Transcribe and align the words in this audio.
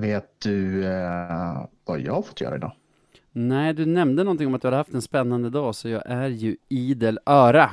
Vet 0.00 0.40
du 0.40 0.84
eh, 0.86 1.62
vad 1.84 2.00
jag 2.00 2.12
har 2.14 2.22
fått 2.22 2.40
göra 2.40 2.56
idag? 2.56 2.72
Nej, 3.32 3.74
du 3.74 3.86
nämnde 3.86 4.24
någonting 4.24 4.46
om 4.46 4.54
att 4.54 4.62
du 4.62 4.66
hade 4.66 4.76
haft 4.76 4.94
en 4.94 5.02
spännande 5.02 5.50
dag, 5.50 5.74
så 5.74 5.88
jag 5.88 6.02
är 6.06 6.28
ju 6.28 6.56
idel 6.68 7.18
öra. 7.26 7.70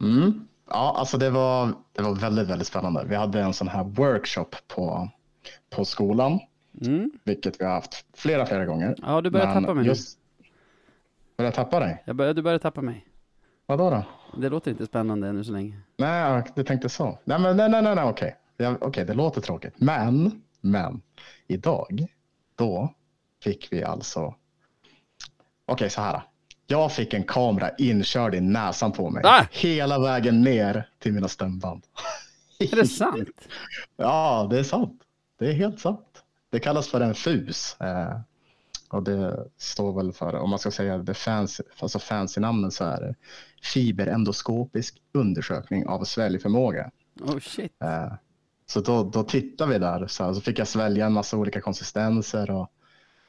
Mm. 0.00 0.46
Ja, 0.70 0.94
alltså 0.98 1.18
det 1.18 1.30
var, 1.30 1.72
det 1.92 2.02
var 2.02 2.14
väldigt, 2.14 2.48
väldigt 2.48 2.66
spännande. 2.68 3.04
Vi 3.08 3.14
hade 3.14 3.40
en 3.40 3.52
sån 3.52 3.68
här 3.68 3.84
workshop 3.84 4.48
på, 4.74 5.08
på 5.70 5.84
skolan, 5.84 6.40
Mm. 6.86 7.10
vilket 7.24 7.60
vi 7.60 7.64
har 7.64 7.72
haft 7.72 8.04
flera, 8.16 8.46
flera 8.46 8.64
gånger. 8.66 8.94
Ja, 9.02 9.20
du 9.20 9.30
börjar 9.30 9.46
Men 9.54 9.62
tappa 9.62 9.74
mig 9.74 9.86
just... 9.86 10.18
Börjar 11.36 11.52
tappa 11.52 11.80
dig? 11.80 12.02
Jag 12.06 12.16
börjar, 12.16 12.34
du 12.34 12.42
börjar 12.42 12.58
tappa 12.58 12.82
mig. 12.82 13.06
Vadå 13.66 13.90
då? 13.90 14.04
Det 14.40 14.48
låter 14.48 14.70
inte 14.70 14.86
spännande 14.86 15.28
ännu 15.28 15.44
så 15.44 15.52
länge. 15.52 15.80
Nej, 15.96 16.42
du 16.54 16.62
tänkte 16.64 16.88
så. 16.88 17.18
Nej, 17.24 17.38
men 17.40 17.56
nej, 17.56 17.68
nej, 17.70 17.82
nej, 17.82 17.94
nej 17.94 18.04
okej. 18.04 18.36
Ja, 18.56 18.74
okej, 18.80 19.04
det 19.04 19.14
låter 19.14 19.40
tråkigt. 19.40 19.74
Men, 19.76 20.42
men, 20.60 21.02
idag, 21.46 22.06
då 22.54 22.94
fick 23.42 23.72
vi 23.72 23.84
alltså... 23.84 24.34
Okej, 25.66 25.90
så 25.90 26.00
här. 26.00 26.22
Jag 26.66 26.92
fick 26.92 27.14
en 27.14 27.24
kamera 27.24 27.70
inkörd 27.78 28.34
i 28.34 28.40
näsan 28.40 28.92
på 28.92 29.10
mig. 29.10 29.22
Ah! 29.26 29.46
Hela 29.50 29.98
vägen 29.98 30.42
ner 30.42 30.88
till 30.98 31.12
mina 31.12 31.28
stämband. 31.28 31.82
Är 32.58 32.76
det 32.76 32.86
sant? 32.86 33.28
Ja, 33.96 34.46
det 34.50 34.58
är 34.58 34.62
sant. 34.62 35.02
Det 35.38 35.48
är 35.48 35.52
helt 35.52 35.80
sant. 35.80 36.24
Det 36.50 36.60
kallas 36.60 36.88
för 36.88 37.00
en 37.00 37.14
FUS. 37.14 37.76
Eh, 37.80 38.20
och 38.88 39.02
det 39.02 39.46
står 39.56 39.92
väl 39.92 40.12
för, 40.12 40.34
om 40.34 40.50
man 40.50 40.58
ska 40.58 40.70
säga 40.70 40.98
det 40.98 41.14
fancy, 41.14 41.64
alltså 41.78 41.98
fancy 41.98 42.40
namnen 42.40 42.70
så 42.70 42.84
är 42.84 43.00
det 43.00 43.14
fiberendoskopisk 43.62 45.02
undersökning 45.12 45.86
av 45.86 46.04
sväljförmåga. 46.04 46.90
Oh 47.20 47.38
shit. 47.38 47.72
Eh, 47.82 48.12
så 48.70 48.80
då, 48.80 49.04
då 49.04 49.22
tittade 49.22 49.72
vi 49.72 49.78
där 49.78 50.06
så, 50.06 50.24
här, 50.24 50.32
så 50.32 50.40
fick 50.40 50.58
jag 50.58 50.68
svälja 50.68 51.06
en 51.06 51.12
massa 51.12 51.36
olika 51.36 51.60
konsistenser 51.60 52.50
och, 52.50 52.72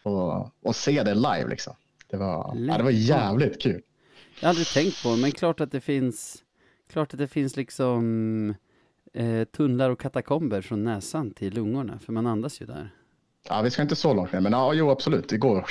och, 0.04 0.52
och 0.64 0.76
se 0.76 1.04
det 1.04 1.14
live 1.14 1.48
liksom. 1.50 1.74
Det 2.08 2.18
var, 2.18 2.54
ja, 2.56 2.78
det 2.78 2.84
var 2.84 2.92
jävligt 2.92 3.62
kul. 3.62 3.82
Jag 4.42 4.50
aldrig 4.50 4.68
tänkt 4.68 5.04
på 5.04 5.16
det, 5.16 5.22
men 5.22 5.32
klart 5.32 5.62
att 5.62 5.72
det 5.72 5.82
finns, 5.82 6.44
klart 6.92 7.14
att 7.14 7.20
det 7.20 7.28
finns 7.28 7.56
liksom 7.56 8.56
eh, 9.14 9.44
tunnlar 9.44 9.90
och 9.90 10.00
katakomber 10.00 10.62
från 10.62 10.84
näsan 10.84 11.32
till 11.32 11.54
lungorna, 11.54 12.00
för 12.00 12.14
man 12.14 12.28
andas 12.28 12.62
ju 12.62 12.66
där. 12.66 12.96
Ja, 13.50 13.62
vi 13.62 13.72
ska 13.72 13.82
inte 13.82 13.96
så 13.96 14.14
långt 14.14 14.34
ner, 14.34 14.42
men 14.42 14.52
ja, 14.52 14.74
jo, 14.74 14.90
absolut. 14.90 15.30
Det 15.30 15.38
går. 15.38 15.66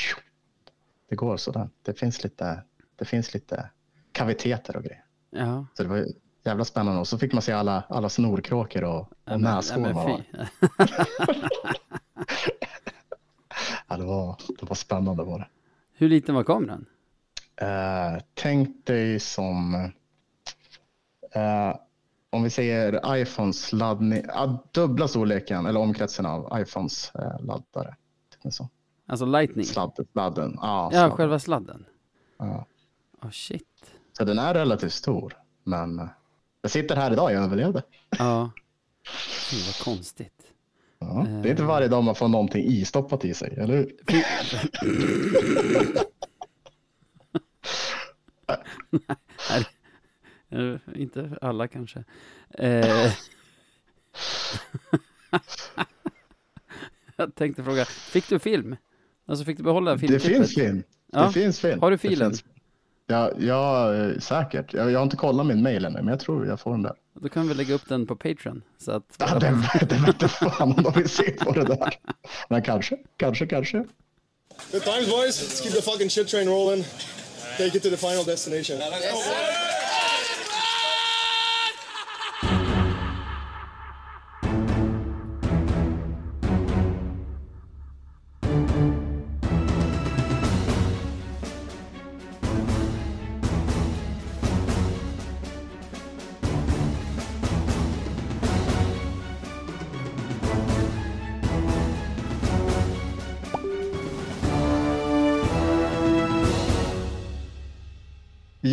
Det 1.08 1.16
går 1.16 1.36
sådär. 1.36 1.68
Det 1.82 1.98
finns 1.98 2.24
lite, 2.24 2.62
det 2.96 3.04
finns 3.04 3.34
lite 3.34 3.70
kaviteter 4.12 4.76
och 4.76 4.82
grejer. 4.82 5.04
Ja. 5.30 5.66
Så 5.74 5.82
det 5.82 5.88
var 5.88 6.06
jävla 6.44 6.64
spännande. 6.64 7.00
Och 7.00 7.08
så 7.08 7.18
fick 7.18 7.32
man 7.32 7.42
se 7.42 7.52
alla, 7.52 7.82
alla 7.88 8.08
snorkråkor 8.08 8.84
och, 8.84 9.00
och 9.00 9.08
Ja, 9.24 9.36
näshår. 9.36 10.16
fy. 10.16 10.22
Ja, 13.88 13.96
det, 13.96 14.04
var, 14.04 14.36
det 14.60 14.66
var 14.68 14.74
spännande 14.74 15.24
var 15.24 15.38
det. 15.38 15.48
Hur 15.92 16.08
liten 16.08 16.34
var 16.34 16.44
kameran? 16.44 16.86
Eh, 17.56 18.22
tänk 18.34 18.86
dig 18.86 19.20
som 19.20 19.74
eh, 21.32 21.74
om 22.30 22.42
vi 22.42 22.50
säger 22.50 23.16
iPhones 23.16 23.72
laddning, 23.72 24.22
ja, 24.28 24.64
dubbla 24.72 25.08
storleken 25.08 25.66
eller 25.66 25.80
omkretsen 25.80 26.26
av 26.26 26.60
iPhones 26.60 27.12
eh, 27.14 27.40
laddare. 27.40 27.96
Sån. 28.50 28.68
Alltså 29.06 29.26
lightning? 29.26 29.64
Sladd, 29.64 30.06
sladden. 30.12 30.58
Ja, 30.60 30.84
Ja, 30.84 30.90
sladden. 30.90 31.16
själva 31.16 31.38
sladden. 31.38 31.84
Ja. 32.38 32.66
Oh 33.22 33.30
shit. 33.30 33.92
Så 34.12 34.24
den 34.24 34.38
är 34.38 34.54
relativt 34.54 34.92
stor. 34.92 35.36
Men 35.64 36.08
jag 36.68 36.72
sitter 36.72 36.96
här 36.96 37.12
idag, 37.12 37.32
jag 37.32 37.44
överlevde. 37.44 37.82
Ja. 38.18 38.50
Fy 39.50 39.56
vad 39.66 39.74
konstigt. 39.84 40.42
Ja, 40.98 41.26
det 41.42 41.48
är 41.48 41.50
inte 41.50 41.62
varje 41.62 41.88
dag 41.88 42.04
man 42.04 42.14
får 42.14 42.28
någonting 42.28 42.64
istoppat 42.64 43.24
i 43.24 43.34
sig, 43.34 43.54
eller 43.56 43.76
hur? 43.76 43.92
Nej, 49.50 49.66
eh, 50.50 50.76
inte 50.94 51.38
alla 51.40 51.68
kanske. 51.68 52.04
Eh... 52.58 53.12
Jag 57.16 57.34
tänkte 57.34 57.64
fråga, 57.64 57.84
fick 57.84 58.28
du 58.28 58.38
film? 58.38 58.76
Alltså 59.26 59.44
fick 59.44 59.56
du 59.56 59.62
behålla 59.62 59.92
Det 59.92 59.98
filmklippet? 59.98 60.36
finns 60.36 60.54
film. 60.54 60.82
Ja. 61.12 61.26
Det 61.26 61.32
finns 61.32 61.60
film. 61.60 61.80
Har 61.80 61.90
du 61.90 61.96
Det 61.96 62.08
filen? 62.08 62.32
Ja, 63.10 63.30
ja, 63.38 63.94
eh, 63.94 64.18
säkert. 64.18 64.72
Jag, 64.72 64.90
jag 64.90 64.98
har 64.98 65.04
inte 65.04 65.16
kollat 65.16 65.46
min 65.46 65.62
mail 65.62 65.84
ännu, 65.84 65.98
men 65.98 66.08
jag 66.08 66.20
tror 66.20 66.46
jag 66.46 66.60
får 66.60 66.70
den 66.70 66.82
där. 66.82 66.92
Då 67.20 67.28
kan 67.28 67.48
vi 67.48 67.54
lägga 67.54 67.74
upp 67.74 67.88
den 67.88 68.06
på 68.06 68.16
Patreon. 68.16 68.62
Så 68.78 68.92
att 68.92 69.02
Ja, 69.18 69.38
det, 69.38 69.62
det 69.88 69.94
vete 70.06 70.28
fan 70.28 70.72
om 70.76 70.82
de 70.82 70.92
vill 70.92 71.08
se 71.08 71.30
på 71.30 71.52
det 71.52 71.64
där. 71.64 71.94
Men 72.48 72.62
kanske, 72.62 72.96
kanske, 73.16 73.46
kanske. 73.46 73.84
Good 74.72 74.82
times, 74.82 75.08
boys. 75.10 75.42
Let's 75.42 75.62
keep 75.62 75.72
the 75.72 75.82
fucking 75.82 76.10
shit 76.10 76.28
train 76.28 76.48
rolling. 76.48 76.84
Take 77.58 77.76
it 77.76 77.82
to 77.82 77.90
the 77.90 77.96
final 77.96 78.24
destination. 78.24 78.78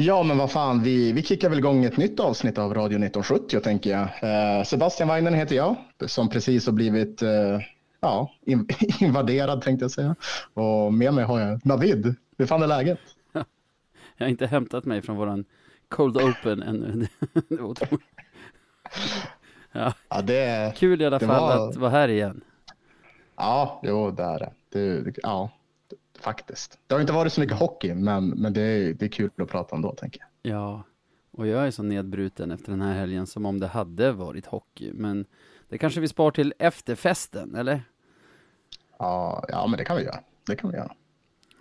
Ja, 0.06 0.24
men 0.24 0.38
vad 0.38 0.52
fan, 0.52 0.84
vi, 0.84 1.12
vi 1.12 1.24
kickar 1.24 1.50
väl 1.50 1.58
igång 1.60 1.86
ett 1.86 1.98
nytt 1.98 2.20
avsnitt 2.20 2.58
av 2.58 2.74
Radio 2.74 2.96
1970 2.98 3.60
tänker 3.60 3.90
jag. 3.90 4.02
Eh, 4.60 4.64
Sebastian 4.64 5.10
Weinen 5.10 5.34
heter 5.34 5.56
jag, 5.56 5.76
som 6.06 6.30
precis 6.30 6.66
har 6.66 6.74
blivit 6.74 7.22
eh, 7.22 7.60
ja, 8.00 8.32
in, 8.46 8.68
invaderad 9.00 9.62
tänkte 9.62 9.84
jag 9.84 9.92
säga. 9.92 10.16
Och 10.54 10.94
med 10.94 11.14
mig 11.14 11.24
har 11.24 11.40
jag 11.40 11.66
Navid. 11.66 12.16
Hur 12.38 12.46
fan 12.46 12.64
är 12.64 12.68
läget? 12.68 13.00
jag 14.18 14.26
har 14.26 14.28
inte 14.30 14.48
hämtat 14.48 14.86
mig 14.86 15.02
från 15.02 15.16
våran 15.16 15.46
Cold 15.90 16.18
Open 16.18 16.64
ännu. 16.64 17.08
Det 17.50 17.56
var 17.56 17.70
otroligt. 17.70 18.06
ja, 19.72 19.94
Ja, 20.10 20.22
det, 20.22 20.74
kul 20.78 21.02
i 21.02 21.06
alla 21.06 21.20
fall 21.20 21.28
var- 21.58 21.70
att 21.70 21.76
vara 21.76 21.92
här 21.92 22.08
igen. 22.08 22.42
ja 23.38 23.82
jo, 23.84 24.12
det 24.12 24.24
är 24.24 24.40
det, 24.40 24.52
det 25.04 25.16
ja, 25.24 25.50
faktiskt. 26.26 26.80
Det 26.88 26.96
har 26.96 27.02
inte 27.02 27.14
varit 27.14 27.34
så 27.34 27.42
mycket 27.42 27.58
hockey, 27.58 27.94
men, 27.94 28.30
men 28.30 28.54
det, 28.54 28.62
är, 28.62 28.94
det 28.94 29.06
är 29.06 29.10
kul 29.10 29.32
att 29.38 29.50
prata 29.50 29.76
om 29.76 29.82
då, 29.82 29.92
tänker 29.92 30.20
jag. 30.20 30.56
Ja, 30.56 30.84
och 31.32 31.48
jag 31.48 31.68
är 31.68 31.72
så 31.72 31.84
nedbruten 31.84 32.52
efter 32.52 32.72
den 32.72 32.82
här 32.82 32.94
helgen 32.94 33.28
som 33.28 33.46
om 33.46 33.60
det 33.60 33.68
hade 33.68 34.12
varit 34.12 34.46
hockey. 34.46 34.92
Men 34.94 35.26
det 35.70 35.78
kanske 35.78 36.02
vi 36.02 36.08
spar 36.08 36.32
till 36.32 36.54
efterfesten, 36.60 37.56
eller? 37.56 37.84
Ja, 39.00 39.46
ja, 39.50 39.68
men 39.68 39.78
det 39.78 39.86
kan 39.86 39.98
vi 39.98 40.04
göra. 40.04 40.20
Det 40.48 40.56
kan 40.56 40.70
vi 40.70 40.78
göra. 40.78 40.96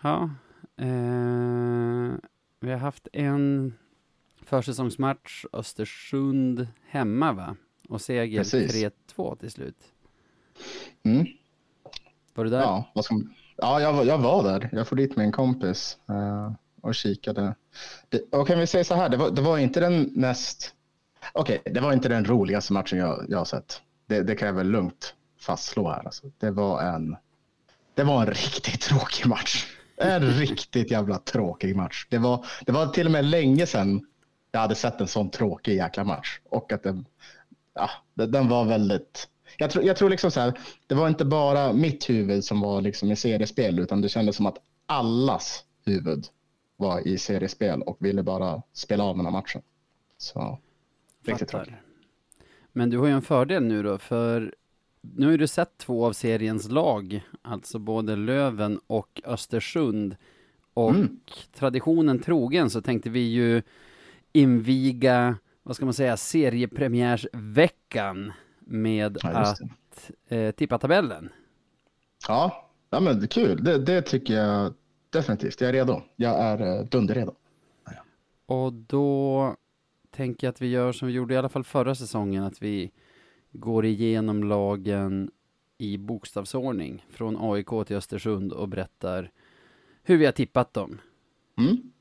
Ja. 0.03 0.31
Eh, 0.77 2.15
vi 2.61 2.71
har 2.71 2.79
haft 2.79 3.09
en 3.13 3.75
försäsongsmatch, 4.43 5.45
Östersund 5.53 6.69
hemma 6.89 7.33
va? 7.33 7.57
Och 7.89 8.01
seger 8.01 8.39
Precis. 8.39 8.85
3-2 9.17 9.37
till 9.37 9.51
slut. 9.51 9.93
Mm. 11.03 11.27
Var 12.35 12.45
du 12.45 12.51
där? 12.51 12.61
Ja, 12.61 12.91
vad 12.95 13.05
ska, 13.05 13.21
ja 13.57 13.81
jag, 13.81 13.93
var- 13.93 14.05
jag 14.05 14.19
var 14.19 14.43
där. 14.43 14.69
Jag 14.73 14.89
får 14.89 14.97
dit 14.97 15.17
med 15.17 15.25
en 15.27 15.33
kompis 15.33 15.99
uh, 16.11 16.53
och 16.81 16.95
kikade. 16.95 17.55
Det, 18.09 18.21
och 18.33 18.47
kan 18.47 18.59
vi 18.59 18.67
säga 18.67 18.85
så 18.85 18.95
här, 18.95 19.09
det 19.09 19.17
var, 19.17 19.31
det 19.31 19.43
var 19.43 19.59
inte 19.59 19.81
den 19.81 20.11
näst... 20.15 20.75
Okej, 21.33 21.63
det 21.65 21.81
var 21.81 21.93
inte 21.93 22.09
den 22.09 22.25
roligaste 22.25 22.73
matchen 22.73 22.99
jag, 22.99 23.27
jag 23.29 23.39
har 23.39 23.45
sett. 23.45 23.81
Det, 24.07 24.23
det 24.23 24.35
kan 24.35 24.49
jag 24.49 24.55
väl 24.55 24.67
lugnt 24.71 25.15
fastslå 25.41 25.91
här. 25.91 26.05
Alltså. 26.05 26.27
Det, 26.39 26.51
var 26.51 26.83
en, 26.83 27.17
det 27.95 28.05
var 28.05 28.21
en 28.21 28.27
riktigt 28.27 28.81
tråkig 28.81 29.27
match. 29.27 29.67
En 29.97 30.23
riktigt 30.23 30.91
jävla 30.91 31.19
tråkig 31.19 31.77
match. 31.77 32.07
Det 32.11 32.19
var, 32.19 32.47
det 32.67 32.73
var 32.73 32.87
till 32.87 33.07
och 33.07 33.13
med 33.13 33.25
länge 33.25 33.67
sedan 33.67 34.07
jag 34.53 34.61
hade 34.61 34.75
sett 34.75 35.01
en 35.01 35.09
sån 35.09 35.31
tråkig 35.31 35.77
jäkla 35.77 36.05
match. 36.05 36.41
Och 36.51 36.73
att 36.73 36.83
den, 36.83 37.07
ja, 37.75 37.91
den 38.15 38.49
var 38.49 38.65
väldigt... 38.65 39.29
Jag 39.59 39.71
tror, 39.71 39.85
jag 39.85 39.97
tror 39.97 40.11
liksom 40.11 40.31
så 40.31 40.41
här, 40.41 40.59
det 40.87 40.95
var 40.95 41.09
inte 41.09 41.25
bara 41.25 41.73
mitt 41.73 42.11
huvud 42.11 42.45
som 42.45 42.61
var 42.61 42.81
liksom 42.81 43.13
i 43.13 43.17
seriespel, 43.17 43.79
utan 43.79 44.01
det 44.01 44.09
kändes 44.09 44.37
som 44.37 44.47
att 44.47 44.59
allas 44.87 45.65
huvud 45.85 46.27
var 46.77 47.09
i 47.09 47.19
seriespel 47.19 47.83
och 47.83 47.97
ville 48.01 48.23
bara 48.23 48.63
spela 48.73 49.05
av 49.05 49.17
den 49.17 49.27
här 49.27 49.33
matchen. 49.33 49.63
Så, 50.19 50.59
riktigt 51.27 51.49
tråkigt. 51.49 51.75
Men 52.73 52.91
du 52.91 52.99
har 52.99 53.07
ju 53.07 53.13
en 53.13 53.23
fördel 53.23 53.63
nu 53.65 53.83
då, 53.83 53.99
för 53.99 54.55
nu 55.01 55.31
har 55.31 55.37
du 55.39 55.47
sett 55.47 55.79
två 55.79 56.07
av 56.07 56.13
seriens 56.13 56.69
lag, 56.69 57.23
alltså 57.43 57.79
både 57.79 58.17
Löven 58.17 58.81
och 58.87 59.21
Östersund. 59.25 60.17
Och 60.75 60.91
Mm. 60.91 61.21
traditionen 61.55 62.19
trogen 62.19 62.71
så 62.71 62.83
tänkte 62.83 63.11
vi 63.11 63.21
ju 63.21 63.63
inviga, 64.33 65.37
vad 65.63 65.77
ska 65.77 65.85
man 65.85 65.95
säga, 65.95 66.17
seriepremiärsveckan 66.17 68.33
med 68.67 69.19
Ja, 69.23 69.29
att 69.31 69.61
eh, 70.29 70.51
tippa 70.51 70.79
tabellen. 70.79 71.29
Ja, 72.29 72.71
ja 72.91 73.01
men 73.01 73.19
det 73.19 73.25
är 73.25 73.29
kul. 73.29 73.65
Det, 73.65 73.79
det 73.79 74.03
tycker 74.03 74.35
jag 74.35 74.75
definitivt. 75.11 75.61
Jag 75.61 75.69
är 75.69 75.73
redo. 75.73 76.03
Jag 76.17 76.41
är 76.41 76.81
uh, 76.81 76.85
dunderredo. 76.85 77.35
Och 78.47 78.73
då 78.73 79.57
tänker 80.11 80.47
jag 80.47 80.53
att 80.53 80.63
vi 80.63 80.67
gör 80.67 80.93
som 80.93 81.09
vi 81.09 81.15
gjorde 81.15 81.35
i 81.35 81.37
alla 81.37 81.49
fall 81.49 81.65
förra 81.65 81.95
säsongen, 81.95 82.45
att 82.45 82.63
vi 82.63 82.91
går 83.53 83.85
igenom 83.85 84.45
lagen 84.45 85.31
i 85.79 85.99
bokstavsordning 85.99 87.07
från 87.11 87.37
AIK 87.41 87.87
till 87.87 87.97
Östersund 87.97 88.53
och 88.53 88.69
berättar 88.69 89.31
hur 90.03 90.17
vi 90.17 90.25
har 90.25 90.33
tippat 90.33 90.75
dem. 90.75 91.01
Mm. 91.59 91.93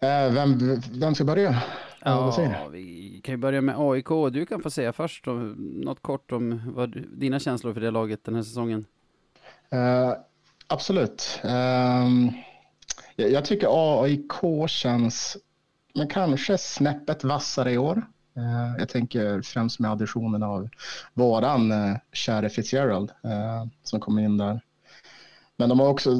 Eh, 0.00 0.34
vem, 0.34 0.80
vem 0.92 1.14
ska 1.14 1.24
börja? 1.24 1.62
Ja, 2.04 2.68
vi 2.72 3.20
kan 3.24 3.32
ju 3.32 3.36
börja 3.36 3.60
med 3.60 3.74
AIK. 3.78 4.08
Du 4.32 4.46
kan 4.46 4.62
få 4.62 4.70
säga 4.70 4.92
först 4.92 5.24
då, 5.24 5.32
något 5.56 6.02
kort 6.02 6.32
om 6.32 6.72
vad, 6.74 6.96
dina 7.12 7.38
känslor 7.38 7.74
för 7.74 7.80
det 7.80 7.90
laget 7.90 8.24
den 8.24 8.34
här 8.34 8.42
säsongen. 8.42 8.86
Uh, 9.74 10.12
absolut. 10.66 11.40
Uh, 11.44 12.32
jag, 13.16 13.30
jag, 13.30 13.44
tycker 13.44 14.02
AIK 14.02 14.68
känns 14.68 15.36
men 15.94 16.08
kanske 16.08 16.58
snäppet 16.58 17.24
vassare 17.24 17.72
i 17.72 17.78
år. 17.78 17.96
Uh, 18.36 18.78
jag 18.78 18.88
tänker 18.88 19.42
främst 19.42 19.78
med 19.78 19.90
additionen 19.90 20.42
av 20.42 20.68
våran 21.14 21.72
uh, 21.72 21.96
käre 22.12 22.50
Fitzgerald 22.50 23.12
som 23.82 24.00
kom 24.00 24.18
in 24.18 24.38
där. 24.38 24.60
Men 25.56 25.68
de 25.68 25.80
har 25.80 25.88
också 25.88 26.10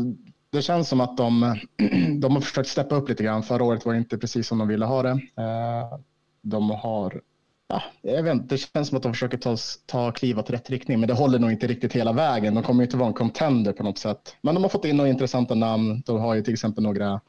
det 0.52 0.62
känns 0.62 0.88
som 0.88 1.00
att 1.00 1.16
de, 1.16 1.56
de 2.20 2.34
har 2.34 2.40
försökt 2.40 2.68
steppa 2.68 2.94
upp 2.94 3.08
lite 3.08 3.22
grann. 3.22 3.42
Förra 3.42 3.64
året 3.64 3.86
var 3.86 3.92
det 3.92 3.98
inte 3.98 4.18
precis 4.18 4.48
som 4.48 4.58
de 4.58 4.68
ville 4.68 4.84
ha 4.84 5.02
det. 5.02 5.10
Eh, 5.36 5.98
de 6.42 6.70
har, 6.70 7.20
ja, 7.68 7.82
jag 8.02 8.22
vet 8.22 8.32
inte, 8.34 8.54
det 8.54 8.58
känns 8.58 8.88
som 8.88 8.96
att 8.96 9.02
de 9.02 9.12
försöker 9.12 9.38
ta, 9.38 9.56
ta 9.86 10.12
kliv 10.12 10.38
åt 10.38 10.50
rätt 10.50 10.70
riktning, 10.70 11.00
men 11.00 11.06
det 11.06 11.14
håller 11.14 11.38
nog 11.38 11.52
inte 11.52 11.66
riktigt 11.66 11.92
hela 11.92 12.12
vägen. 12.12 12.54
De 12.54 12.62
kommer 12.62 12.84
inte 12.84 12.96
vara 12.96 13.08
en 13.08 13.14
contender 13.14 13.72
på 13.72 13.82
något 13.82 13.98
sätt. 13.98 14.36
Men 14.40 14.54
de 14.54 14.62
har 14.64 14.70
fått 14.70 14.84
in 14.84 14.96
några 14.96 15.10
intressanta 15.10 15.54
namn. 15.54 16.02
De 16.06 16.20
har 16.20 16.34
ju 16.34 16.42
till 16.42 16.52
exempel 16.52 16.84
några 16.84 17.20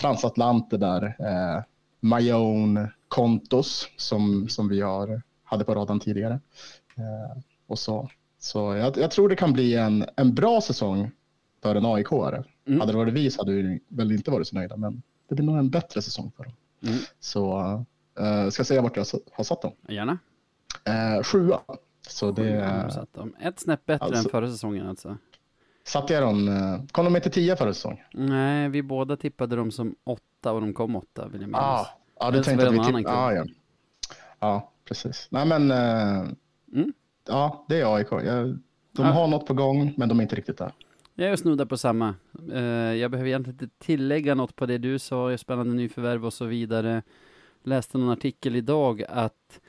transatlanter 0.00 0.78
där. 0.78 1.16
Eh, 1.18 1.62
Mayon 2.00 2.88
Kontos 3.08 3.88
som, 3.96 4.48
som 4.48 4.68
vi 4.68 4.80
har, 4.80 5.22
hade 5.44 5.64
på 5.64 5.74
radarn 5.74 6.00
tidigare. 6.00 6.40
Eh, 6.96 7.42
och 7.66 7.78
så. 7.78 8.10
Så 8.38 8.74
jag, 8.74 8.96
jag, 8.96 9.10
tror 9.10 9.28
det 9.28 9.36
kan 9.36 9.52
bli 9.52 9.74
en, 9.74 10.04
en 10.16 10.34
bra 10.34 10.60
säsong 10.60 11.10
för 11.62 11.74
en 11.76 11.86
AIK-are. 11.86 12.44
Mm. 12.66 12.80
Hade 12.80 12.92
det 12.92 12.98
varit 12.98 13.14
vi 13.14 13.30
så 13.30 13.40
hade 13.40 13.52
vi 13.52 13.80
väl 13.88 14.12
inte 14.12 14.30
varit 14.30 14.48
så 14.48 14.54
nöjda, 14.54 14.76
men 14.76 15.02
det 15.28 15.34
blir 15.34 15.46
nog 15.46 15.58
en 15.58 15.70
bättre 15.70 16.02
säsong 16.02 16.32
för 16.36 16.44
dem. 16.44 16.52
Mm. 16.82 16.98
Så 17.20 17.58
uh, 18.20 18.50
ska 18.50 18.60
jag 18.60 18.66
säga 18.66 18.82
vart 18.82 18.96
jag 18.96 19.06
har 19.32 19.44
satt 19.44 19.62
dem? 19.62 19.72
Gärna. 19.88 20.18
Uh, 20.88 21.22
sjua. 21.22 21.60
Så 22.08 22.30
det 22.30 22.48
är... 22.48 23.06
Ett 23.40 23.60
snäpp 23.60 23.86
bättre 23.86 24.04
alltså, 24.04 24.24
än 24.24 24.30
förra 24.30 24.50
säsongen 24.50 24.86
alltså. 24.86 25.16
Satte 25.84 26.14
jag 26.14 26.22
dem, 26.22 26.48
uh, 26.48 26.86
kom 26.92 27.04
de 27.04 27.16
inte 27.16 27.30
tio 27.30 27.56
förra 27.56 27.74
säsongen? 27.74 28.04
Nej, 28.12 28.68
vi 28.68 28.82
båda 28.82 29.16
tippade 29.16 29.56
dem 29.56 29.70
som 29.70 29.94
åtta 30.04 30.52
och 30.52 30.60
de 30.60 30.74
kom 30.74 30.96
åtta 30.96 31.28
vill 31.28 31.40
jag 31.40 31.48
minnas. 31.48 31.62
Ah, 31.62 31.86
ja, 32.20 32.30
du 32.30 32.42
tänkte 32.42 32.68
att 32.68 32.74
vi 32.74 32.78
tippade, 32.78 33.08
ah, 33.08 33.32
ja. 33.32 33.44
ja, 34.38 34.72
precis. 34.84 35.28
Nej 35.30 35.46
men, 35.46 35.70
uh, 35.70 36.32
mm. 36.72 36.92
ja 37.28 37.64
det 37.68 37.80
är 37.80 37.96
AIK. 37.96 38.12
Jag, 38.12 38.58
de 38.92 39.02
ah. 39.02 39.10
har 39.10 39.26
något 39.26 39.46
på 39.46 39.54
gång, 39.54 39.94
men 39.96 40.08
de 40.08 40.18
är 40.18 40.22
inte 40.22 40.36
riktigt 40.36 40.58
där. 40.58 40.72
Jag 41.16 41.28
är 41.28 41.36
snuddar 41.36 41.64
på 41.64 41.76
samma. 41.76 42.14
Uh, 42.52 42.96
jag 42.96 43.10
behöver 43.10 43.28
egentligen 43.28 43.60
inte 43.62 43.76
tillägga 43.78 44.34
något 44.34 44.56
på 44.56 44.66
det 44.66 44.78
du 44.78 44.98
sa, 44.98 45.38
spännande 45.38 45.74
nyförvärv 45.74 46.26
och 46.26 46.32
så 46.32 46.44
vidare. 46.44 47.02
Läste 47.62 47.98
någon 47.98 48.10
artikel 48.10 48.56
idag 48.56 49.04
att 49.08 49.60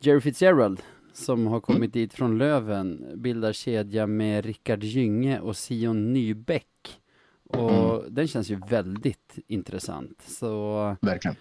Jerry 0.00 0.20
Fitzgerald, 0.20 0.82
som 1.12 1.46
har 1.46 1.60
kommit 1.60 1.78
mm. 1.78 1.90
dit 1.90 2.14
från 2.14 2.38
Löven, 2.38 3.12
bildar 3.14 3.52
kedja 3.52 4.06
med 4.06 4.44
Rickard 4.44 4.84
Gynge 4.84 5.40
och 5.40 5.56
Sion 5.56 6.12
Nybäck. 6.12 7.00
Och 7.44 7.94
mm. 8.00 8.14
den 8.14 8.28
känns 8.28 8.50
ju 8.50 8.60
väldigt 8.70 9.38
intressant. 9.46 10.22
Så 10.26 10.96
Verkligen. 11.00 11.36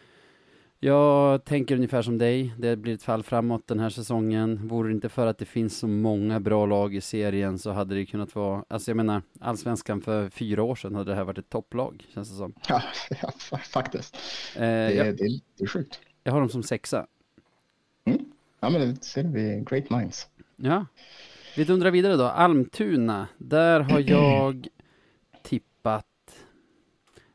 Jag 0.84 1.46
tänker 1.46 1.76
ungefär 1.76 2.02
som 2.02 2.18
dig. 2.18 2.54
Det 2.58 2.76
blir 2.76 2.94
ett 2.94 3.04
fall 3.04 3.24
framåt 3.24 3.68
den 3.68 3.80
här 3.80 3.90
säsongen. 3.90 4.68
Vore 4.68 4.90
det 4.90 4.94
inte 4.94 5.10
för 5.10 5.28
att 5.28 5.38
det 5.38 5.46
finns 5.46 5.78
så 5.78 5.88
många 5.88 6.40
bra 6.40 6.66
lag 6.66 6.96
i 6.96 7.02
serien 7.02 7.60
så 7.60 7.72
hade 7.72 7.96
det 7.96 8.06
kunnat 8.06 8.36
vara, 8.36 8.66
alltså 8.68 8.92
jag 8.92 8.96
menar, 8.98 9.22
allsvenskan 9.40 10.02
för 10.02 10.30
fyra 10.30 10.64
år 10.64 10.76
sedan 10.76 10.96
hade 10.96 11.12
det 11.12 11.16
här 11.16 11.24
varit 11.24 11.38
ett 11.38 11.50
topplag, 11.50 12.06
känns 12.14 12.30
det 12.30 12.36
som. 12.36 12.54
Ja, 12.68 12.82
ja 13.22 13.32
faktiskt. 13.60 14.16
Eh, 14.56 14.62
det, 14.62 14.94
jag, 14.94 15.18
det, 15.18 15.40
det 15.58 15.64
är 15.64 15.68
sjukt. 15.68 16.00
Jag 16.24 16.34
har 16.34 16.40
dem 16.40 16.50
som 16.50 16.64
sexa. 16.64 17.08
Mm. 18.06 18.26
Ja, 18.60 18.70
men 18.70 18.82
det 18.82 19.04
ser 19.04 19.24
vi, 19.24 19.64
great 19.70 19.90
minds. 19.90 20.28
Ja. 20.56 20.86
Vi 21.56 21.64
dundrar 21.64 21.92
vidare 21.92 22.16
då. 22.16 22.26
Almtuna, 22.26 23.28
där 23.38 23.80
har 23.80 24.00
jag 24.08 24.68
tippat, 25.44 26.06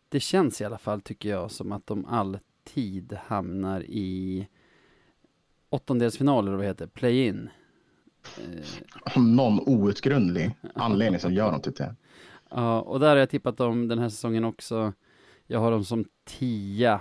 det 0.09 0.21
känns 0.21 0.61
i 0.61 0.65
alla 0.65 0.79
fall 0.79 1.01
tycker 1.01 1.29
jag 1.29 1.51
som 1.51 1.73
att 1.73 1.87
de 1.87 2.07
alltid 2.07 2.48
tid 2.75 3.19
hamnar 3.27 3.83
i 3.83 4.49
åttondelsfinaler, 5.69 6.53
vad 6.53 6.65
heter 6.65 6.87
play-in. 6.87 7.51
Eh. 8.39 9.23
Någon 9.23 9.61
outgrundlig 9.61 10.55
anledning 10.75 11.21
som 11.21 11.33
gör 11.33 11.53
något 11.53 11.63
till 11.63 11.73
det. 11.73 11.95
Ja, 12.51 12.81
och 12.81 13.01
där 13.01 13.09
har 13.09 13.17
jag 13.17 13.31
tippat 13.31 13.57
dem 13.57 13.89
den 13.89 13.99
här 13.99 14.09
säsongen 14.09 14.45
också. 14.45 14.93
Jag 15.47 15.61
har 15.61 15.71
dem 15.71 15.85
som 15.85 16.05
tia. 16.25 17.01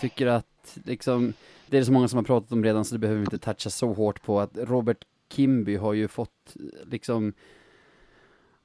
Tycker 0.00 0.26
att 0.26 0.78
liksom, 0.84 1.32
det 1.66 1.78
är 1.78 1.84
så 1.84 1.92
många 1.92 2.08
som 2.08 2.16
har 2.16 2.24
pratat 2.24 2.52
om 2.52 2.64
redan 2.64 2.84
så 2.84 2.94
det 2.94 2.98
behöver 2.98 3.20
vi 3.20 3.24
inte 3.24 3.38
toucha 3.38 3.70
så 3.70 3.92
hårt 3.92 4.22
på 4.22 4.40
att 4.40 4.50
Robert 4.54 5.04
Kimby 5.32 5.76
har 5.76 5.92
ju 5.92 6.08
fått 6.08 6.56
liksom 6.84 7.32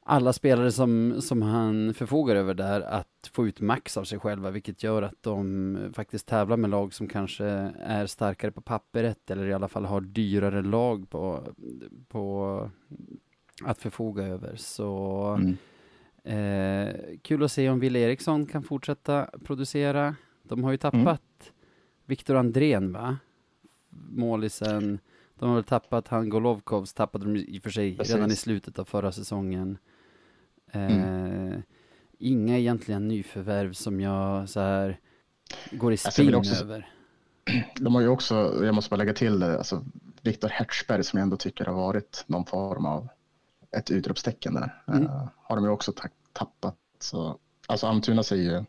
alla 0.05 0.33
spelare 0.33 0.71
som, 0.71 1.21
som 1.21 1.41
han 1.41 1.94
förfogar 1.94 2.35
över 2.35 2.53
där 2.53 2.81
att 2.81 3.29
få 3.31 3.47
ut 3.47 3.61
max 3.61 3.97
av 3.97 4.03
sig 4.03 4.19
själva, 4.19 4.51
vilket 4.51 4.83
gör 4.83 5.01
att 5.01 5.23
de 5.23 5.77
faktiskt 5.94 6.27
tävlar 6.27 6.57
med 6.57 6.69
lag 6.69 6.94
som 6.94 7.07
kanske 7.07 7.45
är 7.79 8.05
starkare 8.05 8.51
på 8.51 8.61
pappret 8.61 9.31
eller 9.31 9.47
i 9.47 9.53
alla 9.53 9.67
fall 9.67 9.85
har 9.85 10.01
dyrare 10.01 10.61
lag 10.61 11.09
på, 11.09 11.44
på 12.07 12.69
att 13.63 13.77
förfoga 13.77 14.23
över. 14.23 14.55
Så 14.55 15.25
mm. 15.39 15.57
eh, 16.23 16.95
kul 17.21 17.44
att 17.44 17.51
se 17.51 17.69
om 17.69 17.79
Wille 17.79 17.99
Eriksson 17.99 18.45
kan 18.45 18.63
fortsätta 18.63 19.29
producera. 19.44 20.15
De 20.44 20.63
har 20.63 20.71
ju 20.71 20.77
tappat 20.77 20.95
mm. 21.01 21.53
Viktor 22.06 22.35
Andrén, 22.35 22.91
va? 22.91 23.17
Målisen. 24.09 24.99
De 25.39 25.49
har 25.49 25.56
väl 25.56 25.63
tappat 25.63 26.07
han 26.07 26.29
Golovkovs, 26.29 26.94
tappade 26.94 27.25
de 27.25 27.35
i 27.35 27.59
och 27.59 27.63
för 27.63 27.69
sig 27.69 27.97
Precis. 27.97 28.15
redan 28.15 28.31
i 28.31 28.35
slutet 28.35 28.79
av 28.79 28.85
förra 28.85 29.11
säsongen. 29.11 29.78
Mm. 30.73 31.51
Eh, 31.51 31.59
inga 32.18 32.57
egentliga 32.57 32.99
nyförvärv 32.99 33.73
som 33.73 33.99
jag 33.99 34.49
så 34.49 34.59
här 34.59 34.99
går 35.71 35.92
i 35.92 35.94
alltså, 35.94 36.11
spinn 36.11 36.35
också, 36.35 36.63
över. 36.63 36.89
De 37.80 37.95
har 37.95 38.01
ju 38.01 38.07
också, 38.07 38.65
jag 38.65 38.75
måste 38.75 38.89
bara 38.89 38.97
lägga 38.97 39.13
till 39.13 39.39
det, 39.39 39.57
alltså 39.57 39.85
Viktor 40.21 40.49
Hertzberg 40.49 41.03
som 41.03 41.18
jag 41.18 41.23
ändå 41.23 41.37
tycker 41.37 41.65
har 41.65 41.73
varit 41.73 42.23
någon 42.27 42.45
form 42.45 42.85
av 42.85 43.09
ett 43.77 43.92
utropstecken 43.92 44.53
där. 44.53 44.83
Mm. 44.87 45.03
Uh, 45.03 45.27
har 45.35 45.56
de 45.56 45.65
ju 45.65 45.71
också 45.71 45.94
tappat. 46.33 46.75
Så, 46.99 47.37
alltså 47.68 47.87
Almtuna 47.87 48.23
ser 48.23 48.35
ju, 48.35 48.63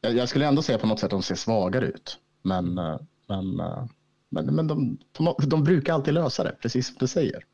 jag, 0.00 0.16
jag, 0.16 0.28
skulle 0.28 0.46
ändå 0.46 0.62
säga 0.62 0.78
på 0.78 0.86
något 0.86 1.00
sätt 1.00 1.04
att 1.04 1.10
de 1.10 1.22
ser 1.22 1.34
svagare 1.34 1.86
ut. 1.86 2.18
Men, 2.42 2.78
uh, 2.78 3.00
men, 3.28 3.60
uh, 3.60 3.86
men, 4.28 4.54
men 4.54 4.66
de, 4.66 4.98
de, 5.12 5.34
de, 5.46 5.64
brukar 5.64 5.94
alltid 5.94 6.14
lösa 6.14 6.44
det, 6.44 6.56
precis 6.62 6.86
som 6.86 6.96
du 6.98 7.06
säger. 7.06 7.44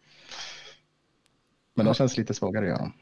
Men 1.74 1.86
de 1.86 1.94
känns 1.94 2.16
lite 2.16 2.34
svagare, 2.34 2.66
ja. 2.66 2.92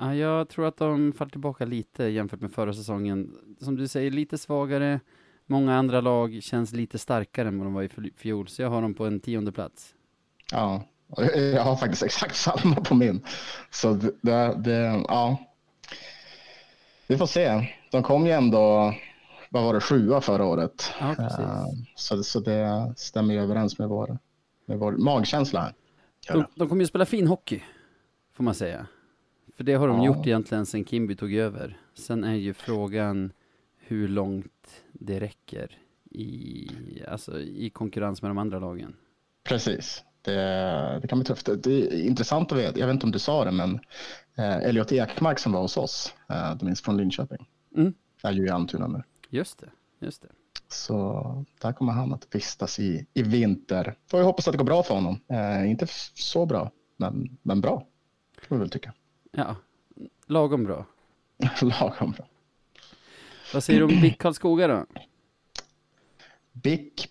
Ja, 0.00 0.14
jag 0.14 0.48
tror 0.48 0.66
att 0.66 0.76
de 0.76 1.12
faller 1.12 1.30
tillbaka 1.30 1.64
lite 1.64 2.04
jämfört 2.04 2.40
med 2.40 2.52
förra 2.52 2.72
säsongen. 2.72 3.34
Som 3.60 3.76
du 3.76 3.88
säger, 3.88 4.10
lite 4.10 4.38
svagare. 4.38 5.00
Många 5.46 5.76
andra 5.76 6.00
lag 6.00 6.38
känns 6.42 6.72
lite 6.72 6.98
starkare 6.98 7.48
än 7.48 7.58
vad 7.58 7.66
de 7.66 7.74
var 7.74 7.82
i 7.82 8.10
fjol, 8.16 8.48
så 8.48 8.62
jag 8.62 8.70
har 8.70 8.82
dem 8.82 8.94
på 8.94 9.06
en 9.06 9.20
tionde 9.20 9.52
plats. 9.52 9.94
Ja, 10.52 10.82
jag 11.54 11.62
har 11.62 11.76
faktiskt 11.76 12.02
exakt 12.02 12.36
samma 12.62 12.74
på 12.74 12.94
min. 12.94 13.20
Så 13.70 13.92
det, 14.22 14.54
det, 14.58 15.04
ja. 15.08 15.36
Vi 17.06 17.18
får 17.18 17.26
se. 17.26 17.68
De 17.90 18.02
kom 18.02 18.26
ju 18.26 18.32
ändå, 18.32 18.94
vad 19.50 19.64
var 19.64 19.74
det, 19.74 19.80
sjua 19.80 20.20
förra 20.20 20.44
året. 20.44 20.92
Ja, 21.00 21.14
precis. 21.16 21.38
Uh, 21.38 21.64
så, 21.94 22.22
så 22.22 22.40
det 22.40 22.94
stämmer 22.96 23.34
ju 23.34 23.40
överens 23.40 23.78
med 23.78 23.88
vår, 23.88 24.18
med 24.66 24.78
vår 24.78 24.92
magkänsla. 24.92 25.60
Här. 25.60 25.74
De, 26.28 26.44
de 26.54 26.68
kommer 26.68 26.82
ju 26.82 26.86
spela 26.86 27.06
fin 27.06 27.26
hockey, 27.26 27.62
får 28.32 28.44
man 28.44 28.54
säga. 28.54 28.86
För 29.58 29.64
det 29.64 29.74
har 29.74 29.88
de 29.88 29.98
ja. 29.98 30.06
gjort 30.06 30.26
egentligen 30.26 30.66
sen 30.66 30.84
Kimby 30.84 31.16
tog 31.16 31.34
över. 31.34 31.80
Sen 31.94 32.24
är 32.24 32.34
ju 32.34 32.54
frågan 32.54 33.32
hur 33.76 34.08
långt 34.08 34.82
det 34.92 35.20
räcker 35.20 35.78
i, 36.10 36.68
alltså, 37.08 37.40
i 37.40 37.70
konkurrens 37.70 38.22
med 38.22 38.30
de 38.30 38.38
andra 38.38 38.58
lagen. 38.58 38.96
Precis. 39.44 40.04
Det, 40.22 40.98
det 41.02 41.08
kan 41.08 41.18
bli 41.18 41.26
tufft. 41.26 41.48
Det 41.62 41.70
är 41.70 42.06
intressant 42.06 42.52
att 42.52 42.58
veta, 42.58 42.78
jag 42.78 42.86
vet 42.86 42.94
inte 42.94 43.06
om 43.06 43.12
du 43.12 43.18
sa 43.18 43.44
det, 43.44 43.50
men 43.50 43.80
eh, 44.36 44.56
Elliot 44.56 44.92
Ekmark 44.92 45.38
som 45.38 45.52
var 45.52 45.60
hos 45.60 45.76
oss, 45.76 46.14
eh, 46.28 46.56
du 46.56 46.66
minns 46.66 46.82
från 46.82 46.96
Linköping, 46.96 47.48
mm. 47.76 47.94
är 48.22 48.32
ju 48.32 48.46
i 48.46 48.50
Almtuna 48.50 48.86
nu. 48.86 49.02
Just 49.28 49.58
det, 49.58 49.70
just 50.06 50.22
det. 50.22 50.28
Så 50.68 51.44
där 51.60 51.72
kommer 51.72 51.92
han 51.92 52.12
att 52.12 52.34
vistas 52.34 52.78
i, 52.78 53.06
i 53.14 53.22
vinter. 53.22 53.94
Får 54.10 54.20
jag 54.20 54.26
hoppas 54.26 54.48
att 54.48 54.52
det 54.52 54.58
går 54.58 54.64
bra 54.64 54.82
för 54.82 54.94
honom. 54.94 55.20
Eh, 55.28 55.70
inte 55.70 55.86
så 56.14 56.46
bra 56.46 56.70
men, 56.96 57.38
men 57.42 57.60
bra. 57.60 57.86
Kan 58.40 58.46
man 58.48 58.58
väl 58.58 58.70
tycka. 58.70 58.94
Ja, 59.38 59.56
lagom 60.26 60.64
bra. 60.64 60.86
Lagom 61.62 62.12
bra. 62.12 62.26
Vad 63.54 63.64
säger 63.64 63.80
du 63.80 63.84
om 63.84 64.00
BIK 64.00 64.18
Karlskoga 64.18 64.68
då? 64.68 64.86
BIK, 66.52 67.08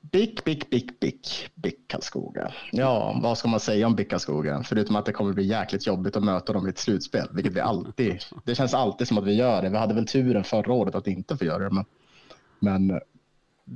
BIK, 0.00 0.44
BIK, 0.44 0.70
BIK, 0.70 1.00
BIK, 1.00 1.50
BIK 1.54 1.88
Karlskoga. 1.88 2.52
Ja, 2.72 3.20
vad 3.22 3.38
ska 3.38 3.48
man 3.48 3.60
säga 3.60 3.86
om 3.86 3.96
BIK 3.96 4.10
Karlskoga? 4.10 4.62
Förutom 4.62 4.96
att 4.96 5.06
det 5.06 5.12
kommer 5.12 5.32
bli 5.32 5.44
jäkligt 5.44 5.86
jobbigt 5.86 6.16
att 6.16 6.24
möta 6.24 6.52
dem 6.52 6.66
i 6.66 6.70
ett 6.70 6.78
slutspel, 6.78 7.28
vilket 7.32 7.52
vi 7.52 7.60
alltid, 7.60 8.18
det 8.44 8.54
känns 8.54 8.74
alltid 8.74 9.08
som 9.08 9.18
att 9.18 9.24
vi 9.24 9.34
gör 9.34 9.62
det. 9.62 9.68
Vi 9.68 9.76
hade 9.76 9.94
väl 9.94 10.06
turen 10.06 10.44
förra 10.44 10.72
året 10.72 10.94
att 10.94 11.06
inte 11.06 11.36
få 11.36 11.44
göra 11.44 11.68
det, 11.68 11.70
men, 11.70 11.84
men 12.58 13.00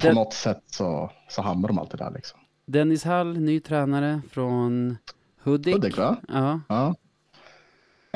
på 0.00 0.12
något 0.12 0.34
sätt 0.34 0.62
så, 0.66 1.10
så 1.28 1.42
hamnar 1.42 1.68
de 1.68 1.78
alltid 1.78 1.98
där 1.98 2.10
liksom. 2.10 2.40
Dennis 2.66 3.04
Hall, 3.04 3.38
ny 3.38 3.60
tränare 3.60 4.22
från 4.30 4.96
Hudik. 5.42 5.74
Hudik, 5.74 5.98
va? 5.98 6.16
Ja, 6.28 6.60
Ja. 6.68 6.94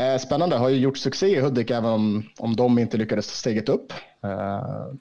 Eh, 0.01 0.19
Spännande, 0.19 0.57
har 0.57 0.69
ju 0.69 0.77
gjort 0.77 0.97
succé 0.99 1.27
i 1.27 1.41
Hudik 1.41 1.71
även 1.71 1.91
om, 1.91 2.23
om 2.39 2.57
de 2.57 2.79
inte 2.79 2.97
lyckades 2.97 3.27
ta 3.27 3.33
steget 3.33 3.69
upp. 3.69 3.93
Eh, 4.23 4.93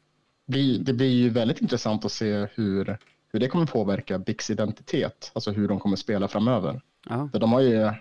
Det 0.85 0.93
blir 0.93 1.09
ju 1.11 1.29
väldigt 1.29 1.61
intressant 1.61 2.05
att 2.05 2.11
se 2.11 2.47
hur, 2.55 2.97
hur 3.31 3.39
det 3.39 3.47
kommer 3.47 3.65
påverka 3.65 4.19
BICs 4.19 4.49
identitet, 4.49 5.31
alltså 5.33 5.51
hur 5.51 5.67
de 5.67 5.79
kommer 5.79 5.95
spela 5.95 6.27
framöver. 6.27 6.81
ja, 7.09 7.29
För 7.31 7.39
de 7.39 7.51
har 7.51 7.61
ju, 7.61 7.91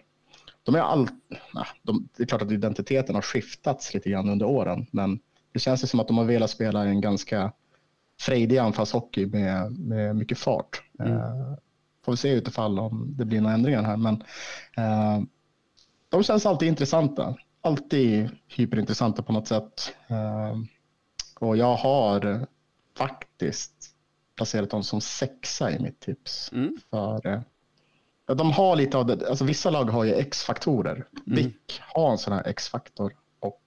de 0.63 0.75
är 0.75 0.79
all, 0.81 1.09
nej, 1.55 1.65
de, 1.83 2.09
det 2.17 2.23
är 2.23 2.27
klart 2.27 2.43
att 2.43 2.53
identiteten 2.53 3.15
har 3.15 3.23
skiftats 3.23 3.95
lite 3.95 4.11
grann 4.11 4.29
under 4.29 4.47
åren, 4.47 4.87
men 4.91 5.19
det 5.53 5.59
känns 5.59 5.83
ju 5.83 5.87
som 5.87 6.01
att 6.01 6.09
de 6.09 6.19
har 6.19 6.25
velat 6.25 6.51
spela 6.51 6.85
en 6.85 7.01
ganska 7.01 7.53
frejdig 8.21 8.59
anfallshockey 8.59 9.27
med, 9.27 9.73
med 9.79 10.17
mycket 10.17 10.39
fart. 10.39 10.83
Eh, 11.01 11.55
får 12.05 12.13
vi 12.13 12.17
se 12.17 12.31
utifall 12.33 12.79
om 12.79 13.15
det 13.19 13.25
blir 13.25 13.41
några 13.41 13.55
ändringar 13.55 13.83
här, 13.83 13.97
men 13.97 14.15
eh, 14.77 15.23
de 16.09 16.23
känns 16.23 16.47
alltid 16.47 16.69
intressanta. 16.69 17.35
Alltid 17.61 18.31
hyperintressanta 18.47 19.23
på 19.23 19.33
något 19.33 19.47
sätt. 19.49 19.95
Eh, 20.09 20.57
och 21.41 21.57
jag 21.57 21.75
har 21.75 22.47
faktiskt 22.97 23.73
placerat 24.37 24.71
dem 24.71 24.83
som 24.83 25.01
sexa 25.01 25.71
i 25.71 25.79
mitt 25.79 26.01
tips. 26.01 26.53
Mm. 26.53 26.77
För 26.91 27.27
eh, 27.27 27.41
de 28.37 28.53
har 28.53 28.77
lite 28.77 28.99
av 28.99 29.07
det, 29.07 29.29
alltså 29.29 29.45
vissa 29.45 29.71
lag 29.71 29.85
har 29.85 30.05
ju 30.05 30.15
X-faktorer. 30.15 31.07
VIC 31.27 31.81
har 31.95 32.11
en 32.11 32.19
sån 32.19 32.33
här 32.33 32.47
X-faktor 32.47 33.17
och 33.41 33.63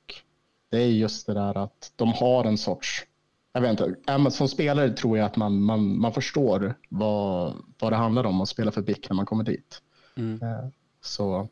det 0.70 0.78
är 0.78 0.88
just 0.88 1.28
det 1.28 1.34
där 1.34 1.58
att 1.58 1.92
de 1.96 2.14
har 2.14 2.46
en 2.46 2.58
sorts, 2.58 3.06
jag 3.54 3.62
vet 3.62 3.80
inte, 3.80 4.32
som 4.32 4.48
spelare 4.48 4.90
tror 4.94 5.18
jag 5.18 5.26
att 5.26 5.36
man, 5.36 5.62
man, 5.62 6.00
man 6.00 6.14
förstår 6.14 6.76
vad, 6.90 7.54
vad 7.80 7.92
det 7.92 7.96
handlar 7.96 8.24
om 8.24 8.42
att 8.42 8.50
spela 8.50 8.72
för 8.72 8.82
BIC 8.82 9.10
när 9.10 9.16
man 9.16 9.26
kommer 9.26 9.44
dit. 9.44 9.82
mm. 10.18 10.42
Eh, 10.42 10.68
Så 11.02 11.48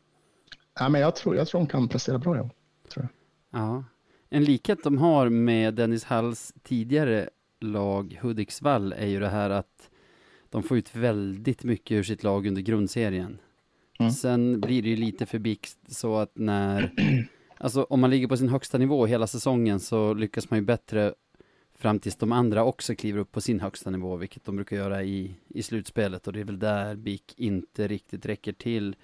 ja, 0.80 0.88
men 0.88 1.00
jag, 1.00 1.16
tror, 1.16 1.36
jag 1.36 1.48
tror 1.48 1.60
de 1.60 1.66
kan 1.66 1.88
prestera 1.88 2.18
bra. 2.18 2.36
Ja. 2.36 2.50
Tror 2.88 3.08
jag. 3.50 3.60
ja. 3.60 3.84
En 4.28 4.44
likhet 4.44 4.84
de 4.84 4.98
har 4.98 5.28
med 5.28 5.74
Dennis 5.74 6.04
Halls 6.04 6.54
tidigare 6.62 7.30
lag 7.60 8.18
Hudiksvall 8.22 8.92
är 8.92 9.06
ju 9.06 9.20
det 9.20 9.28
här 9.28 9.50
att 9.50 9.90
de 10.50 10.62
får 10.62 10.78
ut 10.78 10.96
väldigt 10.96 11.64
mycket 11.64 11.94
ur 11.94 12.02
sitt 12.02 12.22
lag 12.22 12.46
under 12.46 12.62
grundserien. 12.62 13.38
Mm. 13.98 14.12
Sen 14.12 14.60
blir 14.60 14.82
det 14.82 14.88
ju 14.88 14.96
lite 14.96 15.26
för 15.26 15.38
bixt 15.38 15.78
så 15.88 16.16
att 16.16 16.38
när, 16.38 16.92
alltså 17.58 17.82
om 17.82 18.00
man 18.00 18.10
ligger 18.10 18.26
på 18.26 18.36
sin 18.36 18.48
högsta 18.48 18.78
nivå 18.78 19.06
hela 19.06 19.26
säsongen 19.26 19.80
så 19.80 20.14
lyckas 20.14 20.50
man 20.50 20.58
ju 20.58 20.64
bättre 20.64 21.14
fram 21.74 21.98
tills 21.98 22.16
de 22.16 22.32
andra 22.32 22.64
också 22.64 22.94
kliver 22.94 23.18
upp 23.18 23.32
på 23.32 23.40
sin 23.40 23.60
högsta 23.60 23.90
nivå, 23.90 24.16
vilket 24.16 24.44
de 24.44 24.56
brukar 24.56 24.76
göra 24.76 25.02
i, 25.02 25.34
i 25.48 25.62
slutspelet 25.62 26.26
och 26.26 26.32
det 26.32 26.40
är 26.40 26.44
väl 26.44 26.58
där 26.58 26.96
BIK 26.96 27.34
inte 27.36 27.88
riktigt 27.88 28.26
räcker 28.26 28.52
till. 28.52 28.96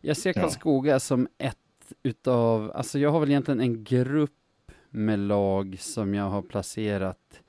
Jag 0.00 0.16
ser 0.16 0.32
Ja. 0.36 0.42
Karlskoga 0.42 1.00
som 1.00 1.28
ett 1.38 1.56
utav, 2.02 2.72
alltså 2.74 2.98
jag 2.98 3.10
har 3.10 3.20
väl 3.20 3.28
egentligen 3.30 3.60
en 3.60 3.84
grupp 3.84 4.32
med 4.90 5.18
lag 5.18 5.76
som 5.80 6.14
jag 6.14 6.24
har 6.30 6.42
placerat 6.42 7.42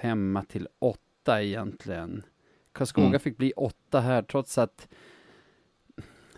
femma 0.00 0.42
till 0.42 0.68
åtta 0.78 1.42
egentligen. 1.42 2.22
Karlskoga 2.72 3.06
Mm. 3.06 3.20
fick 3.20 3.36
bli 3.36 3.52
åtta 3.56 4.00
här 4.00 4.22
trots 4.22 4.58
att 4.58 4.88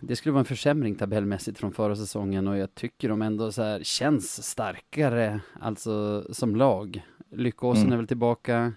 det 0.01 0.17
skulle 0.17 0.33
vara 0.33 0.41
en 0.41 0.45
försämring 0.45 0.95
tabellmässigt 0.95 1.59
från 1.59 1.73
förra 1.73 1.97
säsongen 1.97 2.49
och 2.49 2.59
jag 2.59 2.75
tycker 2.75 3.09
de 3.09 3.23
ändå 3.23 3.53
så 3.53 3.63
här 3.63 3.83
känns 3.83 4.47
starkare, 4.47 5.41
alltså 5.61 6.27
som 6.35 6.57
lag. 6.57 7.03
Lyckåsen 7.31 7.83
Mm. 7.83 7.93
är 7.93 7.97
väl 7.97 8.07
tillbaka. 8.07 8.73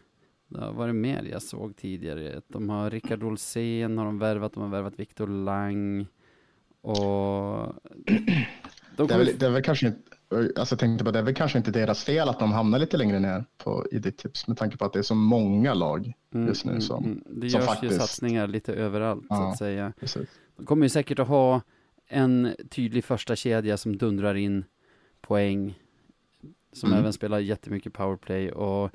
Det 0.53 0.61
har 0.61 0.73
varit 0.73 0.95
mer 0.95 1.23
jag 1.31 1.41
såg 1.41 1.75
tidigare. 1.75 2.41
De 2.47 2.69
har 2.69 2.89
Rickard 2.89 3.23
Olsén 3.23 3.97
har 3.97 4.05
de 4.05 4.19
värvat, 4.19 4.53
de 4.53 4.63
har 4.63 4.69
värvat 4.69 4.99
Viktor 4.99 5.27
Lang. 5.27 6.05
Och 6.81 6.95
de 8.95 9.07
Det, 9.07 9.13
är 9.13 9.17
väl, 9.17 9.29
det 9.39 9.45
är 9.45 9.49
väl 9.49 9.63
kanske 9.63 9.87
inte, 9.87 9.99
alltså 10.59 10.73
jag 10.73 10.79
tänkte 10.79 11.05
på 11.05 11.11
det 11.11 11.19
är 11.19 11.23
väl 11.23 11.33
kanske 11.35 11.57
inte 11.57 11.71
deras 11.71 12.03
fel 12.03 12.29
att 12.29 12.39
de 12.39 12.51
hamnar 12.51 12.79
lite 12.79 12.97
längre 12.97 13.19
ner 13.19 13.45
på, 13.57 13.85
i 13.91 13.99
ditt 13.99 14.17
tips 14.17 14.47
med 14.47 14.57
tanke 14.57 14.77
på 14.77 14.85
att 14.85 14.93
det 14.93 14.99
är 14.99 15.03
så 15.03 15.15
många 15.15 15.73
lag 15.73 16.13
Mm, 16.33 16.47
just 16.47 16.65
nu 16.65 16.71
mm, 16.71 16.81
som, 16.81 17.03
mm. 17.05 17.23
Det 17.29 17.49
som 17.49 17.59
görs 17.59 17.69
faktiskt- 17.69 17.93
ju 17.93 17.97
satsningar 17.99 18.47
lite 18.47 18.73
överallt 18.73 19.21
så 19.27 19.33
Ja. 19.33 19.51
att 19.51 19.57
säga. 19.57 19.93
precis. 19.99 20.29
De 20.57 20.65
kommer 20.65 20.85
ju 20.85 20.89
säkert 20.89 21.19
att 21.19 21.27
ha 21.27 21.61
en 22.07 22.55
tydlig 22.69 23.03
första 23.03 23.35
kedja 23.35 23.77
som 23.77 23.97
dundrar 23.97 24.35
in 24.35 24.63
poäng. 25.21 25.79
Som 26.73 26.89
Mm. 26.89 26.99
även 26.99 27.13
spelar 27.13 27.39
jättemycket 27.39 27.93
powerplay 27.93 28.51
och 28.51 28.91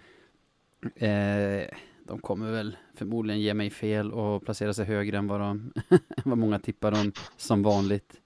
eh, 0.97 1.69
de 2.05 2.19
kommer 2.21 2.51
väl 2.53 2.77
förmodligen 2.95 3.41
ge 3.41 3.55
mig 3.55 3.71
fel 3.71 4.13
och 4.13 4.45
placera 4.45 4.75
sig 4.75 4.85
högre 4.85 5.19
än 5.19 5.27
vad, 5.27 5.41
de, 5.41 5.73
vad 6.25 6.39
många 6.39 6.59
tippar 6.59 6.91
dem 6.91 7.13
som 7.37 7.63
vanligt. 7.63 8.21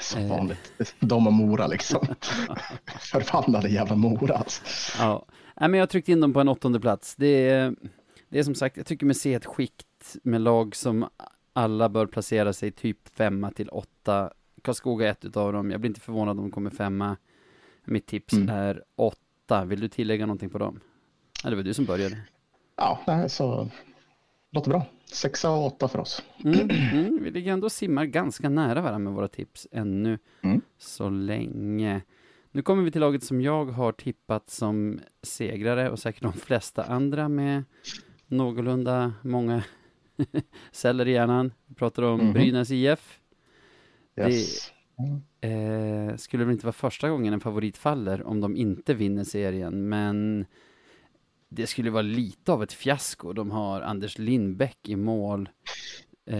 Som 0.00 0.22
Eh. 0.22 0.28
vanligt. 0.28 0.74
De 1.00 1.26
och 1.26 1.32
Mora 1.32 1.66
liksom. 1.66 2.06
Förbannade 2.98 3.68
jävla 3.68 3.96
Mora 3.96 4.34
alltså. 4.36 4.62
Ja, 4.98 5.26
Nej, 5.60 5.68
men 5.70 5.78
jag 5.78 5.82
har 5.82 5.86
tryckt 5.90 6.08
in 6.08 6.20
dem 6.20 6.32
på 6.32 6.40
en 6.40 6.48
åttonde 6.48 6.80
plats. 6.80 7.14
Det 7.16 7.48
är, 7.48 7.74
det 8.28 8.38
är 8.38 8.42
som 8.42 8.54
sagt, 8.54 8.76
jag 8.76 8.86
tycker 8.86 9.06
mig 9.06 9.14
se 9.14 9.34
ett 9.34 9.46
skikt 9.46 10.16
med 10.22 10.40
lag 10.40 10.76
som 10.76 11.08
alla 11.52 11.88
bör 11.88 12.06
placera 12.06 12.52
sig 12.52 12.70
typ 12.70 13.08
femma 13.08 13.50
till 13.50 13.68
åtta. 13.68 14.30
Karlskoga 14.62 15.06
är 15.06 15.10
ett 15.10 15.24
utav 15.24 15.52
dem. 15.52 15.70
Jag 15.70 15.80
blir 15.80 15.88
inte 15.90 16.00
förvånad 16.00 16.38
om 16.38 16.44
de 16.44 16.50
kommer 16.50 16.70
femma. 16.70 17.16
Mitt 17.84 18.06
tips 18.06 18.32
Mm. 18.34 18.48
är 18.48 18.82
åtta. 18.96 19.64
Vill 19.64 19.80
du 19.80 19.88
tillägga 19.88 20.26
någonting 20.26 20.50
på 20.50 20.58
dem? 20.58 20.80
Ja, 21.44 21.50
det 21.50 21.56
var 21.56 21.62
du 21.62 21.74
som 21.74 21.84
började. 21.84 22.16
Ja, 22.76 23.00
nej, 23.06 23.28
så 23.30 23.68
låter 24.52 24.70
bra. 24.70 24.86
Sexa 25.12 25.50
och 25.50 25.66
åtta 25.66 25.88
för 25.88 25.98
oss. 25.98 26.22
Mm, 26.44 26.70
mm, 26.70 27.18
vi 27.22 27.30
ligger 27.30 27.52
ändå 27.52 27.64
och 27.64 27.72
simmar 27.72 28.04
ganska 28.04 28.48
nära 28.48 28.80
varandra 28.80 28.98
med 28.98 29.12
våra 29.12 29.28
tips 29.28 29.66
ännu 29.72 30.18
Mm. 30.42 30.60
så 30.78 31.10
länge. 31.10 32.02
Nu 32.50 32.62
kommer 32.62 32.82
vi 32.82 32.90
till 32.90 33.00
laget 33.00 33.24
som 33.24 33.40
jag 33.40 33.64
har 33.64 33.92
tippat 33.92 34.50
som 34.50 35.00
segrare 35.22 35.90
och 35.90 35.98
säkert 35.98 36.22
de 36.22 36.32
flesta 36.32 36.84
andra 36.84 37.28
med 37.28 37.64
någorlunda 38.26 39.12
många 39.22 39.62
celler 40.72 41.08
i 41.08 41.12
hjärnan. 41.12 41.52
Vi 41.66 41.74
pratar 41.74 42.02
om 42.02 42.20
Mhm. 42.20 42.32
Brynäs 42.32 42.70
IF. 42.70 43.20
Yes. 44.16 44.72
Eh, 45.40 46.16
skulle 46.16 46.44
väl 46.44 46.52
inte 46.52 46.66
vara 46.66 46.72
första 46.72 47.08
gången 47.08 47.34
en 47.34 47.40
favorit 47.40 47.76
faller 47.76 48.22
om 48.26 48.40
de 48.40 48.56
inte 48.56 48.94
vinner 48.94 49.24
serien, 49.24 49.88
men 49.88 50.46
det 51.54 51.66
skulle 51.66 51.90
vara 51.90 52.02
lite 52.02 52.52
av 52.52 52.62
ett 52.62 52.72
fiasko. 52.72 53.32
De 53.32 53.50
har 53.50 53.80
Anders 53.80 54.18
Lindbäck 54.18 54.78
i 54.88 54.96
mål. 54.96 55.48
Eh, 56.30 56.36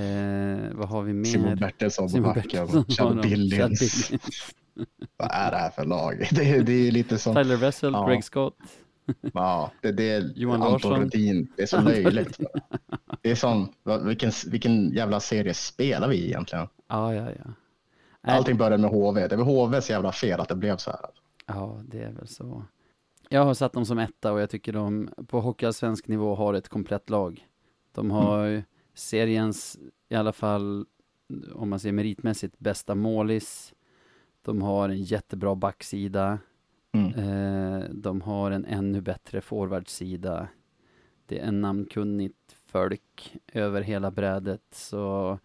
vad 0.73 0.89
har 0.89 1.03
vi 1.03 1.25
Simon 1.25 1.49
mer? 1.49 1.57
Bertilsson 1.57 2.05
på 2.05 2.09
Simon 2.09 2.35
backen. 2.35 2.69
Chad. 2.89 3.21
Billings. 3.23 3.57
Chad 3.59 3.71
Billings. 3.71 4.13
Vad 5.17 5.29
är 5.33 5.51
det 5.51 5.57
här 5.57 5.71
för 5.71 5.85
lag? 5.85 6.29
Det, 6.31 6.51
är- 6.51 6.63
det 6.63 6.73
är 6.73 6.91
lite 6.93 7.19
som, 7.19 7.35
Tyler 7.35 7.57
Wessel, 7.57 7.93
Ja. 7.93 8.07
Greg 8.09 8.25
Scott. 8.25 8.57
ja, 9.35 9.71
det, 9.83 9.93
det 9.93 10.11
är 10.11 10.33
Johan 10.37 10.63
Anton 10.63 10.73
Larsson. 10.73 11.01
Rudin. 11.01 11.49
Det 11.57 11.63
är 11.63 11.67
så 11.67 11.81
löjligt. 11.81 12.41
Det 13.23 13.31
är 13.31 13.35
som, 13.35 13.73
vilken, 14.07 14.33
vilken 14.47 14.91
jävla 14.93 15.21
serie 15.21 15.55
spelar 15.55 16.09
vi 16.09 16.27
egentligen? 16.27 16.69
Ja, 16.89 17.15
ja, 17.15 17.29
ja. 17.31 17.51
Allting 18.33 18.57
började 18.57 18.79
med 18.79 18.91
HV. 18.91 19.29
Det 19.29 19.37
var 19.37 19.45
HVs 19.45 19.91
jävla 19.91 20.13
fel 20.13 20.41
att 20.41 20.49
det 20.49 20.55
blev 20.57 20.77
så 20.77 20.91
här. 20.91 21.01
Ja, 21.47 21.81
det 21.89 22.03
är 22.03 22.13
väl 22.13 22.29
så. 22.29 22.65
Jag 23.35 23.45
har 23.45 23.55
satt 23.55 23.73
dem 23.73 23.87
som 23.87 23.99
etta 23.99 24.33
och 24.33 24.41
jag 24.41 24.51
tycker 24.51 24.73
de 24.73 25.09
på 25.27 25.41
hockeyallsvensk 25.41 26.09
nivå 26.09 26.35
har 26.35 26.55
ett 26.55 26.69
komplett 26.69 27.11
lag. 27.11 27.49
De 27.93 28.11
har 28.11 28.45
ju 28.45 28.63
seriens, 28.95 29.79
i 30.09 30.15
alla 30.15 30.33
fall 30.33 30.87
om 31.53 31.71
man 31.71 31.81
ser 31.81 31.93
meritmässigt, 31.93 32.59
bästa 32.59 32.95
målis. 32.95 33.75
De 34.43 34.63
har 34.63 34.89
en 34.89 35.03
jättebra 35.03 35.55
backsida. 35.55 36.39
Mm. 36.93 37.15
Eh, 37.15 37.85
de 37.91 38.21
har 38.21 38.51
en 38.51 38.65
ännu 38.65 39.01
bättre 39.01 39.41
forwardsida. 39.41 40.49
Det 41.27 41.39
är 41.39 41.45
en 41.47 41.61
namnkunnigt 41.61 42.57
folk 42.67 43.37
över 43.53 43.81
hela 43.83 44.11
brädet. 44.11 44.63
Så 44.73 45.39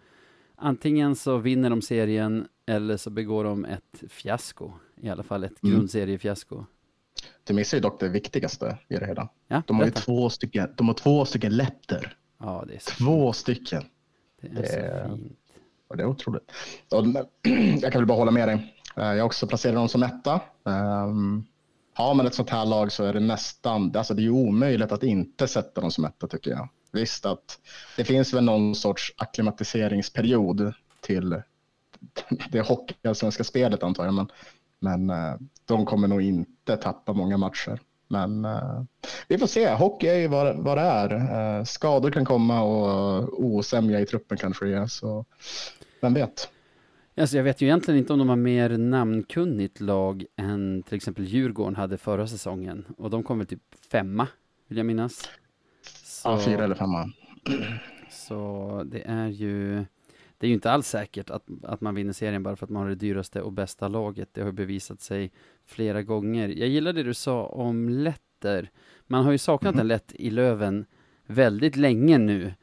antingen 0.55 1.15
så 1.15 1.38
vinner 1.38 1.69
de 1.69 1.81
serien 1.81 2.48
eller 2.65 2.98
så 2.98 3.10
begår 3.10 3.43
de 3.43 3.65
ett 3.65 4.03
fiasko. 4.08 4.72
I 4.96 5.10
alla 5.10 5.24
fall 5.24 5.43
ett 5.43 5.63
Mm. 5.63 5.75
grundseriefiasko. 5.75 6.65
Du 7.44 7.54
missar 7.54 7.78
ju 7.78 7.82
dock 7.82 8.00
det 8.00 8.10
viktigaste 8.10 8.78
i 8.88 8.96
det 8.96 9.06
hela. 9.06 9.30
Ja, 9.48 9.62
De 9.68 9.78
har 9.78 9.86
ju 9.86 9.92
två 9.92 10.30
stycken, 10.30 10.74
de 10.76 10.88
har 10.88 10.94
två 10.96 11.26
stycken 11.26 11.58
letter. 11.58 12.18
Ja, 12.40 12.64
det 12.68 12.76
är 12.76 12.80
så 12.80 12.92
Två 12.92 13.34
stycken. 13.34 13.84
Det 14.42 14.48
är 14.48 14.52
Det- 14.54 15.04
så 15.04 15.10
fint. 15.16 15.38
Och 15.88 15.98
det 15.98 16.04
är 16.04 16.08
otroligt. 16.08 16.52
Och, 16.92 17.06
jag 17.82 17.92
kan 17.92 18.02
väl 18.02 18.06
bara 18.06 18.18
hålla 18.18 18.32
med 18.32 18.48
dig. 18.48 18.76
Eh, 18.98 19.14
jag 19.14 19.26
också 19.26 19.48
placerat 19.48 19.76
dem 19.76 19.90
som 19.90 20.04
etta. 20.04 20.42
Um, 20.64 21.46
har 21.94 22.14
man 22.14 22.28
ett 22.28 22.34
sånt 22.36 22.50
här 22.50 22.66
lag 22.66 22.92
så 22.92 23.04
är 23.04 23.14
det 23.14 23.20
nästan, 23.20 23.96
alltså 23.96 24.14
det 24.14 24.26
är 24.26 24.30
omöjligt 24.30 24.92
att 24.92 25.04
inte 25.04 25.48
sätta 25.48 25.82
dem 25.82 25.92
som 25.92 26.06
etta 26.06 26.28
tycker 26.28 26.52
jag. 26.52 26.70
Visst 26.92 27.26
att 27.26 27.60
det 27.98 28.04
finns 28.04 28.34
väl 28.34 28.44
någon 28.44 28.76
sorts 28.76 29.14
akklimatiseringsperiod 29.18 30.74
till 31.02 31.42
det 32.52 32.62
hockeyallsvenska 32.62 33.44
spelet 33.44 33.84
antar 33.84 34.06
jag, 34.06 34.14
men, 34.14 34.32
men 34.80 35.10
uh, 35.10 35.36
de 35.66 35.86
kommer 35.86 36.08
nog 36.08 36.22
inte 36.22 36.78
tappa 36.78 37.14
många 37.14 37.38
matcher. 37.38 37.80
Men 38.08 38.46
uh, 38.46 38.84
vi 39.28 39.38
får 39.38 39.48
se. 39.48 39.70
Hockey 39.74 40.08
är 40.08 40.16
ju 40.16 40.28
vad, 40.28 40.58
vad 40.58 40.78
det 40.78 40.82
är. 40.82 41.14
Uh, 41.60 41.64
skador 41.64 42.12
kan 42.12 42.26
komma 42.26 42.62
och 42.62 43.44
osämja 43.44 44.00
i 44.00 44.06
truppen 44.06 44.38
kanske 44.38 44.68
är. 44.68 44.88
Så 44.88 45.26
vem 46.02 46.14
vet? 46.14 46.50
Alltså 47.18 47.38
jag 47.38 47.44
vet 47.44 47.62
ju 47.62 47.66
egentligen 47.66 47.98
inte 47.98 48.14
om 48.14 48.20
de 48.20 48.30
har 48.30 48.36
mer 48.36 48.78
namnkunnigt 48.78 49.80
lag 49.80 50.26
än 50.36 50.84
till 50.84 50.96
exempel 50.96 51.26
Djurgården 51.26 51.76
hade 51.76 51.98
förra 51.98 52.28
säsongen. 52.28 52.86
Och 52.98 53.10
de 53.10 53.24
kom 53.24 53.38
väl 53.38 53.48
typ 53.48 53.62
femma, 53.92 54.28
vill 54.68 54.78
jag 54.78 54.86
minnas. 54.86 55.30
Så, 56.04 56.30
ja, 56.30 56.40
fyra 56.40 56.64
eller 56.64 56.76
femma. 56.76 57.12
Så 58.10 58.84
det 58.86 59.02
är 59.02 59.28
ju 59.28 59.86
det 60.39 60.48
är 60.48 60.48
ju 60.48 60.53
inte 60.53 60.72
alls 60.72 60.88
säkert 60.88 61.29
att, 61.29 61.43
att 61.63 61.81
man 61.81 61.96
vinner 61.96 62.13
serien 62.13 62.43
bara 62.43 62.55
för 62.55 62.65
att 62.65 62.69
man 62.69 62.81
har 62.81 62.89
det 62.89 62.96
dyraste 62.96 63.41
och 63.41 63.51
bästa 63.51 63.88
laget. 63.88 64.29
Det 64.34 64.41
har 64.41 64.51
bevisat 64.51 65.01
sig 65.01 65.31
flera 65.65 66.01
gånger. 66.01 66.50
Jag 66.50 66.67
gillar 66.67 66.93
det 66.93 67.03
du 67.03 67.13
sa 67.13 67.46
om 67.46 67.89
Letter. 67.89 68.72
Man 69.08 69.25
har 69.25 69.31
ju 69.31 69.38
saknat 69.38 69.74
mm. 69.74 69.81
en 69.81 69.88
lätt 69.88 70.13
i 70.15 70.29
Löven 70.29 70.86
väldigt 71.25 71.75
länge 71.75 72.17
nu. 72.17 72.53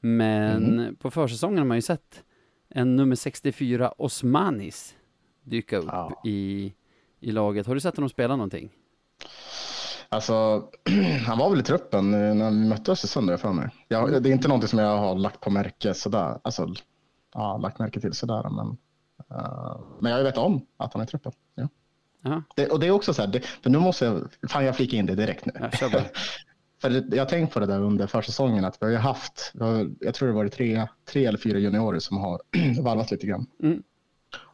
Men 0.00 0.78
mm. 0.78 0.96
på 0.96 1.10
försäsongen 1.10 1.58
har 1.58 1.64
man 1.64 1.76
ju 1.76 1.82
sett 1.82 2.24
en 2.68 2.96
nummer 2.96 3.16
64 3.16 3.92
Osmanis 3.98 4.94
dyka 5.42 5.78
upp 5.78 5.88
ja. 5.88 6.22
i, 6.24 6.72
i 7.20 7.32
laget. 7.32 7.66
Har 7.66 7.74
du 7.74 7.80
sett 7.80 7.96
honom 7.96 8.08
spela 8.08 8.36
någonting? 8.36 8.70
Alltså, 10.08 10.64
han 11.26 11.38
var 11.38 11.50
väl 11.50 11.60
i 11.60 11.62
truppen 11.62 12.10
när 12.10 12.50
vi 12.50 12.68
mötte 12.68 12.92
Östersund 12.92 13.40
för 13.40 13.52
mig. 13.52 13.68
Jag, 13.88 14.22
det 14.22 14.28
är 14.28 14.32
inte 14.32 14.48
någonting 14.48 14.68
som 14.68 14.78
jag 14.78 14.98
har 14.98 15.14
lagt 15.14 15.40
på 15.40 15.50
märke 15.50 15.94
sådär. 15.94 16.38
Alltså, 16.42 16.74
ja, 17.38 17.56
lagt 17.56 17.78
märke 17.78 18.00
till 18.00 18.12
sådär. 18.12 18.50
Men, 18.50 18.66
uh, 19.38 19.80
men 20.00 20.12
jag 20.12 20.22
vet 20.22 20.38
om 20.38 20.66
att 20.76 20.92
han 20.92 21.02
är 21.02 21.06
i 21.06 21.08
truppen. 21.08 21.32
Ja. 21.54 21.68
Det, 22.56 22.68
och 22.68 22.80
det 22.80 22.86
är 22.86 22.90
också 22.90 23.14
så 23.14 23.22
här, 23.22 23.28
det, 23.28 23.40
för 23.40 23.70
nu 23.70 23.78
måste 23.78 24.04
jag, 24.04 24.50
fan 24.50 24.64
jag 24.64 24.76
flikar 24.76 24.98
in 24.98 25.06
det 25.06 25.14
direkt 25.14 25.46
nu. 25.46 25.52
Ja, 25.60 25.70
för 26.80 26.90
det, 26.90 27.16
jag 27.16 27.24
har 27.24 27.28
tänkt 27.28 27.54
på 27.54 27.60
det 27.60 27.66
där 27.66 27.80
under 27.80 28.06
försäsongen 28.06 28.64
att 28.64 28.82
vi 28.82 28.86
har 28.86 28.92
ju 28.92 28.98
haft, 28.98 29.52
jag 30.00 30.14
tror 30.14 30.28
det 30.28 30.34
var 30.34 30.48
tre, 30.48 30.86
tre 31.04 31.26
eller 31.26 31.38
fyra 31.38 31.58
juniorer 31.58 31.98
som 31.98 32.16
har 32.16 32.40
varvat 32.82 33.10
lite 33.10 33.26
grann. 33.26 33.46
Mm. 33.62 33.82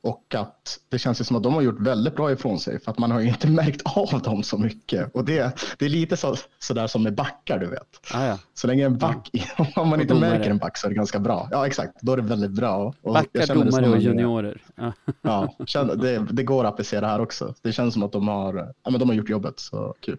Och 0.04 0.34
att 0.34 0.80
det 0.88 0.98
känns 0.98 1.20
ju 1.20 1.24
som 1.24 1.36
att 1.36 1.42
de 1.42 1.54
har 1.54 1.62
gjort 1.62 1.80
väldigt 1.80 2.16
bra 2.16 2.32
ifrån 2.32 2.58
sig 2.58 2.80
för 2.80 2.90
att 2.90 2.98
man 2.98 3.10
har 3.10 3.20
ju 3.20 3.28
inte 3.28 3.48
märkt 3.50 3.82
av 3.84 4.22
dem 4.22 4.42
så 4.42 4.58
mycket. 4.58 5.14
Och 5.14 5.24
det, 5.24 5.60
det 5.78 5.84
är 5.84 5.88
lite 5.88 6.16
så, 6.16 6.34
så 6.58 6.74
där 6.74 6.86
som 6.86 7.02
med 7.02 7.14
backar 7.14 7.58
du 7.58 7.66
vet. 7.66 8.00
Ah, 8.14 8.26
ja. 8.26 8.38
Så 8.54 8.66
länge 8.66 8.86
en 8.86 8.98
back, 8.98 9.30
ja. 9.32 9.66
om 9.82 9.88
man 9.88 10.00
inte 10.00 10.14
märker 10.14 10.50
en 10.50 10.58
back 10.58 10.78
så 10.78 10.86
är 10.86 10.88
det 10.88 10.94
ganska 10.94 11.18
bra. 11.18 11.48
Ja 11.50 11.66
exakt, 11.66 12.02
då 12.02 12.12
är 12.12 12.16
det 12.16 12.22
väldigt 12.22 12.50
bra. 12.50 12.94
Och 13.02 13.12
backar, 13.12 13.54
domare 13.54 13.88
och 13.88 13.98
juniorer. 13.98 14.62
Ja, 14.74 14.92
ja 15.66 15.84
det, 15.84 16.18
det, 16.18 16.42
går 16.42 16.64
att 16.64 16.72
applicera 16.72 17.06
här 17.06 17.20
också. 17.20 17.54
Det 17.62 17.72
känns 17.72 17.94
som 17.94 18.02
att 18.02 18.12
de 18.12 18.28
har, 18.28 18.74
ja, 18.82 18.90
men 18.90 19.00
de 19.00 19.08
har 19.08 19.16
gjort 19.16 19.28
jobbet, 19.28 19.60
så 19.60 19.94
kul. 20.00 20.18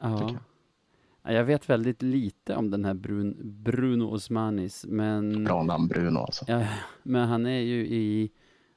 Ja. 0.00 0.38
Jag. 1.24 1.34
jag. 1.34 1.44
vet 1.44 1.70
väldigt 1.70 2.02
lite 2.02 2.56
om 2.56 2.70
den 2.70 2.84
här 2.84 2.94
Brun, 2.94 3.36
Bruno 3.42 4.04
Osmanis, 4.04 4.84
men... 4.88 5.44
Bra 5.44 5.62
namn 5.62 5.88
Bruno 5.88 6.18
alltså. 6.18 6.44
Ja, 6.48 6.62
men 7.02 7.28
han 7.28 7.46
är 7.46 7.60
ju 7.60 7.86
i 7.86 8.30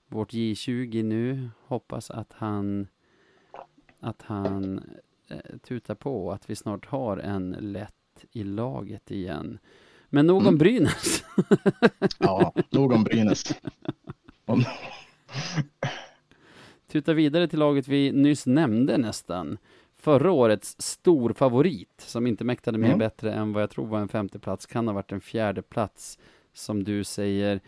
vårt 0.09 0.33
J20 0.33 1.03
nu. 1.03 1.49
Hoppas 1.67 2.11
att 2.11 2.33
han 2.33 2.87
att 3.99 4.21
han 4.21 4.83
eh, 5.27 5.57
tutar 5.67 5.95
på 5.95 6.31
att 6.31 6.49
vi 6.49 6.55
snart 6.55 6.85
har 6.85 7.17
en 7.17 7.51
lätt 7.59 8.25
i 8.31 8.43
laget 8.43 9.11
igen. 9.11 9.59
Men 10.09 10.27
nog 10.27 10.37
om 10.37 10.47
mm. 10.47 10.57
Brynäs. 10.57 11.23
ja, 12.17 12.53
nog 12.69 12.91
om 12.91 13.03
Brynäs. 13.03 13.43
Tuta 16.87 17.13
vidare 17.13 17.47
till 17.47 17.59
laget 17.59 17.87
vi 17.87 18.11
nyss 18.11 18.45
nämnde 18.45 18.97
nästan. 18.97 19.57
Förra 19.95 20.31
årets 20.31 20.75
stor 20.81 21.33
favorit 21.33 22.03
som 22.07 22.27
inte 22.27 22.43
mäktade 22.43 22.77
med 22.77 22.87
mm. 22.87 22.99
bättre 22.99 23.33
än 23.33 23.53
vad 23.53 23.63
jag 23.63 23.69
tror 23.69 23.87
var 23.87 23.99
en 23.99 24.07
femte 24.07 24.39
plats 24.39 24.65
kan 24.65 24.87
ha 24.87 24.93
varit 24.93 25.11
en 25.11 25.21
fjärde 25.21 25.61
plats 25.61 26.19
som 26.53 26.83
du 26.83 27.03
säger 27.03 27.61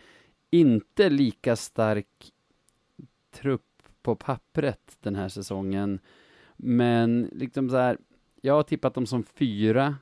inte 0.50 1.10
lika 1.10 1.56
stark 1.56 2.32
trupp 3.32 3.82
på 4.02 4.16
pappret 4.16 4.96
den 5.00 5.14
här 5.14 5.28
säsongen. 5.28 6.00
Men 6.56 7.30
liksom 7.32 7.70
så 7.70 7.76
här, 7.76 7.98
jag 8.40 8.54
har 8.54 8.62
tippat 8.62 8.94
dem 8.94 9.06
som 9.06 9.22
fyra. 9.22 9.96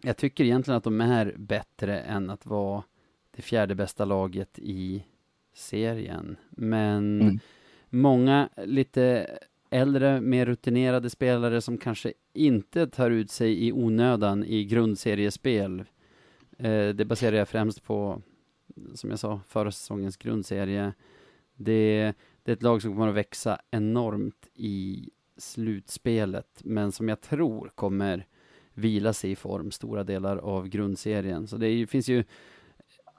Jag 0.00 0.16
tycker 0.16 0.44
egentligen 0.44 0.78
att 0.78 0.84
de 0.84 1.00
är 1.00 1.34
bättre 1.36 2.00
än 2.00 2.30
att 2.30 2.46
vara 2.46 2.82
det 3.30 3.42
fjärde 3.42 3.74
bästa 3.74 4.04
laget 4.04 4.58
i 4.58 5.04
serien. 5.54 6.36
Men 6.50 7.20
mm. 7.20 7.38
många 7.90 8.48
lite 8.56 9.36
äldre, 9.70 10.20
mer 10.20 10.46
rutinerade 10.46 11.10
spelare 11.10 11.60
som 11.60 11.78
kanske 11.78 12.12
inte 12.32 12.86
tar 12.86 13.10
ut 13.10 13.30
sig 13.30 13.66
i 13.66 13.72
onödan 13.72 14.44
i 14.44 14.64
grundseriespel. 14.64 15.84
Eh, 16.58 16.88
det 16.88 17.04
baserar 17.04 17.36
jag 17.36 17.48
främst 17.48 17.84
på 17.84 18.22
som 18.94 19.10
jag 19.10 19.18
sa, 19.18 19.40
förra 19.48 19.72
säsongens 19.72 20.16
grundserie. 20.16 20.92
Det, 21.56 22.12
det 22.42 22.50
är 22.50 22.56
ett 22.56 22.62
lag 22.62 22.82
som 22.82 22.92
kommer 22.92 23.08
att 23.08 23.14
växa 23.14 23.58
enormt 23.70 24.48
i 24.54 25.10
slutspelet, 25.36 26.60
men 26.64 26.92
som 26.92 27.08
jag 27.08 27.20
tror 27.20 27.72
kommer 27.74 28.26
vila 28.74 29.12
sig 29.12 29.30
i 29.30 29.36
form 29.36 29.70
stora 29.70 30.04
delar 30.04 30.36
av 30.36 30.68
grundserien. 30.68 31.46
Så 31.46 31.56
det 31.56 31.66
är, 31.66 31.86
finns 31.86 32.08
ju 32.08 32.24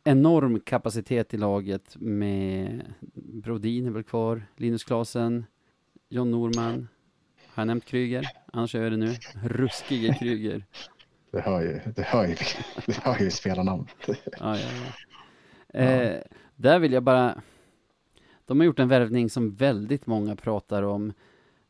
enorm 0.04 0.60
kapacitet 0.60 1.34
i 1.34 1.38
laget 1.38 1.96
med 2.00 2.82
Brodin 3.16 3.88
är 3.88 3.92
väl 3.92 4.04
kvar, 4.04 4.46
Linus 4.58 4.84
Klasen, 4.84 5.46
John 6.10 6.32
Norman. 6.32 6.88
Har 7.48 7.62
jag 7.62 7.68
nämnt 7.68 7.86
Kryger? 7.86 8.28
Annars 8.54 8.76
gör 8.76 8.84
jag 8.84 8.92
det 8.92 8.98
nu. 8.98 9.16
Ruskige 9.44 10.14
Kryger. 10.20 10.66
Det 11.32 11.42
hör 11.42 11.62
ju, 11.62 11.80
det 11.96 12.04
hör 12.04 12.28
ju, 12.28 12.36
det 12.86 12.98
hör 13.04 13.20
ju 13.20 13.32
spelarnamn. 13.32 13.88
Ja, 14.08 14.16
ja, 14.40 14.58
ja. 15.74 15.80
Eh, 15.80 16.22
där 16.56 16.80
vill 16.80 16.94
jag 16.94 17.04
bara... 17.04 17.42
De 18.46 18.60
har 18.60 18.66
gjort 18.66 18.80
en 18.80 18.88
värvning 18.88 19.30
som 19.30 19.56
väldigt 19.56 20.08
många 20.08 20.36
pratar 20.36 20.84
om, 20.84 21.14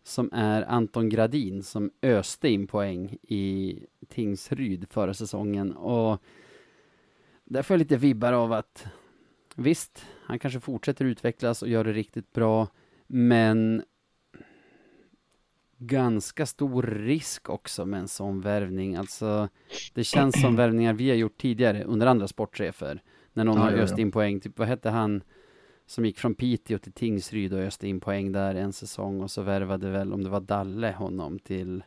som 0.04 0.30
är 0.34 0.62
Anton 0.62 1.10
Gradin, 1.10 1.64
som 1.64 1.92
öste 2.02 2.50
in 2.50 2.68
poäng 2.68 3.18
i 3.22 3.80
Tingsryd 4.08 4.88
förra 4.90 5.14
säsongen. 5.14 5.74
Och 5.74 6.22
där 7.44 7.62
får 7.62 7.74
jag 7.74 7.80
lite 7.80 7.98
vibbar 7.98 8.34
av 8.34 8.54
att 8.54 8.86
visst, 9.56 10.06
han 10.26 10.40
kanske 10.40 10.60
fortsätter 10.60 11.06
utvecklas 11.06 11.62
och 11.62 11.68
gör 11.68 11.84
det 11.84 11.94
riktigt 11.94 12.34
bra, 12.34 12.68
men 13.08 13.84
ganska 15.78 16.46
stor 16.46 16.84
risk 16.84 17.50
också 17.50 17.86
med 17.86 18.00
en 18.00 18.08
sån 18.08 18.42
värvning. 18.42 18.96
Alltså, 18.96 19.50
det 19.94 20.04
känns 20.04 20.42
som 20.42 20.56
värvningar 20.56 20.94
vi 20.94 21.10
har 21.10 21.18
gjort 21.18 21.38
tidigare 21.38 21.84
under 21.84 22.08
andra 22.08 22.28
sportchefer. 22.28 23.02
När 23.34 23.44
någon 23.44 23.58
ja, 23.58 23.64
har 23.64 23.72
ja, 23.72 23.78
öst 23.78 23.98
in 23.98 24.12
poäng, 24.12 24.40
typ 24.40 24.60
vad 24.60 24.68
hette 24.68 24.90
han 24.90 25.24
som 25.94 26.06
gick 26.06 26.20
från 26.20 26.36
Piteå 26.36 26.78
till 26.78 26.92
Tingsryd 26.92 27.54
och 27.54 27.60
öste 27.60 27.88
in 27.88 28.00
poäng 28.00 28.32
där 28.32 28.56
en 28.56 28.74
säsong 28.74 29.22
och 29.22 29.32
så 29.32 29.42
värvade 29.42 29.90
väl, 29.90 30.14
om 30.14 30.24
det 30.24 30.30
var 30.30 30.42
Dalle, 30.42 30.92
honom 30.92 31.40
till 31.40 31.84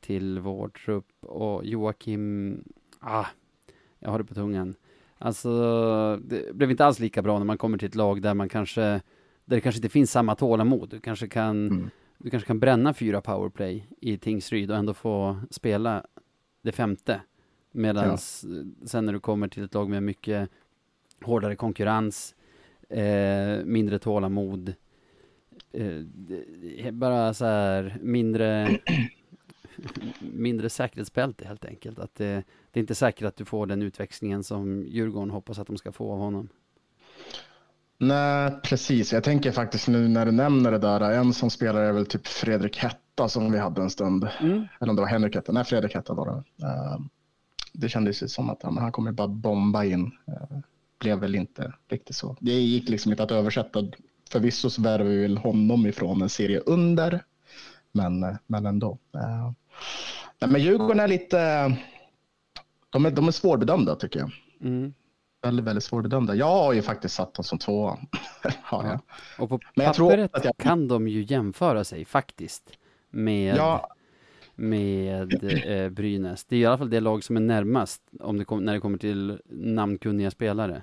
till 0.00 0.38
vår 0.38 0.68
trupp 0.68 1.24
och 1.24 1.64
Joakim, 1.64 2.56
ah, 3.00 3.26
jag 3.98 4.10
har 4.10 4.18
det 4.18 4.24
på 4.24 4.34
tungan. 4.34 4.74
Alltså, 5.18 5.50
det 6.16 6.54
blev 6.54 6.70
inte 6.70 6.84
alls 6.84 6.98
lika 6.98 7.22
bra 7.22 7.38
när 7.38 7.44
man 7.44 7.58
kommer 7.58 7.78
till 7.78 7.88
ett 7.88 7.94
lag 7.94 8.22
där 8.22 8.34
man 8.34 8.48
kanske, 8.48 8.80
där 8.80 9.00
det 9.56 9.60
kanske 9.60 9.78
inte 9.78 9.88
finns 9.88 10.10
samma 10.10 10.34
tålamod. 10.34 10.88
Du 10.88 11.00
kanske 11.00 11.28
kan, 11.28 11.66
mm. 11.66 11.90
du 12.18 12.30
kanske 12.30 12.46
kan 12.46 12.60
bränna 12.60 12.94
fyra 12.94 13.20
powerplay 13.20 13.88
i 14.00 14.18
Tingsryd 14.18 14.70
och 14.70 14.76
ändå 14.76 14.94
få 14.94 15.40
spela 15.50 16.06
det 16.62 16.72
femte. 16.72 17.20
Medan 17.72 18.04
ja. 18.04 18.16
sen 18.86 19.06
när 19.06 19.12
du 19.12 19.20
kommer 19.20 19.48
till 19.48 19.64
ett 19.64 19.74
lag 19.74 19.90
med 19.90 20.02
mycket 20.02 20.50
hårdare 21.22 21.56
konkurrens, 21.56 22.34
eh, 22.92 23.64
mindre 23.64 23.98
tålamod, 23.98 24.74
eh, 25.72 26.90
bara 26.92 27.34
så 27.34 27.44
här 27.44 27.98
mindre 28.00 28.78
mindre 30.20 30.70
säkerhetsbälte 30.70 31.44
helt 31.44 31.64
enkelt. 31.64 31.98
Att 31.98 32.14
det, 32.14 32.44
det 32.70 32.78
är 32.78 32.80
inte 32.80 32.94
säkert 32.94 33.24
att 33.24 33.36
du 33.36 33.44
får 33.44 33.66
den 33.66 33.82
utväxlingen 33.82 34.44
som 34.44 34.82
Djurgården 34.86 35.30
hoppas 35.30 35.58
att 35.58 35.66
de 35.66 35.76
ska 35.76 35.92
få 35.92 36.12
av 36.12 36.18
honom. 36.18 36.48
Nej, 37.98 38.52
precis. 38.62 39.12
Jag 39.12 39.24
tänker 39.24 39.52
faktiskt 39.52 39.88
nu 39.88 40.08
när 40.08 40.26
du 40.26 40.32
nämner 40.32 40.70
det 40.70 40.78
där, 40.78 41.00
en 41.00 41.32
som 41.32 41.50
spelar 41.50 41.80
är 41.80 41.92
väl 41.92 42.06
typ 42.06 42.26
Fredrik 42.26 42.78
Hetta 42.78 43.28
som 43.28 43.52
vi 43.52 43.58
hade 43.58 43.82
en 43.82 43.90
stund. 43.90 44.28
Mm. 44.40 44.66
Eller 44.80 44.90
om 44.90 44.96
det 44.96 45.02
var 45.02 45.08
Henrik 45.08 45.34
Hetta. 45.34 45.52
Nej, 45.52 45.64
Fredrik 45.64 45.94
Hetta 45.94 46.14
var 46.14 46.26
det. 46.26 46.66
Uh, 46.66 47.00
det 47.72 47.88
kändes 47.88 48.22
ju 48.22 48.28
som 48.28 48.50
att 48.50 48.62
han, 48.62 48.78
han 48.78 48.92
kommer 48.92 49.12
bara 49.12 49.28
bomba 49.28 49.84
in. 49.84 50.10
Eh, 51.02 51.04
blev 51.04 51.18
väl 51.18 51.34
inte 51.34 51.72
riktigt 51.88 52.16
så. 52.16 52.36
Det 52.40 52.52
gick 52.52 52.88
liksom 52.88 53.10
inte 53.12 53.22
att 53.22 53.30
översätta. 53.30 53.84
Förvisso 54.30 54.70
så 54.70 54.82
värvade 54.82 55.10
vi 55.10 55.22
väl 55.22 55.38
honom 55.38 55.86
ifrån 55.86 56.22
en 56.22 56.28
serie 56.28 56.58
under, 56.58 57.24
men, 57.92 58.38
men 58.46 58.66
ändå. 58.66 58.98
Uh, 59.14 59.52
men 60.50 60.60
Djurgården 60.60 61.00
är 61.00 61.08
lite, 61.08 61.72
de 62.90 63.06
är, 63.06 63.10
de 63.10 63.28
är 63.28 63.32
svårbedömda 63.32 63.94
tycker 63.96 64.20
jag. 64.20 64.30
Mm. 64.60 64.94
Väldigt, 65.42 65.64
väldigt 65.66 65.84
svårbedömda. 65.84 66.34
Jag 66.34 66.46
har 66.46 66.72
ju 66.72 66.82
faktiskt 66.82 67.14
satt 67.14 67.34
dem 67.34 67.44
som 67.44 67.58
tvåa. 67.58 67.98
har 68.62 68.86
jag. 68.86 69.00
Och 69.38 69.48
på 69.48 69.60
Men 69.74 69.86
jag 69.86 69.94
tror 69.94 70.10
pappret 70.10 70.34
att 70.34 70.44
jag- 70.44 70.56
kan 70.56 70.88
de 70.88 71.08
ju 71.08 71.22
jämföra 71.22 71.84
sig 71.84 72.04
faktiskt 72.04 72.70
med, 73.10 73.56
Ja, 73.56 73.94
med 74.54 75.44
eh, 75.66 75.90
Brynäs. 75.90 76.44
Det 76.44 76.56
är 76.56 76.60
i 76.60 76.66
alla 76.66 76.78
fall 76.78 76.90
det 76.90 77.00
lag 77.00 77.24
som 77.24 77.36
är 77.36 77.40
närmast 77.40 78.02
om 78.20 78.38
det 78.38 78.44
kom, 78.44 78.64
när 78.64 78.72
det 78.72 78.80
kommer 78.80 78.98
till 78.98 79.38
namnkunniga 79.50 80.30
spelare. 80.30 80.82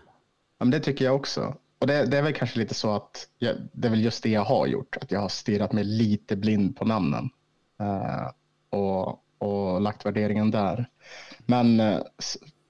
Ja, 0.60 0.66
men 0.66 0.72
det 0.72 0.80
tycker 0.80 1.06
jag 1.06 1.16
också. 1.16 1.56
Och 1.80 1.88
det, 1.88 2.06
det 2.06 2.18
är 2.18 2.22
väl 2.22 2.34
kanske 2.34 2.60
lite 2.60 2.74
så 2.74 2.96
att 2.96 3.28
jag, 3.38 3.56
det 3.74 3.88
är 3.88 3.92
väl 3.92 4.04
just 4.04 4.24
det 4.24 4.30
jag 4.30 4.46
har 4.46 4.68
gjort. 4.68 4.98
Att 5.02 5.12
jag 5.12 5.20
har 5.20 5.30
stirrat 5.30 5.74
mig 5.74 5.84
lite 5.84 6.36
blind 6.36 6.78
på 6.78 6.86
namnen. 6.86 7.30
Eh, 7.80 8.32
och, 8.70 9.24
och 9.38 9.82
lagt 9.82 10.06
värderingen 10.06 10.52
där. 10.52 10.90
Men 11.46 11.80
eh, 11.80 12.00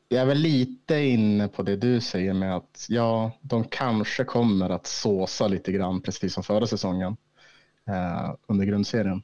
jag 0.07 0.21
är 0.21 0.25
väl 0.25 0.37
lite 0.37 0.95
inne 0.95 1.47
på 1.47 1.63
det 1.63 1.75
du 1.75 2.01
säger 2.01 2.33
med 2.33 2.55
att 2.55 2.85
ja, 2.89 3.31
de 3.41 3.63
kanske 3.63 4.23
kommer 4.23 4.69
att 4.69 4.87
såsa 4.87 5.47
lite 5.47 5.71
grann 5.71 6.01
precis 6.01 6.33
som 6.33 6.43
förra 6.43 6.67
säsongen 6.67 7.17
eh, 7.87 8.33
under 8.47 8.65
grundserien. 8.65 9.23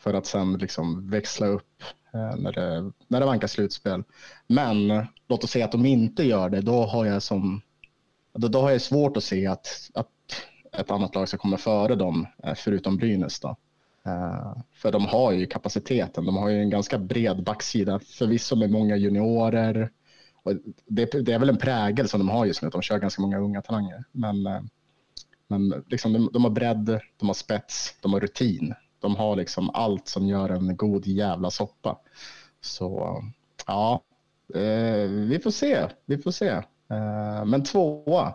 För 0.00 0.14
att 0.14 0.26
sen 0.26 0.52
liksom 0.52 1.10
växla 1.10 1.46
upp 1.46 1.82
eh, 2.14 2.36
när, 2.36 2.52
det, 2.52 2.92
när 3.08 3.20
det 3.20 3.26
vankar 3.26 3.48
slutspel. 3.48 4.04
Men 4.46 5.06
låt 5.28 5.44
oss 5.44 5.50
säga 5.50 5.64
att 5.64 5.72
de 5.72 5.86
inte 5.86 6.22
gör 6.22 6.50
det, 6.50 6.60
då 6.60 6.84
har 6.84 7.04
jag 7.04 7.22
som 7.22 7.62
då, 8.36 8.48
då 8.48 8.60
har 8.60 8.70
jag 8.70 8.80
svårt 8.80 9.16
att 9.16 9.24
se 9.24 9.46
att, 9.46 9.90
att 9.94 10.08
ett 10.78 10.90
annat 10.90 11.14
lag 11.14 11.28
ska 11.28 11.38
komma 11.38 11.56
före 11.56 11.94
dem, 11.94 12.26
eh, 12.44 12.54
förutom 12.54 12.96
Brynäs. 12.96 13.40
Då. 13.40 13.56
Eh, 14.06 14.56
för 14.72 14.92
de 14.92 15.06
har 15.06 15.32
ju 15.32 15.46
kapaciteten. 15.46 16.24
De 16.24 16.36
har 16.36 16.48
ju 16.48 16.60
en 16.60 16.70
ganska 16.70 16.98
bred 16.98 17.42
backsida, 17.44 17.98
förvisso 17.98 18.56
med 18.56 18.70
många 18.70 18.96
juniorer. 18.96 19.90
Och 20.42 20.52
det, 20.86 21.04
det 21.04 21.32
är 21.32 21.38
väl 21.38 21.48
en 21.48 21.56
prägel 21.56 22.08
som 22.08 22.20
de 22.20 22.28
har 22.28 22.46
just 22.46 22.62
nu, 22.62 22.68
att 22.68 22.72
de 22.72 22.82
kör 22.82 22.98
ganska 22.98 23.22
många 23.22 23.38
unga 23.38 23.62
talanger. 23.62 24.04
Men, 24.12 24.46
eh, 24.46 24.60
men 25.48 25.84
liksom 25.86 26.12
de, 26.12 26.30
de 26.32 26.44
har 26.44 26.50
bredd, 26.50 27.00
de 27.16 27.26
har 27.28 27.34
spets, 27.34 27.96
de 28.00 28.12
har 28.12 28.20
rutin. 28.20 28.74
De 29.00 29.16
har 29.16 29.36
liksom 29.36 29.70
allt 29.70 30.08
som 30.08 30.26
gör 30.26 30.48
en 30.48 30.76
god 30.76 31.06
jävla 31.06 31.50
soppa. 31.50 31.98
Så 32.60 33.22
ja, 33.66 34.02
eh, 34.54 35.08
vi 35.10 35.40
får 35.42 35.50
se. 35.50 35.86
Vi 36.06 36.18
får 36.18 36.30
se. 36.30 36.62
Eh, 36.88 37.44
men 37.44 37.64
tvåa 37.64 38.34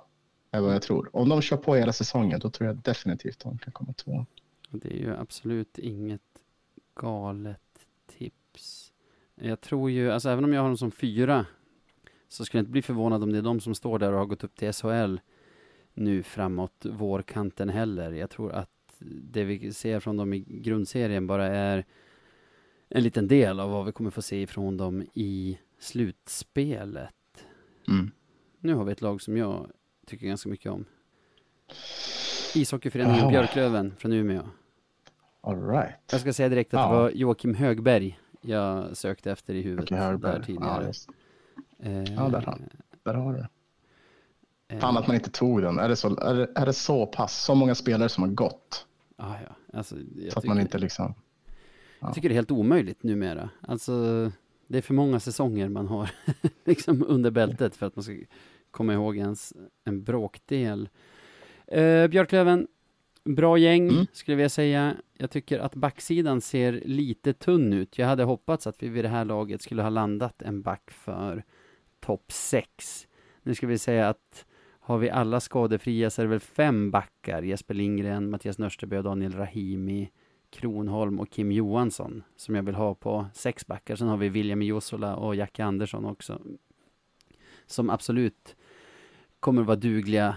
är 0.51 0.61
vad 0.61 0.73
jag 0.73 0.81
tror. 0.81 1.09
Om 1.15 1.29
de 1.29 1.41
kör 1.41 1.57
på 1.57 1.75
hela 1.75 1.93
säsongen, 1.93 2.39
då 2.39 2.49
tror 2.49 2.67
jag 2.67 2.77
definitivt 2.77 3.39
de 3.39 3.57
kan 3.57 3.73
komma 3.73 3.93
tvåa. 3.93 4.25
Det 4.69 4.89
är 4.93 4.97
ju 4.97 5.15
absolut 5.15 5.79
inget 5.79 6.21
galet 6.95 7.61
tips. 8.17 8.93
Jag 9.35 9.61
tror 9.61 9.91
ju, 9.91 10.11
alltså 10.11 10.29
även 10.29 10.43
om 10.43 10.53
jag 10.53 10.61
har 10.61 10.67
dem 10.67 10.77
som 10.77 10.91
fyra 10.91 11.45
så 12.27 12.45
skulle 12.45 12.59
jag 12.59 12.61
inte 12.61 12.71
bli 12.71 12.81
förvånad 12.81 13.23
om 13.23 13.31
det 13.31 13.37
är 13.37 13.41
de 13.41 13.59
som 13.59 13.75
står 13.75 13.99
där 13.99 14.11
och 14.11 14.19
har 14.19 14.25
gått 14.25 14.43
upp 14.43 14.55
till 14.55 14.73
SHL 14.73 15.17
nu 15.93 16.23
framåt 16.23 16.85
vårkanten 16.85 17.69
heller. 17.69 18.11
Jag 18.11 18.29
tror 18.29 18.51
att 18.51 18.69
det 18.99 19.43
vi 19.43 19.73
ser 19.73 19.99
från 19.99 20.17
dem 20.17 20.33
i 20.33 20.39
grundserien 20.39 21.27
bara 21.27 21.47
är 21.47 21.85
en 22.89 23.03
liten 23.03 23.27
del 23.27 23.59
av 23.59 23.69
vad 23.71 23.85
vi 23.85 23.91
kommer 23.91 24.09
få 24.09 24.21
se 24.21 24.41
ifrån 24.41 24.77
dem 24.77 25.05
i 25.13 25.59
slutspelet. 25.79 27.45
Mm. 27.87 28.11
Nu 28.62 28.74
har 28.74 28.84
vi 28.84 28.91
ett 28.91 29.02
lag 29.02 29.21
som 29.21 29.38
jag 29.38 29.71
tycker 30.08 30.28
ganska 30.28 30.50
mycket 30.50 30.71
om. 30.71 30.86
Ishockeyföreningen 32.56 33.19
Jaha. 33.19 33.30
Björklöven 33.30 33.93
från 33.97 34.13
Umeå. 34.13 34.41
All 35.41 35.67
right. 35.69 35.95
Jag 36.12 36.21
ska 36.21 36.34
säga 36.34 36.50
direkt 36.50 36.74
att 36.74 36.80
Ja. 36.80 36.88
det 36.88 36.95
var 36.95 37.10
Joakim 37.10 37.56
Högberg 37.56 38.19
jag 38.41 38.97
sökte 38.97 39.32
efter 39.32 39.54
i 39.54 39.62
huvudet 39.62 39.86
Okej, 39.91 39.97
där. 40.17 40.19
Ja, 40.38 40.43
tidigare. 40.45 40.86
just. 40.88 41.10
Eh, 41.80 42.04
Ja, 42.04 42.30
där 42.30 42.41
har 42.41 42.60
där 43.04 43.13
har 43.13 43.34
du. 43.34 43.45
eh, 44.76 44.80
Fan 44.80 44.97
att 44.97 45.08
man 45.08 45.15
inte 45.15 45.30
tog 45.32 45.62
den. 45.62 45.80
Är 45.80 45.89
det, 45.89 45.95
så, 45.95 46.17
är, 46.19 46.36
det, 46.36 46.50
är 46.56 46.65
det 46.65 46.74
så 46.74 47.06
pass? 47.06 47.43
Så 47.43 47.56
många 47.56 47.76
spelare 47.76 48.10
som 48.10 48.24
har 48.24 48.30
gått? 48.32 48.88
ah, 49.17 49.36
ja. 49.47 49.78
alltså, 49.78 49.95
Så 50.30 50.39
att 50.39 50.45
man 50.45 50.60
inte 50.60 50.78
liksom... 50.78 51.13
jag 52.00 52.13
tycker 52.13 52.30
det 52.30 52.34
är 52.34 52.38
helt 52.38 52.52
omöjligt 52.52 53.04
numera. 53.04 53.50
Alltså, 53.62 54.32
det 54.71 54.77
är 54.77 54.81
för 54.81 54.93
många 54.93 55.19
säsonger 55.19 55.69
man 55.69 55.88
har 55.88 56.10
liksom 56.65 57.05
under 57.07 57.31
bältet 57.31 57.75
för 57.75 57.86
att 57.86 57.95
man 57.95 58.03
ska 58.03 58.13
komma 58.71 58.93
ihåg 58.93 59.17
ens 59.17 59.53
en 59.84 60.03
bråkdel. 60.03 60.89
Eh, 61.67 62.07
Björklöven, 62.07 62.67
bra 63.23 63.57
gäng 63.57 63.89
Mm. 63.89 64.05
skulle 64.12 64.34
jag 64.34 64.38
vilja 64.38 64.49
säga. 64.49 64.95
Jag 65.17 65.31
tycker 65.31 65.60
att 65.60 65.75
backsidan 65.75 66.41
ser 66.41 66.81
lite 66.86 67.34
tunn 67.34 67.73
ut. 67.73 67.97
Jag 67.97 68.07
hade 68.07 68.23
hoppats 68.23 68.67
att 68.67 68.84
vi 68.84 68.89
vid 68.89 69.05
det 69.05 69.10
här 69.10 69.25
laget 69.25 69.62
skulle 69.62 69.81
ha 69.81 69.89
landat 69.89 70.41
en 70.41 70.62
back 70.62 70.91
för 70.91 71.43
topp 71.99 72.31
6. 72.31 73.07
Nu 73.43 73.55
ska 73.55 73.67
vi 73.67 73.77
säga 73.77 74.10
att 74.10 74.45
har 74.79 74.97
vi 74.97 75.10
alla 75.10 75.39
skadefria 75.39 76.10
så 76.10 76.21
är 76.21 76.25
det 76.25 76.29
väl 76.29 76.39
fem 76.39 76.91
backar. 76.91 77.41
Jesper 77.41 77.73
Lindgren, 77.73 78.29
Mattias 78.29 78.57
Nörsteby 78.57 78.97
och 78.97 79.03
Daniel 79.03 79.34
Rahimi, 79.34 80.12
Kronholm 80.51 81.19
och 81.19 81.29
Kim 81.29 81.51
Johansson 81.51 82.23
som 82.35 82.55
jag 82.55 82.63
vill 82.63 82.75
ha 82.75 82.95
på 82.95 83.25
sex 83.33 83.67
backar. 83.67 83.95
Sen 83.95 84.07
har 84.07 84.17
vi 84.17 84.29
William 84.29 84.61
Josola 84.61 85.15
och 85.15 85.35
Jacke 85.35 85.63
Andersson 85.63 86.05
också. 86.05 86.41
Som 87.65 87.89
absolut 87.89 88.55
kommer 89.39 89.63
vara 89.63 89.75
dugliga 89.75 90.35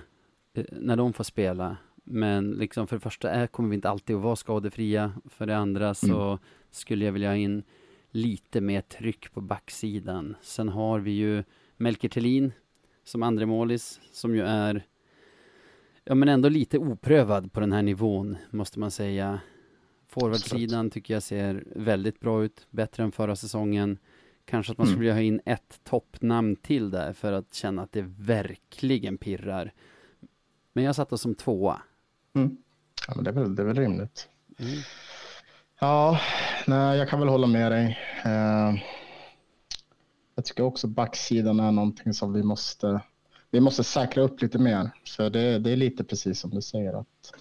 eh, 0.54 0.64
när 0.72 0.96
de 0.96 1.12
får 1.12 1.24
spela. 1.24 1.76
Men 2.04 2.50
liksom 2.50 2.86
för 2.86 2.96
det 2.96 3.00
första 3.00 3.30
är, 3.30 3.46
kommer 3.46 3.68
vi 3.68 3.74
inte 3.74 3.90
alltid 3.90 4.16
att 4.16 4.22
vara 4.22 4.36
skadefria. 4.36 5.12
För 5.24 5.46
det 5.46 5.56
andra 5.56 5.94
så 5.94 6.38
skulle 6.70 7.04
jag 7.04 7.12
vilja 7.12 7.28
ha 7.28 7.36
in 7.36 7.62
lite 8.10 8.60
mer 8.60 8.80
tryck 8.80 9.32
på 9.32 9.40
backsidan. 9.40 10.36
Sen 10.42 10.68
har 10.68 11.00
vi 11.00 11.10
ju 11.10 11.44
Melker 11.76 12.08
Thelin 12.08 12.52
som 13.04 13.22
andre 13.22 13.46
målis 13.46 14.00
som 14.12 14.34
ju 14.34 14.42
är 14.42 14.86
ja 16.04 16.14
men 16.14 16.28
ändå 16.28 16.48
lite 16.48 16.78
oprövad 16.78 17.52
på 17.52 17.60
den 17.60 17.72
här 17.72 17.82
nivån 17.82 18.36
måste 18.50 18.78
man 18.78 18.90
säga. 18.90 19.40
Forwardsidan 20.14 20.90
tycker 20.90 21.14
jag 21.14 21.22
ser 21.22 21.64
väldigt 21.76 22.20
bra 22.20 22.44
ut, 22.44 22.66
bättre 22.70 23.02
än 23.02 23.12
förra 23.12 23.36
säsongen. 23.36 23.98
Kanske 24.44 24.72
att 24.72 24.78
man 24.78 24.86
Mm. 24.86 24.92
skulle 24.94 25.00
vilja 25.00 25.14
ha 25.14 25.20
in 25.20 25.40
ett 25.44 25.80
toppnamn 25.84 26.56
till 26.56 26.90
där 26.90 27.12
för 27.12 27.32
att 27.32 27.54
känna 27.54 27.82
att 27.82 27.92
det 27.92 28.04
verkligen 28.18 29.18
pirrar. 29.18 29.72
Men 30.72 30.84
jag 30.84 30.94
satt 30.94 31.12
oss 31.12 31.20
som 31.20 31.34
tvåa. 31.34 31.82
Mm. 32.34 32.56
Ja, 33.08 33.22
det, 33.22 33.30
är 33.30 33.34
väl, 33.34 33.54
det 33.54 33.62
är 33.62 33.66
väl 33.66 33.76
rimligt. 33.76 34.28
Mm. 34.58 34.72
Ja, 35.80 36.20
nej, 36.66 36.98
jag 36.98 37.08
kan 37.08 37.20
väl 37.20 37.28
hålla 37.28 37.46
med 37.46 37.72
dig. 37.72 37.98
Eh, 38.24 38.74
jag 40.34 40.44
tycker 40.44 40.62
också 40.62 40.86
backsidan 40.86 41.60
är 41.60 41.72
någonting 41.72 42.14
som 42.14 42.32
vi 42.32 42.42
måste, 42.42 43.00
vi 43.50 43.60
måste 43.60 43.84
säkra 43.84 44.22
upp 44.22 44.42
lite 44.42 44.58
mer. 44.58 44.90
För 45.16 45.30
det, 45.30 45.58
det 45.58 45.70
är 45.70 45.76
lite 45.76 46.04
precis 46.04 46.40
som 46.40 46.50
du 46.50 46.62
säger 46.62 47.00
att 47.00 47.34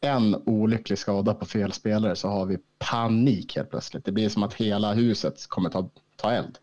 en 0.00 0.34
olycklig 0.34 0.98
skada 0.98 1.34
på 1.34 1.46
fel 1.46 1.72
spelare 1.72 2.16
så 2.16 2.28
har 2.28 2.46
vi 2.46 2.58
panik 2.78 3.56
helt 3.56 3.70
plötsligt. 3.70 4.04
Det 4.04 4.12
blir 4.12 4.28
som 4.28 4.42
att 4.42 4.54
hela 4.54 4.92
huset 4.92 5.48
kommer 5.48 5.70
ta, 5.70 5.90
ta 6.16 6.30
eld. 6.32 6.58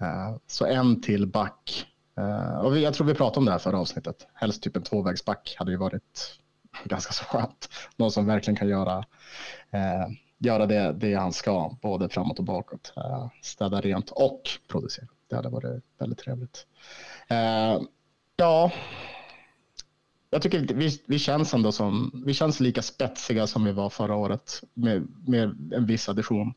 Eh, 0.00 0.36
så 0.46 0.66
en 0.66 1.00
till 1.00 1.26
back. 1.26 1.86
Eh, 2.16 2.58
och 2.58 2.78
jag 2.78 2.94
tror 2.94 3.06
vi 3.06 3.14
pratade 3.14 3.38
om 3.38 3.44
det 3.44 3.52
här 3.52 3.58
förra 3.58 3.78
avsnittet. 3.78 4.26
Helst 4.34 4.62
typ 4.62 4.76
en 4.76 4.82
tvåvägsback 4.82 5.54
hade 5.58 5.70
ju 5.70 5.76
varit 5.76 6.38
ganska 6.84 7.12
så 7.12 7.24
skönt. 7.24 7.68
Någon 7.96 8.10
som 8.10 8.26
verkligen 8.26 8.56
kan 8.56 8.68
göra, 8.68 9.04
eh, 9.70 10.08
göra 10.38 10.66
det, 10.66 10.92
det 10.92 11.14
han 11.14 11.32
ska, 11.32 11.76
både 11.82 12.08
framåt 12.08 12.38
och 12.38 12.44
bakåt. 12.44 12.92
Städa 13.42 13.80
rent 13.80 14.10
och 14.10 14.42
producera. 14.68 15.06
Det 15.30 15.36
hade 15.36 15.48
varit 15.48 15.84
väldigt 15.98 16.18
trevligt. 16.18 16.66
Ja, 18.36 18.72
jag 20.32 20.42
tycker 20.42 20.74
vi, 20.74 21.00
vi 21.06 21.18
känns 21.18 21.54
ändå 21.54 21.72
som, 21.72 22.22
vi 22.26 22.34
känns 22.34 22.60
lika 22.60 22.82
spetsiga 22.82 23.46
som 23.46 23.64
vi 23.64 23.72
var 23.72 23.90
förra 23.90 24.14
året 24.14 24.62
med, 24.74 25.08
med 25.26 25.72
en 25.72 25.86
viss 25.86 26.08
addition. 26.08 26.54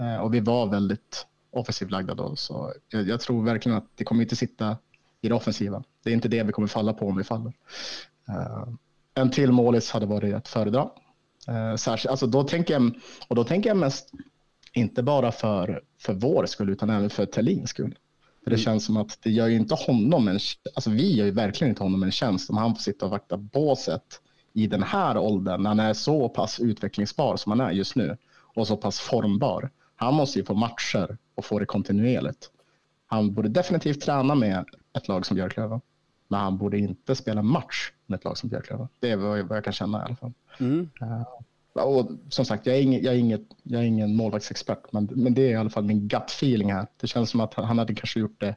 Eh, 0.00 0.16
och 0.16 0.34
vi 0.34 0.40
var 0.40 0.66
väldigt 0.66 1.26
offensivt 1.50 1.90
lagda 1.90 2.14
då, 2.14 2.36
så 2.36 2.72
jag, 2.88 3.08
jag 3.08 3.20
tror 3.20 3.44
verkligen 3.44 3.78
att 3.78 3.86
det 3.94 4.04
kommer 4.04 4.22
inte 4.22 4.36
sitta 4.36 4.76
i 5.20 5.28
det 5.28 5.34
offensiva. 5.34 5.82
Det 6.04 6.10
är 6.10 6.14
inte 6.14 6.28
det 6.28 6.42
vi 6.42 6.52
kommer 6.52 6.68
falla 6.68 6.92
på 6.92 7.08
om 7.08 7.16
vi 7.16 7.24
faller. 7.24 7.52
Eh, 8.28 8.68
en 9.14 9.30
till 9.30 9.52
målis 9.52 9.90
hade 9.90 10.06
varit 10.06 10.34
att 10.34 10.48
föredra. 10.48 10.90
Eh, 11.48 11.76
särskilt, 11.76 12.10
alltså 12.10 12.26
då 12.26 12.42
tänker 12.44 12.74
jag, 12.74 12.92
och 13.28 13.36
då 13.36 13.44
tänker 13.44 13.70
jag 13.70 13.76
mest 13.76 14.10
inte 14.72 15.02
bara 15.02 15.32
för, 15.32 15.82
för 15.98 16.12
vår 16.14 16.46
skull 16.46 16.70
utan 16.70 16.90
även 16.90 17.10
för 17.10 17.26
Thelins 17.26 17.70
skull. 17.70 17.94
För 18.46 18.50
det 18.50 18.56
Mm. 18.56 18.64
känns 18.64 18.84
som 18.84 18.96
att 18.96 19.18
det 19.22 19.30
gör 19.30 19.46
ju 19.46 19.56
inte 19.56 19.74
honom 19.74 20.28
en, 20.28 20.38
alltså 20.74 20.90
vi 20.90 21.14
gör 21.16 21.24
ju 21.24 21.30
verkligen 21.30 21.68
inte 21.70 21.82
honom 21.82 22.02
en 22.02 22.10
tjänst 22.10 22.50
om 22.50 22.56
han 22.56 22.74
får 22.74 22.82
sitta 22.82 23.04
och 23.04 23.10
vakta 23.10 23.36
båset 23.36 24.20
i 24.52 24.66
den 24.66 24.82
här 24.82 25.18
åldern 25.18 25.62
när 25.62 25.70
han 25.70 25.80
är 25.80 25.92
så 25.92 26.28
pass 26.28 26.60
utvecklingsbar 26.60 27.36
som 27.36 27.52
han 27.52 27.60
är 27.60 27.70
just 27.70 27.96
nu 27.96 28.16
och 28.54 28.66
så 28.66 28.76
pass 28.76 29.00
formbar. 29.00 29.70
Han 29.96 30.14
måste 30.14 30.38
ju 30.38 30.44
få 30.44 30.54
matcher 30.54 31.18
och 31.34 31.44
få 31.44 31.58
det 31.58 31.66
kontinuerligt. 31.66 32.50
Han 33.06 33.34
borde 33.34 33.48
definitivt 33.48 34.00
träna 34.00 34.34
med 34.34 34.64
ett 34.96 35.08
lag 35.08 35.26
som 35.26 35.34
Björklöven. 35.34 35.80
Men 36.28 36.40
han 36.40 36.58
borde 36.58 36.78
inte 36.78 37.14
spela 37.14 37.42
match 37.42 37.92
med 38.06 38.18
ett 38.18 38.24
lag 38.24 38.38
som 38.38 38.48
Björklöven. 38.48 38.88
Det 39.00 39.10
är 39.10 39.16
vad 39.16 39.38
jag, 39.38 39.44
vad 39.44 39.56
jag 39.56 39.64
kan 39.64 39.72
känna 39.72 39.98
i 39.98 40.04
alla 40.04 40.16
fall. 40.16 40.32
Mm. 40.60 40.90
Och 41.84 42.10
som 42.28 42.44
sagt, 42.44 42.66
jag 42.66 42.76
är 42.76 42.80
ingen, 42.82 43.02
jag 43.02 43.14
är 43.14 43.18
inget, 43.18 43.42
jag 43.62 43.82
är 43.82 43.86
ingen 43.86 44.16
målvaktsexpert, 44.16 44.92
men, 44.92 45.08
men 45.12 45.34
det 45.34 45.42
är 45.42 45.50
i 45.50 45.56
alla 45.56 45.70
fall 45.70 45.84
min 45.84 46.08
gut 46.08 46.30
feeling 46.30 46.72
här. 46.72 46.86
Det 47.00 47.06
känns 47.06 47.30
som 47.30 47.40
att 47.40 47.54
han 47.54 47.78
hade 47.78 47.94
kanske 47.94 48.20
gjort 48.20 48.40
det 48.40 48.56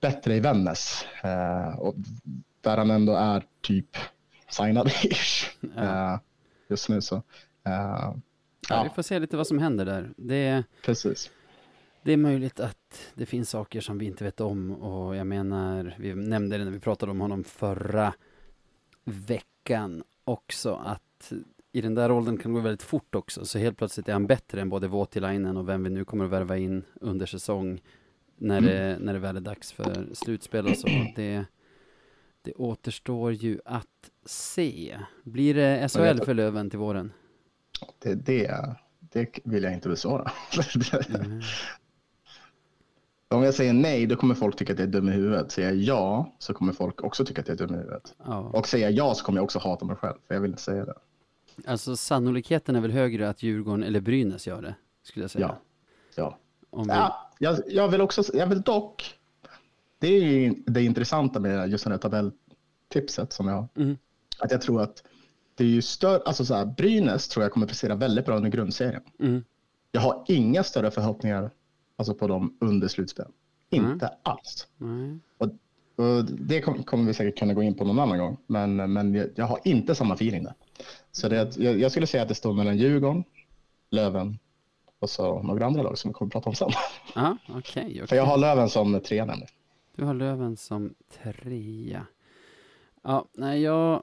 bättre 0.00 0.36
i 0.36 0.40
Vännäs. 0.40 1.04
Och 1.78 1.94
där 2.60 2.76
han 2.76 2.90
ändå 2.90 3.12
är 3.12 3.44
typ 3.60 3.96
signad 4.50 4.88
ish. 5.02 5.50
Uh, 5.78 6.18
just 6.68 6.88
nu 6.88 7.00
så. 7.00 7.22
Ja, 7.62 8.16
ja, 8.68 8.82
vi 8.82 8.90
får 8.90 9.02
se 9.02 9.18
lite 9.18 9.36
vad 9.36 9.46
som 9.46 9.58
händer 9.58 9.84
där. 9.84 10.12
Det, 10.16 10.64
Precis. 10.84 11.30
Det 12.02 12.12
är 12.12 12.16
möjligt 12.16 12.60
att 12.60 13.12
det 13.14 13.26
finns 13.26 13.50
saker 13.50 13.80
som 13.80 13.98
vi 13.98 14.06
inte 14.06 14.24
vet 14.24 14.40
om 14.40 14.70
och 14.70 15.16
jag 15.16 15.26
menar, 15.26 15.94
vi 15.98 16.14
nämnde 16.14 16.58
det 16.58 16.64
när 16.64 16.72
vi 16.72 16.80
pratade 16.80 17.12
om 17.12 17.20
honom 17.20 17.44
förra 17.44 18.14
veckan 19.04 20.02
också, 20.24 20.74
att 20.74 21.32
i 21.72 21.80
den 21.80 21.94
där 21.94 22.10
åldern 22.10 22.36
kan 22.36 22.52
det 22.52 22.58
gå 22.58 22.62
väldigt 22.62 22.82
fort 22.82 23.14
också, 23.14 23.44
så 23.44 23.58
helt 23.58 23.78
plötsligt 23.78 24.08
är 24.08 24.12
han 24.12 24.26
bättre 24.26 24.60
än 24.60 24.68
både 24.68 24.88
Voutilainen 24.88 25.56
och 25.56 25.68
vem 25.68 25.84
vi 25.84 25.90
nu 25.90 26.04
kommer 26.04 26.24
att 26.24 26.30
värva 26.30 26.56
in 26.56 26.84
under 27.00 27.26
säsong 27.26 27.80
när, 28.36 28.58
mm. 28.58 28.70
det, 28.70 28.98
när 29.00 29.12
det 29.12 29.18
väl 29.18 29.36
är 29.36 29.40
dags 29.40 29.72
för 29.72 30.06
slutspel 30.14 30.66
och 30.66 30.76
så. 30.76 30.88
Det, 31.16 31.44
det 32.42 32.52
återstår 32.52 33.32
ju 33.32 33.60
att 33.64 34.10
se. 34.26 34.98
Blir 35.24 35.54
det 35.54 35.88
SHL 35.88 36.24
för 36.24 36.34
Löven 36.34 36.70
till 36.70 36.78
våren? 36.78 37.12
Det, 37.98 38.14
det, 38.14 38.76
det 39.00 39.38
vill 39.44 39.62
jag 39.62 39.72
inte 39.72 39.88
besvara. 39.88 40.30
Mm. 41.14 41.40
Om 43.28 43.42
jag 43.42 43.54
säger 43.54 43.72
nej, 43.72 44.06
då 44.06 44.16
kommer 44.16 44.34
folk 44.34 44.56
tycka 44.56 44.72
att 44.72 44.78
jag 44.78 44.88
är 44.88 44.92
dum 44.92 45.08
i 45.08 45.12
huvudet. 45.12 45.52
Säger 45.52 45.68
jag 45.68 45.78
ja, 45.78 46.36
så 46.38 46.54
kommer 46.54 46.72
folk 46.72 47.04
också 47.04 47.24
tycka 47.24 47.40
att 47.40 47.48
jag 47.48 47.60
är 47.60 47.66
dum 47.66 47.74
i 47.74 47.78
huvudet. 47.78 48.14
Ja. 48.24 48.38
Och 48.38 48.68
säger 48.68 48.84
jag 48.84 48.92
ja, 48.92 49.14
så 49.14 49.24
kommer 49.24 49.38
jag 49.38 49.44
också 49.44 49.58
hata 49.58 49.84
mig 49.84 49.96
själv, 49.96 50.16
för 50.26 50.34
jag 50.34 50.40
vill 50.40 50.50
inte 50.50 50.62
säga 50.62 50.84
det. 50.84 50.94
Alltså 51.66 51.96
sannolikheten 51.96 52.76
är 52.76 52.80
väl 52.80 52.90
högre 52.90 53.28
att 53.28 53.42
Djurgården 53.42 53.82
eller 53.82 54.00
Brynäs 54.00 54.46
gör 54.46 54.62
det, 54.62 54.74
skulle 55.02 55.24
jag 55.24 55.30
säga. 55.30 55.56
Ja. 56.16 56.38
ja. 56.70 56.82
Vi... 56.84 56.88
ja 56.88 57.30
jag, 57.38 57.58
jag, 57.66 57.88
vill 57.88 58.00
också, 58.00 58.22
jag 58.34 58.46
vill 58.46 58.62
dock, 58.62 59.14
det 59.98 60.08
är 60.08 60.22
ju 60.22 60.54
det 60.66 60.82
intressanta 60.82 61.40
med 61.40 61.70
just 61.70 61.84
det 61.84 61.90
här 61.90 61.98
tabelltipset 61.98 63.32
som 63.32 63.48
jag 63.48 63.54
har. 63.54 63.68
Mm. 63.76 63.96
Att 64.38 64.50
jag 64.50 64.62
tror 64.62 64.82
att 64.82 65.04
det 65.54 65.64
är 65.64 65.68
ju 65.68 65.82
större, 65.82 66.22
alltså 66.24 66.44
så 66.44 66.54
här, 66.54 66.64
Brynäs 66.66 67.28
tror 67.28 67.42
jag 67.42 67.52
kommer 67.52 67.66
prestera 67.66 67.94
väldigt 67.94 68.26
bra 68.26 68.36
under 68.36 68.50
grundserien. 68.50 69.02
Mm. 69.20 69.44
Jag 69.92 70.00
har 70.00 70.24
inga 70.28 70.62
större 70.62 70.90
förhoppningar 70.90 71.50
alltså 71.96 72.14
på 72.14 72.26
dem 72.26 72.56
under 72.60 72.88
slutspel. 72.88 73.26
Mm. 73.70 73.92
Inte 73.92 74.10
alls. 74.22 74.66
Och, 75.38 75.46
och, 76.04 76.24
det 76.24 76.60
kommer 76.60 77.04
vi 77.06 77.14
säkert 77.14 77.38
kunna 77.38 77.54
gå 77.54 77.62
in 77.62 77.74
på 77.74 77.84
någon 77.84 77.98
annan 77.98 78.18
gång, 78.18 78.36
men, 78.46 78.92
men 78.92 79.14
jag, 79.14 79.28
jag 79.34 79.44
har 79.44 79.60
inte 79.64 79.94
samma 79.94 80.14
feeling 80.14 80.44
där. 80.44 80.54
Så 81.12 81.28
det, 81.28 81.56
jag, 81.56 81.80
jag 81.80 81.90
skulle 81.90 82.06
säga 82.06 82.22
att 82.22 82.28
det 82.28 82.34
står 82.34 82.52
mellan 82.52 82.76
Djurgården, 82.78 83.24
Löven 83.90 84.38
och 84.98 85.10
så 85.10 85.42
några 85.42 85.66
andra 85.66 85.82
lag 85.82 85.98
som 85.98 86.10
vi 86.10 86.14
kommer 86.14 86.28
att 86.28 86.32
prata 86.32 86.48
om 86.48 86.54
sen. 86.54 86.70
Ja, 87.14 87.36
okej. 87.48 87.58
Okay, 87.58 87.94
okay. 87.94 88.06
För 88.06 88.16
jag 88.16 88.24
har 88.24 88.38
Löven 88.38 88.68
som 88.68 89.00
trea 89.00 89.24
nämligen. 89.24 89.48
Du 89.96 90.04
har 90.04 90.14
Löven 90.14 90.56
som 90.56 90.94
trea. 91.22 92.06
Ja, 93.02 93.28
nej, 93.32 93.62
jag 93.62 94.02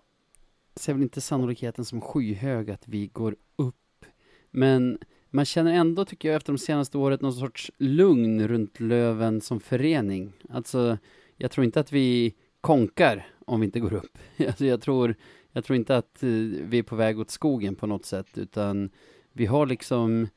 ser 0.75 0.93
väl 0.93 1.01
inte 1.01 1.21
sannolikheten 1.21 1.85
som 1.85 2.01
skyhög 2.01 2.71
att 2.71 2.87
vi 2.87 3.07
går 3.07 3.35
upp. 3.55 4.05
Men 4.51 4.97
man 5.29 5.45
känner 5.45 5.73
ändå, 5.73 6.05
tycker 6.05 6.29
jag, 6.29 6.35
efter 6.35 6.53
de 6.53 6.59
senaste 6.59 6.97
året 6.97 7.21
någon 7.21 7.33
sorts 7.33 7.71
lugn 7.77 8.47
runt 8.47 8.79
Löven 8.79 9.41
som 9.41 9.59
förening. 9.59 10.31
Alltså, 10.49 10.97
jag 11.35 11.51
tror 11.51 11.65
inte 11.65 11.79
att 11.79 11.91
vi 11.91 12.35
konkar 12.61 13.27
om 13.45 13.59
vi 13.59 13.65
inte 13.65 13.79
går 13.79 13.93
upp. 13.93 14.17
Alltså, 14.47 14.65
jag, 14.65 14.81
tror, 14.81 15.15
jag 15.58 15.63
tror 15.63 15.78
inte 15.78 15.98
att 15.98 16.24
eh, 16.24 16.30
vi 16.63 16.80
är 16.80 16.84
på 16.84 16.96
väg 16.96 17.20
åt 17.20 17.30
skogen 17.30 17.76
på 17.76 17.88
något 17.88 18.06
sätt, 18.06 18.38
utan 18.38 18.89
vi 19.34 19.46
har 19.46 19.65
liksom 19.65 20.28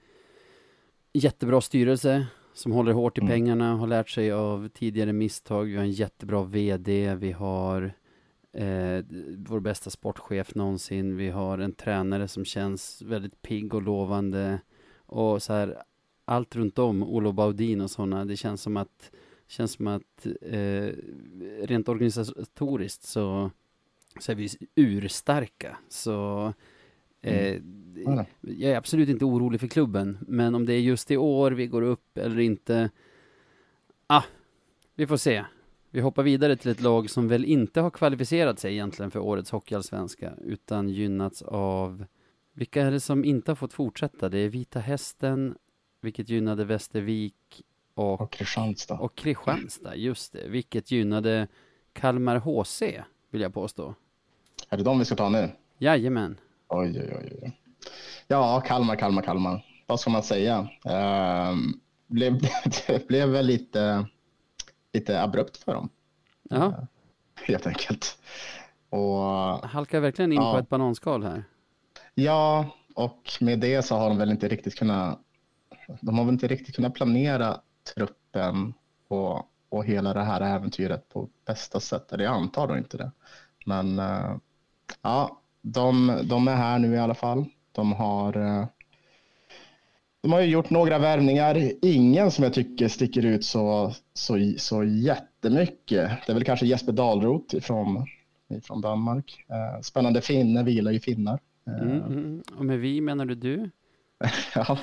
jättebra 1.13 1.61
styrelse 1.61 2.27
som 2.53 2.73
håller 2.73 2.93
hårt 2.93 3.19
i 3.19 3.21
mm. 3.21 3.31
pengarna, 3.31 3.77
har 3.77 3.87
lärt 3.87 4.11
sig 4.11 4.33
av 4.33 4.69
tidigare 4.69 5.13
misstag. 5.13 5.65
Vi 5.65 5.77
har 5.77 5.83
en 5.83 5.91
jättebra 5.91 6.43
VD, 6.43 7.15
vi 7.15 7.33
har 7.33 7.83
eh, 8.53 9.05
vår 9.37 9.61
bästa 9.61 9.91
sportchef 9.91 10.55
någonsin. 10.55 11.17
Vi 11.17 11.31
har 11.31 11.59
en 11.59 11.73
tränare 11.73 12.29
som 12.29 12.45
känns 12.45 13.03
väldigt 13.03 13.43
pigg 13.43 13.75
och 13.75 13.83
lovande. 13.83 14.61
Och 14.97 15.43
så 15.43 15.53
här, 15.53 15.83
allt 16.25 16.57
runt 16.57 16.79
om, 16.79 17.03
Olo 17.03 17.33
Baudin 17.33 17.81
och 17.81 17.91
sådana, 17.91 18.25
det 18.25 18.37
känns 18.37 18.63
som 18.63 18.77
att, 18.77 19.11
känns 19.49 19.73
som 19.73 19.87
att 19.87 20.27
eh, 20.43 20.89
rent 21.63 21.89
organisatoriskt 21.89 23.03
så, 23.03 23.51
så 24.18 24.33
är 24.33 24.37
vi 24.37 24.49
urstarka. 24.75 25.77
Så 25.88 26.46
eh, 27.23 27.57
mm. 28.07 28.25
jag 28.40 28.73
är 28.73 28.77
absolut 28.77 29.09
inte 29.09 29.25
orolig 29.25 29.61
för 29.61 29.68
klubben, 29.68 30.18
men 30.20 30.55
om 30.55 30.66
det 30.66 30.73
är 30.73 30.81
just 30.81 31.11
i 31.11 31.16
år 31.16 31.51
vi 31.51 31.66
går 31.66 31.83
upp 31.83 32.18
eller 32.18 32.38
inte, 32.38 32.90
ah, 34.07 34.25
vi 34.94 35.07
får 35.07 35.16
se. 35.16 35.44
Vi 35.90 36.01
hoppar 36.01 36.23
vidare 36.23 36.57
till 36.57 36.70
ett 36.70 36.81
lag 36.81 37.11
som 37.11 37.29
väl 37.29 37.44
inte 37.44 37.81
har 37.81 37.90
kvalificerat 37.90 38.59
sig 38.59 38.73
egentligen 38.73 39.11
för 39.11 39.20
årets 39.20 39.51
hockeyallsvenska, 39.51 40.33
utan 40.44 40.88
gynnats 40.88 41.42
av 41.42 42.05
vilka 42.53 42.83
är 42.83 42.90
det 42.90 43.01
som 43.01 43.25
inte 43.25 43.51
har 43.51 43.57
fått 43.57 43.73
fortsätta? 43.73 44.29
Det 44.29 44.38
är 44.38 44.49
Vita 44.49 44.81
Hästen, 44.81 45.55
vilket 46.01 46.29
gynnade 46.29 46.64
Västervik 46.64 47.62
och, 47.94 48.20
och 48.20 48.33
Kristianstad. 48.33 48.99
Och 48.99 49.14
Kristianstad, 49.14 49.96
just 49.96 50.33
det. 50.33 50.49
Vilket 50.49 50.90
gynnade 50.90 51.49
Kalmar 51.92 52.37
HC, 52.37 52.83
vill 53.31 53.40
jag 53.40 53.55
påstå. 53.55 53.95
Är 54.69 54.77
det 54.77 54.83
de 54.83 54.99
vi 54.99 55.05
ska 55.05 55.14
ta 55.14 55.29
nu? 55.29 55.51
Jajamän. 55.79 56.37
Oj, 56.69 57.01
oj, 57.01 57.16
oj. 57.19 57.38
oj. 57.43 57.61
Ja, 58.29 58.61
Kalmar, 58.61 58.97
Kalmar, 58.97 59.23
Kalmar. 59.23 59.64
Vad 59.87 60.01
ska 60.01 60.11
man 60.11 60.23
säga? 60.23 60.61
Uh, 60.87 61.57
blev, 62.07 62.40
det 62.87 63.09
blev 63.09 63.29
väl 63.29 63.47
lite, 63.47 64.07
lite 64.93 65.23
abrupt 65.23 65.57
för 65.57 65.75
dem. 65.75 65.88
Ja. 66.43 66.57
Uh, 66.57 66.75
helt 67.35 67.66
enkelt. 67.66 68.19
Och, 68.90 69.69
Halkar 69.69 70.01
verkligen 70.01 70.33
in 70.33 70.43
ja. 70.43 70.53
på 70.53 70.59
ett 70.59 70.69
bananskal 70.69 71.23
här. 71.23 71.45
Ja, 72.14 72.77
och 72.95 73.33
med 73.40 73.59
det 73.59 73.83
så 73.83 73.97
har 73.97 74.09
de 74.09 74.19
väl 74.19 74.31
inte 74.31 74.49
riktigt 74.49 74.75
kunnat. 74.75 75.21
De 76.01 76.19
har 76.19 76.25
väl 76.25 76.35
inte 76.35 76.49
riktigt 76.49 76.77
kunnat 76.77 76.95
planera 76.95 77.61
truppen 77.95 78.75
och, 79.09 79.50
och 79.71 79.85
hela 79.85 80.15
det 80.15 80.23
här 80.23 80.41
äventyret 80.41 81.09
på 81.09 81.29
bästa 81.47 81.81
sätt. 81.81 82.13
Eller 82.13 82.25
jag 82.25 82.35
antar 82.35 82.69
då 82.69 82.77
inte 82.79 82.97
det. 82.97 83.11
Men 83.67 83.99
uh, 83.99 84.37
ja, 85.03 85.41
de, 85.63 86.21
de 86.25 86.49
är 86.49 86.57
här 86.57 86.79
nu 86.79 86.95
i 86.95 86.99
alla 86.99 87.15
fall. 87.15 87.45
De 87.73 87.93
har 87.93 88.37
uh, 88.37 88.67
de 90.23 90.33
har 90.33 90.41
ju 90.41 90.47
gjort 90.47 90.71
några 90.71 90.99
värvningar. 90.99 91.73
Ingen 91.83 92.31
som 92.31 92.45
jag 92.45 92.55
tycker 92.55 92.89
sticker 92.89 93.25
ut 93.25 93.45
så, 93.45 93.95
så, 94.15 94.53
så 94.57 94.85
jättemycket. 94.85 96.11
Det 96.27 96.33
är 96.33 96.35
väl 96.35 96.45
kanske 96.45 96.67
Jesper 96.67 96.93
Dahlroth 96.93 97.59
från, 97.59 98.07
från 98.63 98.81
Danmark. 98.81 99.45
Uh, 99.51 99.81
spännande 99.83 100.21
finne, 100.21 100.63
vilar 100.63 100.93
ju 100.93 101.01
finnar. 101.01 101.41
Mm, 101.67 102.03
mm. 102.03 102.43
Och 102.59 102.65
med 102.65 102.79
vi 102.79 103.01
menar 103.01 103.25
du 103.25 103.35
du? 103.35 103.71
ja, 104.55 104.79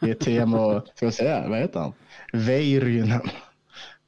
är 0.00 0.14
Teemu, 0.14 0.80
ska 0.94 1.06
vi 1.06 1.12
säga, 1.12 1.48
vad 1.48 1.58
heter 1.58 1.80
han? 1.80 1.92
Väyrynen. 2.32 3.20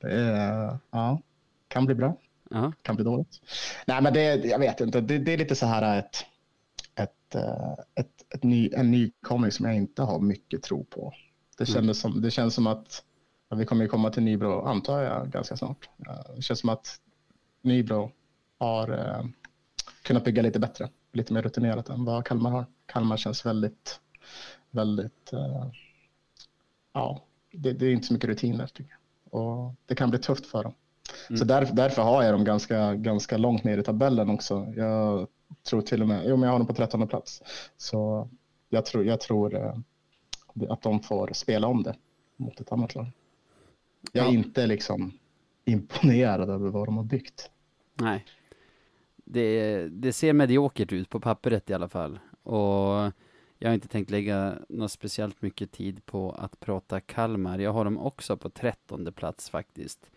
Är, 0.00 0.78
ja, 0.90 1.20
kan 1.68 1.86
bli 1.86 1.94
bra. 1.94 2.16
Ja. 2.50 2.72
Kan 2.82 2.96
bli 2.96 3.04
dåligt. 3.04 3.40
Nej, 3.86 4.02
men 4.02 4.12
det, 4.12 4.34
jag 4.44 4.58
vet 4.58 4.80
inte. 4.80 5.00
Det, 5.00 5.18
det 5.18 5.32
är 5.32 5.38
lite 5.38 5.56
så 5.56 5.66
här 5.66 5.98
ett, 5.98 6.16
ett, 6.94 7.34
eh, 7.34 7.72
ett, 7.94 8.34
ett 8.34 8.42
ny, 8.42 8.70
en 8.72 8.90
nykomling 8.90 9.52
som 9.52 9.66
jag 9.66 9.76
inte 9.76 10.02
har 10.02 10.20
mycket 10.20 10.62
tro 10.62 10.84
på. 10.84 11.12
Det, 11.58 11.76
mm. 11.76 11.94
som, 11.94 12.22
det 12.22 12.30
känns 12.30 12.54
som 12.54 12.66
att 12.66 13.02
ja, 13.48 13.56
vi 13.56 13.64
kommer 13.64 13.86
komma 13.86 14.10
till 14.10 14.22
Nybro, 14.22 14.62
antar 14.62 15.02
jag, 15.02 15.30
ganska 15.30 15.56
snart. 15.56 15.88
Det 16.36 16.42
känns 16.42 16.60
som 16.60 16.68
att 16.68 17.00
Nybro 17.62 18.10
har 18.58 18.90
uh, 18.90 19.26
kunnat 20.02 20.24
bygga 20.24 20.42
lite 20.42 20.58
bättre 20.58 20.88
lite 21.16 21.32
mer 21.32 21.42
rutinerat 21.42 21.88
än 21.88 22.04
vad 22.04 22.24
Kalmar 22.24 22.50
har. 22.50 22.66
Kalmar 22.86 23.16
känns 23.16 23.46
väldigt, 23.46 24.00
väldigt, 24.70 25.30
uh, 25.32 25.70
ja, 26.92 27.24
det, 27.52 27.72
det, 27.72 27.86
är 27.86 27.92
inte 27.92 28.06
så 28.06 28.12
mycket 28.12 28.30
rutin 28.30 28.58
där 28.58 28.66
tycker 28.66 28.90
jag. 28.90 29.00
Och 29.30 29.74
det 29.86 29.94
kan 29.94 30.10
bli 30.10 30.18
tufft 30.18 30.46
för 30.46 30.62
dem. 30.62 30.72
Mm. 31.28 31.38
Så 31.38 31.44
där, 31.44 31.68
därför 31.72 32.02
har 32.02 32.22
jag 32.22 32.34
dem 32.34 32.44
ganska, 32.44 32.94
ganska 32.94 33.36
långt 33.36 33.64
ner 33.64 33.78
i 33.78 33.82
tabellen 33.82 34.30
också. 34.30 34.72
Jag 34.76 35.28
tror 35.62 35.82
till 35.82 36.02
och 36.02 36.08
med, 36.08 36.22
jo 36.26 36.36
men 36.36 36.42
jag 36.42 36.50
har 36.52 36.58
dem 36.58 36.66
på 36.66 36.74
trettonde 36.74 37.06
plats. 37.06 37.42
Så 37.76 38.28
jag 38.68 38.84
tror, 38.84 39.04
jag 39.04 39.20
tror 39.20 39.54
uh, 39.54 39.76
att 40.68 40.82
de 40.82 41.00
får 41.00 41.30
spela 41.32 41.66
om 41.66 41.82
det 41.82 41.94
mot 42.36 42.60
ett 42.60 42.72
annat 42.72 42.94
lag. 42.94 43.06
Jag 44.12 44.26
är 44.26 44.32
ja. 44.32 44.34
inte 44.34 44.66
liksom 44.66 45.12
imponerad 45.64 46.50
över 46.50 46.68
vad 46.68 46.86
de 46.86 46.96
har 46.96 47.04
byggt. 47.04 47.50
Nej, 47.94 48.24
det, 49.24 49.88
det 49.88 50.12
ser 50.12 50.32
mediokert 50.32 50.92
ut 50.92 51.08
på 51.08 51.20
pappret 51.20 51.70
i 51.70 51.74
alla 51.74 51.88
fall. 51.88 52.18
Och 52.42 53.12
jag 53.58 53.68
har 53.68 53.74
inte 53.74 53.88
tänkt 53.88 54.10
lägga 54.10 54.58
något 54.68 54.92
speciellt 54.92 55.42
mycket 55.42 55.72
tid 55.72 56.06
på 56.06 56.30
att 56.30 56.60
prata 56.60 57.00
Kalmar. 57.00 57.58
Jag 57.58 57.72
har 57.72 57.84
dem 57.84 57.98
också 57.98 58.36
på 58.36 58.50
trettonde 58.50 59.12
plats 59.12 59.50
faktiskt. 59.50 60.10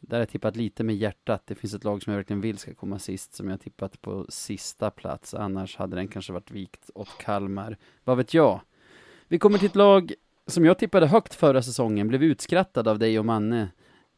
Där 0.00 0.16
har 0.16 0.20
jag 0.20 0.28
tippat 0.28 0.56
lite 0.56 0.84
med 0.84 0.96
hjärtat. 0.96 1.42
Det 1.46 1.54
finns 1.54 1.74
ett 1.74 1.84
lag 1.84 2.02
som 2.02 2.12
jag 2.12 2.18
verkligen 2.18 2.40
vill 2.40 2.58
ska 2.58 2.74
komma 2.74 2.98
sist, 2.98 3.34
som 3.34 3.50
jag 3.50 3.60
tippat 3.60 4.02
på 4.02 4.26
sista 4.28 4.90
plats. 4.90 5.34
Annars 5.34 5.76
hade 5.76 5.96
den 5.96 6.08
kanske 6.08 6.32
varit 6.32 6.50
vikt 6.50 6.90
åt 6.94 7.18
Kalmar. 7.18 7.76
Vad 8.04 8.16
vet 8.16 8.34
jag? 8.34 8.60
Vi 9.28 9.38
kommer 9.38 9.58
till 9.58 9.66
ett 9.66 9.76
lag 9.76 10.12
som 10.46 10.64
jag 10.64 10.78
tippade 10.78 11.06
högt 11.06 11.34
förra 11.34 11.62
säsongen, 11.62 12.08
blev 12.08 12.22
utskrattad 12.22 12.88
av 12.88 12.98
dig 12.98 13.18
och 13.18 13.24
Manne 13.24 13.68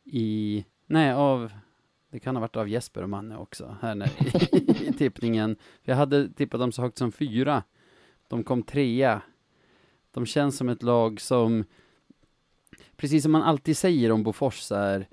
i, 0.04 0.64
nej 0.86 1.12
av, 1.12 1.52
det 2.10 2.20
kan 2.20 2.36
ha 2.36 2.40
varit 2.40 2.56
av 2.56 2.68
Jesper 2.68 3.02
och 3.02 3.08
Manne 3.08 3.36
också, 3.36 3.76
här 3.82 3.94
när, 3.94 4.06
i, 4.06 4.86
i 4.88 4.92
tippningen. 4.92 5.56
Jag 5.82 5.96
hade 5.96 6.28
tippat 6.28 6.60
dem 6.60 6.72
så 6.72 6.82
högt 6.82 6.98
som 6.98 7.12
fyra. 7.12 7.62
De 8.28 8.44
kom 8.44 8.62
trea. 8.62 9.22
De 10.10 10.26
känns 10.26 10.56
som 10.56 10.68
ett 10.68 10.82
lag 10.82 11.20
som, 11.20 11.64
precis 12.96 13.22
som 13.22 13.32
man 13.32 13.42
alltid 13.42 13.76
säger 13.76 14.12
om 14.12 14.22
Bofors 14.22 14.58
så 14.58 14.74
är, 14.74 15.08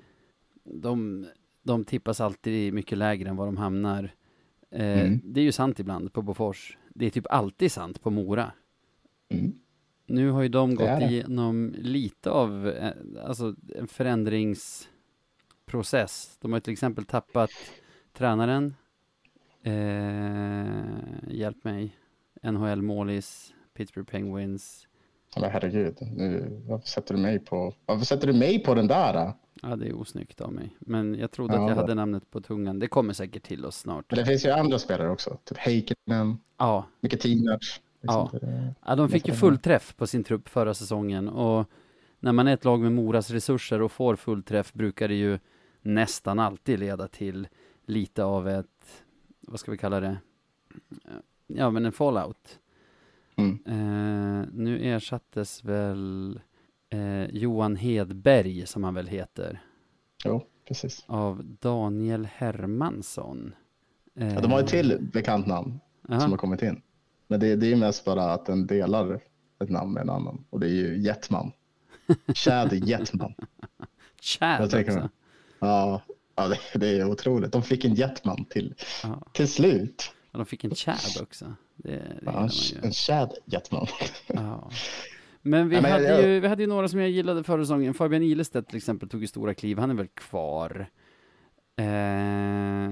de, 0.64 1.26
de 1.62 1.84
tippas 1.84 2.20
alltid 2.20 2.74
mycket 2.74 2.98
lägre 2.98 3.28
än 3.28 3.36
vad 3.36 3.48
de 3.48 3.56
hamnar. 3.56 4.14
Eh, 4.70 5.00
Mm. 5.00 5.20
Det 5.24 5.40
är 5.40 5.44
ju 5.44 5.52
sant 5.52 5.80
ibland 5.80 6.12
på 6.12 6.22
Bofors. 6.22 6.78
Det 6.94 7.06
är 7.06 7.10
typ 7.10 7.26
alltid 7.30 7.72
sant 7.72 8.02
på 8.02 8.10
Mora. 8.10 8.52
Mm. 9.28 9.52
Nu 10.06 10.30
har 10.30 10.42
ju 10.42 10.48
de 10.48 10.70
Det 10.70 10.76
gått 10.76 11.02
igenom 11.10 11.74
lite 11.78 12.30
av 12.30 12.68
eh, 12.68 12.92
alltså 13.24 13.54
en 13.74 13.88
förändringsprocess. 13.88 16.38
De 16.40 16.52
har 16.52 16.60
till 16.60 16.72
exempel 16.72 17.04
tappat 17.04 17.50
tränaren, 18.12 18.74
eh, 19.62 20.76
hjälp 21.28 21.64
mig, 21.64 21.96
NHL-målis, 22.42 23.54
Pittsburgh 23.74 24.10
Penguins. 24.10 24.86
Men 25.40 25.50
herregud, 25.50 25.96
nu, 26.00 26.62
varför 26.68 26.86
sätter 26.88 27.14
du 27.14 27.20
mig 27.20 27.38
på, 27.38 27.74
varför 27.86 28.04
sätter 28.04 28.26
du 28.26 28.32
mig 28.32 28.64
på 28.64 28.74
den 28.74 28.86
där? 28.86 29.12
Då? 29.14 29.36
Ja, 29.62 29.76
det 29.76 29.88
är 29.88 29.92
osnyggt 30.00 30.40
av 30.40 30.52
mig. 30.52 30.76
Men 30.78 31.14
jag 31.14 31.30
trodde 31.30 31.54
Ja, 31.54 31.60
att 31.62 31.68
jag 31.68 31.76
det- 31.76 31.80
hade 31.80 31.94
namnet 31.94 32.30
på 32.30 32.40
tungan. 32.40 32.78
Det 32.78 32.88
kommer 32.88 33.12
säkert 33.12 33.42
till 33.42 33.64
oss 33.64 33.76
snart. 33.76 34.04
Men 34.10 34.18
det 34.18 34.24
finns 34.26 34.44
ju 34.46 34.50
andra 34.50 34.78
spelare 34.78 35.10
också, 35.10 35.38
typ 35.44 35.58
Heikkinen, 35.58 36.38
Ja, 36.58 36.86
mycket 37.00 37.20
Tinac. 37.20 37.80
Ja. 38.00 38.30
Ja, 38.86 38.94
de 38.96 39.08
fick 39.08 39.28
ju 39.28 39.34
full 39.34 39.58
träff 39.58 39.96
på 39.96 40.06
sin 40.06 40.24
trupp 40.24 40.48
förra 40.48 40.74
säsongen 40.74 41.28
och 41.28 41.70
när 42.20 42.32
man 42.32 42.48
är 42.48 42.54
ett 42.54 42.64
lag 42.64 42.80
med 42.80 42.92
Moras 42.92 43.30
resurser 43.30 43.82
och 43.82 43.92
får 43.92 44.16
full 44.16 44.42
träff 44.42 44.72
brukar 44.72 45.08
det 45.08 45.14
ju 45.14 45.38
nästan 45.82 46.38
alltid 46.38 46.78
leda 46.78 47.08
till 47.08 47.48
lite 47.86 48.24
av 48.24 48.48
ett, 48.48 49.04
vad 49.40 49.60
ska 49.60 49.70
vi 49.70 49.78
kalla 49.78 50.00
det? 50.00 50.16
Ja, 51.46 51.70
men 51.70 51.84
en 51.84 51.92
fallout. 51.92 52.58
Mm. 53.36 53.58
Eh, 53.66 54.48
nu 54.52 54.78
ersattes 54.94 55.64
väl 55.64 56.40
eh, 56.90 57.24
Johan 57.24 57.76
Hedberg, 57.76 58.66
som 58.66 58.84
han 58.84 58.94
väl 58.94 59.06
heter, 59.06 59.62
Jo, 60.24 60.46
precis. 60.68 61.04
av 61.06 61.44
Daniel 61.44 62.28
Hermansson. 62.34 63.54
Eh, 64.14 64.34
Ja, 64.34 64.40
de 64.40 64.52
har 64.52 64.60
ett 64.60 64.66
till 64.68 64.98
bekant 65.12 65.46
namn 65.46 65.80
aha. 66.08 66.20
som 66.20 66.30
har 66.30 66.38
kommit 66.38 66.62
in. 66.62 66.82
Men 67.28 67.40
det, 67.40 67.56
det 67.56 67.66
är 67.66 67.70
ju 67.70 67.76
mest 67.76 68.04
bara 68.04 68.32
att 68.32 68.46
den 68.46 68.66
delar 68.66 69.20
ett 69.62 69.70
namn 69.70 69.92
med 69.92 70.00
en 70.00 70.10
annan. 70.10 70.44
Och 70.50 70.60
det 70.60 70.66
är 70.66 70.70
ju 70.74 70.98
Jetman. 70.98 71.52
Chad 72.34 72.72
Jetman. 72.72 73.34
Chad 74.20 74.64
också. 74.64 74.76
mig. 74.98 75.08
Ja, 75.58 76.02
ja 76.36 76.48
det, 76.48 76.78
det 76.78 76.88
är 76.88 77.10
otroligt. 77.10 77.52
De 77.52 77.62
fick 77.62 77.84
en 77.84 77.94
Jetman 77.94 78.44
till, 78.44 78.74
Ja. 79.02 79.22
till 79.32 79.48
slut. 79.48 80.12
Ja, 80.36 80.38
de 80.38 80.46
fick 80.46 80.64
en 80.64 80.74
Chad 80.74 81.22
också. 81.22 81.54
Det, 81.76 81.90
det 81.90 82.18
Ja, 82.24 82.48
en, 82.82 82.92
Chad 82.92 83.34
Jetman. 83.44 83.86
Ja. 84.26 84.70
Men 85.42 85.68
vi, 85.68 85.76
Ja, 85.76 85.82
men 85.82 85.90
hade 85.92 86.04
jag- 86.04 86.22
ju, 86.28 86.40
vi 86.40 86.48
hade 86.48 86.62
ju 86.62 86.66
några 86.68 86.88
som 86.88 87.00
jag 87.00 87.10
gillade 87.10 87.44
förra 87.44 87.62
säsongen. 87.62 87.94
Fabian 87.94 88.22
Ilestedt 88.22 88.68
till 88.68 88.76
exempel 88.76 89.08
tog 89.08 89.20
ju 89.20 89.26
stora 89.26 89.54
kliv. 89.54 89.78
Han 89.78 89.90
är 89.90 89.94
väl 89.94 90.06
kvar. 90.08 90.86
Eh, 91.76 92.90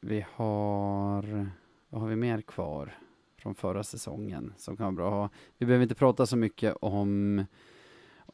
vi 0.00 0.24
har, 0.34 1.50
vad 1.88 2.00
har 2.00 2.08
vi 2.08 2.16
mer 2.16 2.40
kvar 2.40 2.98
från 3.38 3.54
förra 3.54 3.84
säsongen 3.84 4.54
som 4.56 4.76
kan 4.76 4.84
vara 4.84 4.92
bra 4.94 5.06
att 5.06 5.30
ha? 5.32 5.38
Vi 5.58 5.66
behöver 5.66 5.82
inte 5.82 5.94
prata 5.94 6.26
så 6.26 6.36
mycket 6.36 6.74
om 6.80 7.44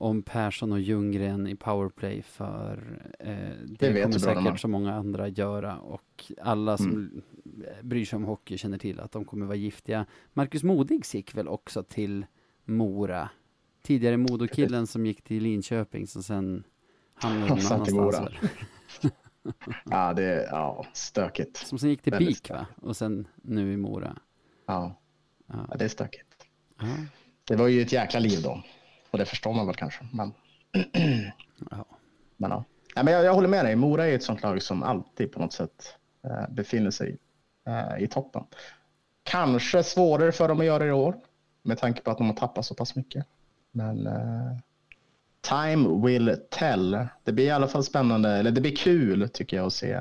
om 0.02 0.22
Persson 0.22 0.72
och 0.72 0.80
Ljunggren 0.80 1.46
i 1.46 1.56
powerplay 1.56 2.22
för 2.22 3.00
eh, 3.18 3.34
det, 3.66 3.90
vet 3.90 4.02
kommer 4.02 4.18
säkert 4.18 4.60
så 4.60 4.68
många 4.68 4.94
andra 4.94 5.28
göra 5.28 5.78
och 5.78 6.32
alla 6.40 6.76
som 6.76 7.22
bryr 7.82 8.04
sig 8.04 8.16
om 8.16 8.24
hockey 8.24 8.58
känner 8.58 8.78
till 8.78 9.00
att 9.00 9.12
de 9.12 9.24
kommer 9.24 9.46
vara 9.46 9.56
giftiga. 9.56 10.06
Marcus 10.32 10.62
Modigs 10.62 11.14
gick 11.14 11.34
väl 11.34 11.48
också 11.48 11.82
till 11.82 12.26
Mora. 12.64 13.28
Tidigare 13.82 14.16
Modokillen 14.16 14.86
som 14.86 15.06
gick 15.06 15.22
till 15.22 15.42
Linköping 15.42 16.06
som 16.06 16.22
sen 16.22 16.64
hamnade 17.14 17.48
någon 17.48 17.58
annanstans. 17.72 18.32
Ja, 19.84 20.12
det 20.12 20.24
är 20.24 20.46
ja, 20.50 20.86
stökigt. 20.92 21.56
Som 21.56 21.78
sen 21.78 21.90
gick 21.90 22.02
till 22.02 22.12
Väldigt 22.12 22.42
BIK 22.42 22.50
va? 22.50 22.66
Och 22.76 22.96
sen 22.96 23.28
nu 23.42 23.72
i 23.72 23.76
Mora. 23.76 24.16
Ja, 24.66 25.02
Ja. 25.46 25.66
ja, 25.70 25.76
det 25.76 25.84
är 25.84 25.88
stökigt. 25.88 26.46
Ja. 26.78 26.86
Det 27.44 27.56
var 27.56 27.68
ju 27.68 27.82
ett 27.82 27.92
jäkla 27.92 28.20
liv 28.20 28.42
då. 28.42 28.62
Och 29.12 29.18
det 29.18 29.24
förstår 29.24 29.52
man 29.52 29.66
väl 29.66 29.76
kanske. 29.76 30.04
Men, 30.12 30.32
Ja. 31.70 31.84
men, 32.36 32.50
ja. 32.50 32.64
Ja, 32.94 33.02
men 33.02 33.14
jag, 33.14 33.24
jag 33.24 33.34
håller 33.34 33.48
med 33.48 33.64
dig. 33.64 33.76
Mora 33.76 34.06
är 34.06 34.14
ett 34.14 34.22
sånt 34.22 34.42
lag 34.42 34.62
som 34.62 34.82
alltid 34.82 35.32
på 35.32 35.40
något 35.40 35.52
sätt 35.52 35.96
eh, 36.24 36.50
befinner 36.54 36.90
sig 36.90 37.18
eh, 37.66 38.02
i 38.04 38.08
toppen. 38.08 38.44
Kanske 39.22 39.82
svårare 39.82 40.32
för 40.32 40.48
dem 40.48 40.60
att 40.60 40.66
göra 40.66 40.86
i 40.86 40.92
år. 40.92 41.16
Med 41.62 41.78
tanke 41.78 42.02
på 42.02 42.10
att 42.10 42.18
de 42.18 42.26
har 42.26 42.34
tappat 42.36 42.64
så 42.64 42.74
pass 42.74 42.96
mycket. 42.96 43.26
Men 43.72 44.06
eh, 44.06 44.56
time 45.40 46.06
will 46.06 46.36
tell. 46.50 47.06
Det 47.24 47.32
blir 47.32 47.44
i 47.46 47.50
alla 47.50 47.68
fall 47.68 47.84
spännande. 47.84 48.30
Eller 48.30 48.50
det 48.50 48.60
blir 48.60 48.76
kul 48.76 49.28
tycker 49.28 49.56
jag 49.56 49.66
att 49.66 49.72
se 49.72 49.92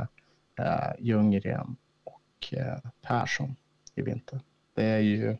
eh, 0.59 0.89
Ljunggren 0.99 1.75
och 2.03 2.53
eh, 2.53 2.77
Persson 3.01 3.55
i 3.95 4.01
vinter. 4.01 4.39
Det 4.75 4.83
är 4.85 4.99
ju 4.99 5.37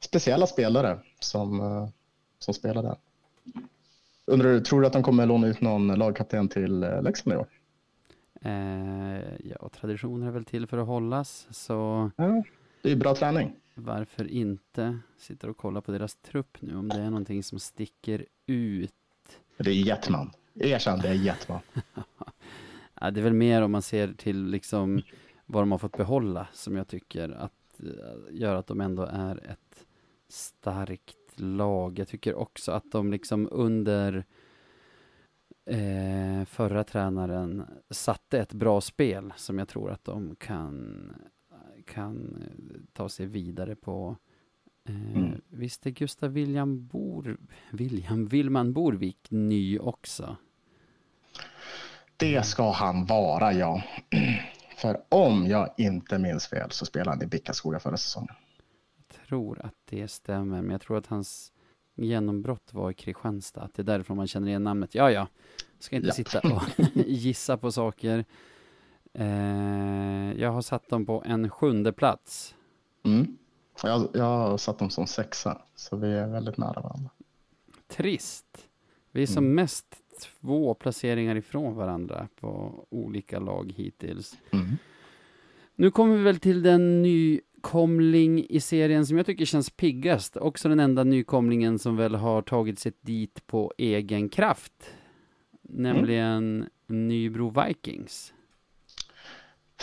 speciella 0.00 0.46
spelare 0.46 0.98
som, 1.20 1.60
eh, 1.60 1.88
som 2.40 2.54
spelar 2.54 2.82
där. 2.82 2.96
Undrar, 4.26 4.60
tror 4.60 4.80
du 4.80 4.86
att 4.86 4.92
de 4.92 5.02
kommer 5.02 5.26
låna 5.26 5.46
ut 5.46 5.60
någon 5.60 5.86
lagkapten 5.88 6.48
till 6.48 6.82
eh, 6.82 7.02
Leksand 7.02 7.34
i 7.34 7.36
år? 7.36 7.46
Eh, 8.42 9.20
ja, 9.44 9.68
traditioner 9.80 10.26
är 10.26 10.30
väl 10.30 10.44
till 10.44 10.66
för 10.66 10.78
att 10.78 10.86
hållas, 10.86 11.48
så 11.50 12.10
Ja. 12.16 12.42
Det 12.82 12.92
är 12.92 12.96
bra 12.96 13.14
träning. 13.14 13.56
varför 13.74 14.28
inte? 14.28 14.98
Sitter 15.18 15.48
och 15.50 15.56
kollar 15.56 15.80
på 15.80 15.92
deras 15.92 16.14
trupp 16.16 16.56
nu 16.60 16.76
om 16.76 16.88
det 16.88 17.00
är 17.00 17.10
någonting 17.10 17.42
som 17.42 17.58
sticker 17.60 18.26
ut. 18.46 18.92
Det 19.56 19.70
är 19.70 19.74
Jetman. 19.74 20.30
Erkänn, 20.54 20.98
det 20.98 21.08
är 21.08 21.14
Jetman. 21.14 21.60
Ja, 23.02 23.10
det 23.10 23.20
är 23.20 23.24
väl 23.24 23.32
mer 23.32 23.62
om 23.62 23.72
man 23.72 23.82
ser 23.82 24.12
till 24.12 24.44
liksom 24.46 25.02
vad 25.46 25.62
de 25.62 25.70
har 25.72 25.78
fått 25.78 25.96
behålla 25.96 26.48
som 26.52 26.76
jag 26.76 26.88
tycker 26.88 27.28
att 27.30 27.80
eh, 27.80 27.86
gör 28.40 28.54
att 28.56 28.66
de 28.66 28.80
ändå 28.80 29.02
är 29.02 29.50
ett 29.50 29.86
starkt 30.28 31.16
lag. 31.36 31.98
Jag 31.98 32.08
tycker 32.08 32.34
också 32.34 32.72
att 32.72 32.92
de 32.92 33.10
liksom 33.10 33.48
under 33.52 34.24
eh, 35.66 36.44
förra 36.44 36.84
tränaren 36.84 37.64
satte 37.90 38.38
ett 38.38 38.52
bra 38.52 38.80
spel 38.80 39.32
som 39.36 39.58
jag 39.58 39.68
tror 39.68 39.90
att 39.90 40.04
de 40.04 40.36
kan, 40.36 41.12
kan 41.86 42.42
eh, 42.42 42.80
ta 42.92 43.08
sig 43.08 43.26
vidare 43.26 43.76
på. 43.76 44.16
Eh, 44.88 45.16
Mm. 45.16 45.40
Visst 45.48 45.86
är 45.86 45.90
Gustav 45.90 46.30
William, 46.30 46.86
Bor, 46.86 47.38
William 47.70 48.26
Willman 48.26 48.72
Borvik 48.72 49.26
ny 49.28 49.78
också? 49.78 50.36
Det 52.16 52.46
ska 52.46 52.72
han 52.72 53.06
vara, 53.06 53.52
ja. 53.52 53.82
För 54.76 55.00
om 55.08 55.46
jag 55.46 55.74
inte 55.76 56.18
minns 56.18 56.46
fel 56.46 56.70
så 56.70 56.86
spelade 56.86 57.10
han 57.10 57.22
i 57.22 57.26
Bickaskoga 57.26 57.80
förra 57.80 57.96
säsongen. 57.96 58.34
Tror 59.30 59.60
att 59.66 59.74
det 59.84 60.08
stämmer, 60.08 60.62
men 60.62 60.70
jag 60.70 60.80
tror 60.80 60.96
att 60.96 61.06
hans 61.06 61.52
genombrott 61.94 62.74
var 62.74 62.90
i 62.90 62.94
Kristianstad. 62.94 63.60
Att 63.62 63.74
det 63.74 63.82
är 63.82 63.84
därför 63.84 64.14
man 64.14 64.26
känner 64.26 64.48
igen 64.48 64.64
namnet. 64.64 64.94
Ja, 64.94 65.10
ja, 65.10 65.26
ska 65.78 65.96
inte 65.96 66.08
Ja. 66.08 66.14
sitta 66.14 66.40
och 66.40 66.62
gissa 66.94 67.56
på 67.56 67.72
saker. 67.72 68.24
Eh, 69.12 70.32
jag 70.40 70.50
har 70.52 70.62
satt 70.62 70.88
dem 70.88 71.06
på 71.06 71.22
en 71.26 71.50
sjunde 71.50 71.92
plats. 71.92 72.54
Mm. 73.04 73.36
Jag, 73.82 74.08
jag 74.14 74.24
har 74.24 74.56
satt 74.58 74.78
dem 74.78 74.90
som 74.90 75.06
sexa, 75.06 75.62
så 75.74 75.96
vi 75.96 76.12
är 76.12 76.26
väldigt 76.26 76.56
nära 76.56 76.80
varandra. 76.80 77.10
Trist. 77.88 78.68
Vi 79.12 79.22
är 79.22 79.26
som 79.26 79.44
Mm. 79.44 79.54
mest 79.54 79.86
två 80.40 80.74
placeringar 80.74 81.36
ifrån 81.36 81.74
varandra 81.76 82.28
på 82.40 82.72
olika 82.90 83.38
lag 83.38 83.72
hittills. 83.76 84.36
Mm. 84.52 84.66
Nu 85.74 85.90
kommer 85.90 86.16
vi 86.16 86.22
väl 86.22 86.38
till 86.40 86.62
den 86.62 87.02
nykomling 87.60 88.46
i 88.48 88.60
serien 88.60 89.06
som 89.06 89.16
jag 89.16 89.26
tycker 89.26 89.44
känns 89.44 89.70
piggast. 89.70 90.36
Också 90.36 90.68
den 90.68 90.80
enda 90.80 91.04
nykomlingen 91.04 91.78
som 91.78 91.96
väl 91.96 92.14
har 92.14 92.42
tagit 92.42 92.78
sig 92.78 92.92
dit 93.00 93.46
på 93.46 93.72
egen 93.78 94.28
kraft. 94.28 94.72
Nämligen 95.62 96.66
Nybro 96.86 97.62
Vikings. 97.66 98.32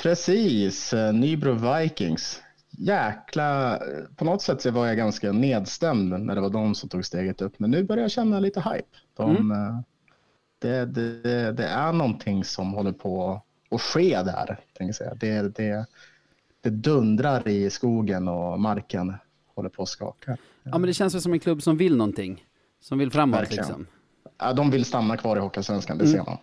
Precis, 0.03 0.93
eh, 0.93 1.13
Nybro 1.13 1.53
Vikings. 1.53 2.41
Jäkla, 2.77 3.79
på 4.15 4.25
något 4.25 4.41
sätt 4.41 4.61
så 4.61 4.71
var 4.71 4.87
jag 4.87 4.97
ganska 4.97 5.31
nedstämd 5.31 6.09
när 6.25 6.35
det 6.35 6.41
var 6.41 6.49
de 6.49 6.75
som 6.75 6.89
tog 6.89 7.05
steget 7.05 7.41
upp. 7.41 7.59
Men 7.59 7.71
nu 7.71 7.83
börjar 7.83 8.01
jag 8.01 8.11
känna 8.11 8.39
lite 8.39 8.59
hype. 8.59 8.97
De, 9.17 9.37
Mm. 9.37 9.51
eh, 9.51 9.79
det, 10.59 10.85
det, 10.85 11.51
det 11.51 11.65
är 11.67 11.93
någonting 11.93 12.43
som 12.43 12.73
håller 12.73 12.91
på 12.91 13.41
att 13.71 13.81
ske 13.81 14.09
där. 14.23 14.45
Tänker 14.45 14.85
jag 14.85 14.95
säga. 14.95 15.13
Det, 15.15 15.55
det, 15.55 15.85
det 16.69 16.75
dundrar 16.77 17.47
i 17.47 17.69
skogen 17.69 18.27
och 18.27 18.59
marken 18.59 19.13
håller 19.55 19.69
på 19.69 19.83
att 19.83 19.89
skaka. 19.89 20.37
Ja, 20.63 20.71
men 20.71 20.81
det 20.81 20.93
känns 20.93 21.13
väl 21.15 21.21
som 21.21 21.33
en 21.33 21.39
klubb 21.39 21.61
som 21.61 21.77
vill 21.77 21.95
någonting. 21.97 22.45
Som 22.79 22.97
vill 22.97 23.11
framåt 23.11 23.39
Verkligen. 23.39 23.65
liksom. 23.65 23.87
Ja, 24.37 24.53
de 24.53 24.71
vill 24.71 24.85
stanna 24.85 25.17
kvar 25.17 25.37
i 25.37 25.39
Hockeyallsvenskan, 25.39 25.97
det 25.97 26.03
Mm. 26.05 26.13
ser 26.17 26.25
man. 26.25 26.37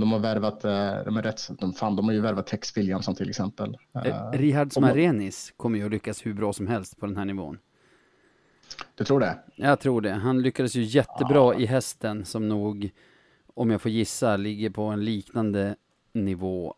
De 0.00 0.12
har 0.12 0.18
värvat, 0.18 0.64
eh, 0.64 0.70
de 1.04 1.16
är 1.16 1.22
rätt, 1.22 1.50
de, 1.60 1.72
fan, 1.72 1.96
de 1.96 2.04
har 2.04 2.12
ju 2.12 2.20
värvat 2.20 2.46
Tex 2.46 2.76
Williamson 2.76 3.14
till 3.14 3.28
exempel. 3.28 3.76
Eh, 3.94 4.06
Eh, 4.06 4.30
Rihard 4.32 4.66
om- 4.66 4.70
Smarenis 4.70 5.52
kommer 5.56 5.78
ju 5.78 5.84
att 5.84 5.90
lyckas 5.90 6.26
hur 6.26 6.34
bra 6.34 6.52
som 6.52 6.66
helst 6.66 7.00
på 7.00 7.06
den 7.06 7.16
här 7.16 7.24
nivån. 7.24 7.58
Du 8.94 9.04
tror 9.04 9.20
det? 9.20 9.38
Jag 9.56 9.80
tror 9.80 10.00
det. 10.00 10.12
Han 10.12 10.42
lyckades 10.42 10.74
ju 10.74 10.82
jättebra 10.82 11.54
i 11.54 11.66
hästen 11.66 12.24
som 12.24 12.48
nog, 12.48 12.90
om 13.54 13.70
jag 13.70 13.80
får 13.82 13.90
gissa, 13.90 14.36
ligger 14.36 14.70
på 14.70 14.82
en 14.82 15.04
liknande 15.04 15.76
nivå. 16.12 16.74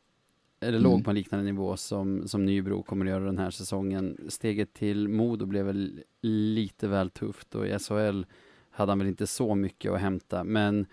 Eller 0.65 0.79
låg 0.79 0.93
Mm. 0.93 1.05
på 1.05 1.11
en 1.11 1.17
liknande 1.17 1.45
nivå 1.45 1.77
som, 1.77 2.29
som 2.29 2.45
Nybro 2.45 2.83
kommer 2.83 3.05
att 3.07 3.11
göra 3.11 3.25
den 3.25 3.39
här 3.39 3.51
säsongen. 3.51 4.17
Steget 4.29 4.73
till 4.75 5.09
Modo 5.09 5.47
blev 5.47 5.67
väl 5.67 6.01
lite 6.23 6.89
väl 6.89 7.11
tufft 7.11 7.55
och 7.55 7.67
i 7.67 7.79
SHL 7.79 8.23
hade 8.71 8.93
han 8.93 8.99
väl 8.99 9.09
inte 9.09 9.27
så 9.27 9.55
mycket 9.55 9.93
att 9.93 10.01
hämta. 10.01 10.45
Men 10.45 10.87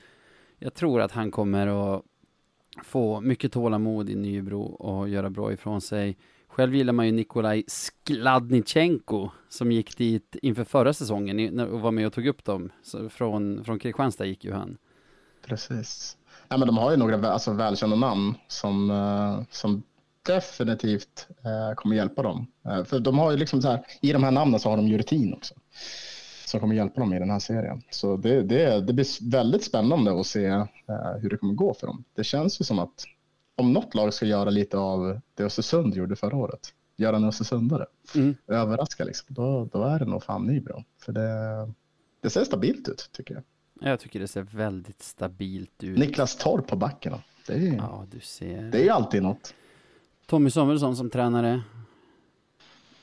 jag 0.58 0.74
tror 0.74 1.02
att 1.02 1.12
han 1.12 1.32
kommer 1.32 1.68
att 1.68 2.04
få 2.84 3.22
mycket 3.22 3.52
tålamod 3.52 4.10
i 4.10 4.16
Nybro 4.16 4.62
och 4.62 5.10
göra 5.10 5.30
bra 5.30 5.54
ifrån 5.54 5.82
sig. 5.82 6.18
Själv 6.48 6.76
gillar 6.76 6.94
man 6.94 7.06
ju 7.06 7.12
Nikolaj 7.12 7.64
Skladnichenko 7.68 9.30
som 9.50 9.72
gick 9.72 9.98
dit 9.98 10.36
inför 10.42 10.64
förra 10.64 10.94
säsongen 10.94 11.60
och 11.60 11.82
var 11.82 11.92
med 11.92 12.08
och 12.08 12.14
tog 12.14 12.28
upp 12.28 12.44
dem. 12.44 12.70
Så 12.82 13.10
från, 13.10 13.64
från 13.64 13.80
Kristianstad 13.80 14.26
gick 14.26 14.46
ju 14.46 14.52
han. 14.52 14.78
Precis. 15.46 16.18
Nej, 16.52 16.60
men 16.60 16.68
de 16.68 16.78
har 16.78 16.92
ju 16.92 16.98
några 16.98 17.32
alltså, 17.32 17.52
välkända 17.54 17.96
namn 17.96 18.34
som, 18.48 18.92
eh, 18.92 19.44
som 19.52 19.84
definitivt 20.26 21.28
eh, 21.44 21.76
kommer 21.76 21.96
hjälpa 21.96 22.22
dem. 22.22 22.48
Eh, 22.66 22.84
för 22.84 23.00
de 23.00 23.20
har 23.20 23.32
ju 23.32 23.38
liksom 23.38 23.62
så 23.62 23.68
här, 23.68 23.86
i 24.02 24.12
de 24.14 24.24
här 24.24 24.32
namnen 24.32 24.60
så 24.60 24.70
har 24.70 24.78
de 24.78 24.88
ju 24.88 24.98
rutin 24.98 25.34
också. 25.34 25.54
Som 26.46 26.60
kommer 26.60 26.76
hjälpa 26.76 27.00
dem 27.00 27.14
i 27.14 27.20
den 27.20 27.30
här 27.30 27.40
serien. 27.40 27.82
Så 27.92 28.18
det, 28.18 28.42
det, 28.42 28.82
det 28.82 28.94
blir 28.94 29.32
väldigt 29.32 29.64
spännande 29.64 30.20
att 30.20 30.28
se 30.28 30.46
eh, 30.46 30.66
hur 31.22 31.30
det 31.30 31.38
kommer 31.38 31.54
gå 31.54 31.74
för 31.74 31.88
dem. 31.88 32.04
Det 32.16 32.24
känns 32.24 32.62
ju 32.62 32.66
som 32.66 32.80
att 32.80 33.06
om 33.58 33.74
något 33.74 33.96
lag 33.96 34.14
ska 34.14 34.26
göra 34.26 34.50
lite 34.50 34.78
av 34.78 35.20
det 35.36 35.44
Östersund 35.44 35.96
gjorde 35.96 36.16
förra 36.16 36.38
året, 36.38 36.74
göra 36.98 37.16
en 37.16 37.24
Östersundare, 37.26 37.86
Mm. 38.16 38.36
överraska 38.48 39.04
liksom, 39.04 39.26
då, 39.30 39.70
då 39.72 39.84
är 39.84 40.00
det 40.00 40.06
nog 40.06 40.24
fan 40.24 40.44
Nybro. 40.48 40.84
För 41.06 41.12
det, 41.14 41.30
det 42.22 42.30
ser 42.30 42.44
stabilt 42.44 42.88
ut 42.88 43.10
tycker 43.14 43.34
jag. 43.34 43.44
Jag 43.84 44.00
tycker 44.00 44.20
det 44.20 44.28
ser 44.28 44.42
väldigt 44.42 45.02
stabilt 45.04 45.84
ut. 45.84 45.98
Niklas 45.98 46.36
Torp 46.36 46.68
på 46.68 46.76
backen. 46.76 47.14
Det 47.48 47.54
är, 47.54 47.76
Ja, 47.76 48.06
du 48.12 48.20
ser. 48.20 48.62
det 48.62 48.80
är 48.80 48.84
ju 48.84 48.90
alltid 48.90 49.24
något. 49.24 49.54
Tommy 50.26 50.50
Samuelsson 50.50 50.96
som 50.96 51.10
tränare. 51.10 51.62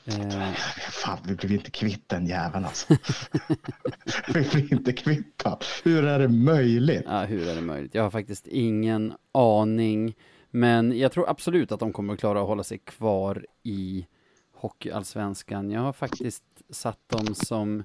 Eh, 0.05 0.53
Fan, 0.91 1.19
vi 1.27 1.35
blir 1.35 1.53
inte 1.53 1.71
kvitt 1.71 2.09
den 2.09 2.27
jäveln 2.27 2.65
alltså. 2.65 2.95
vi 4.35 4.41
blir 4.53 4.73
inte 4.73 4.93
kvitt. 4.93 5.45
Hur 5.85 6.05
är 6.05 6.19
det 6.19 6.29
möjligt? 6.29 7.03
ja, 7.07 7.25
hur 7.25 7.49
är 7.49 7.55
det 7.55 7.61
möjligt? 7.63 7.95
Jag 7.95 8.03
har 8.03 8.11
faktiskt 8.11 8.47
ingen 8.47 9.13
aning. 9.33 10.15
Men 10.51 10.99
jag 10.99 11.13
tror 11.13 11.31
absolut 11.31 11.73
att 11.73 11.81
de 11.81 11.93
kommer 11.93 12.13
att 12.15 12.21
klara 12.21 12.41
att 12.41 12.47
hålla 12.47 12.63
sig 12.63 12.79
kvar 12.79 13.47
i 13.63 14.07
Hockeyallsvenskan. 14.55 15.71
Jag 15.71 15.81
har 15.81 15.93
faktiskt 15.93 16.45
satt 16.71 17.09
dem 17.09 17.35
som 17.35 17.85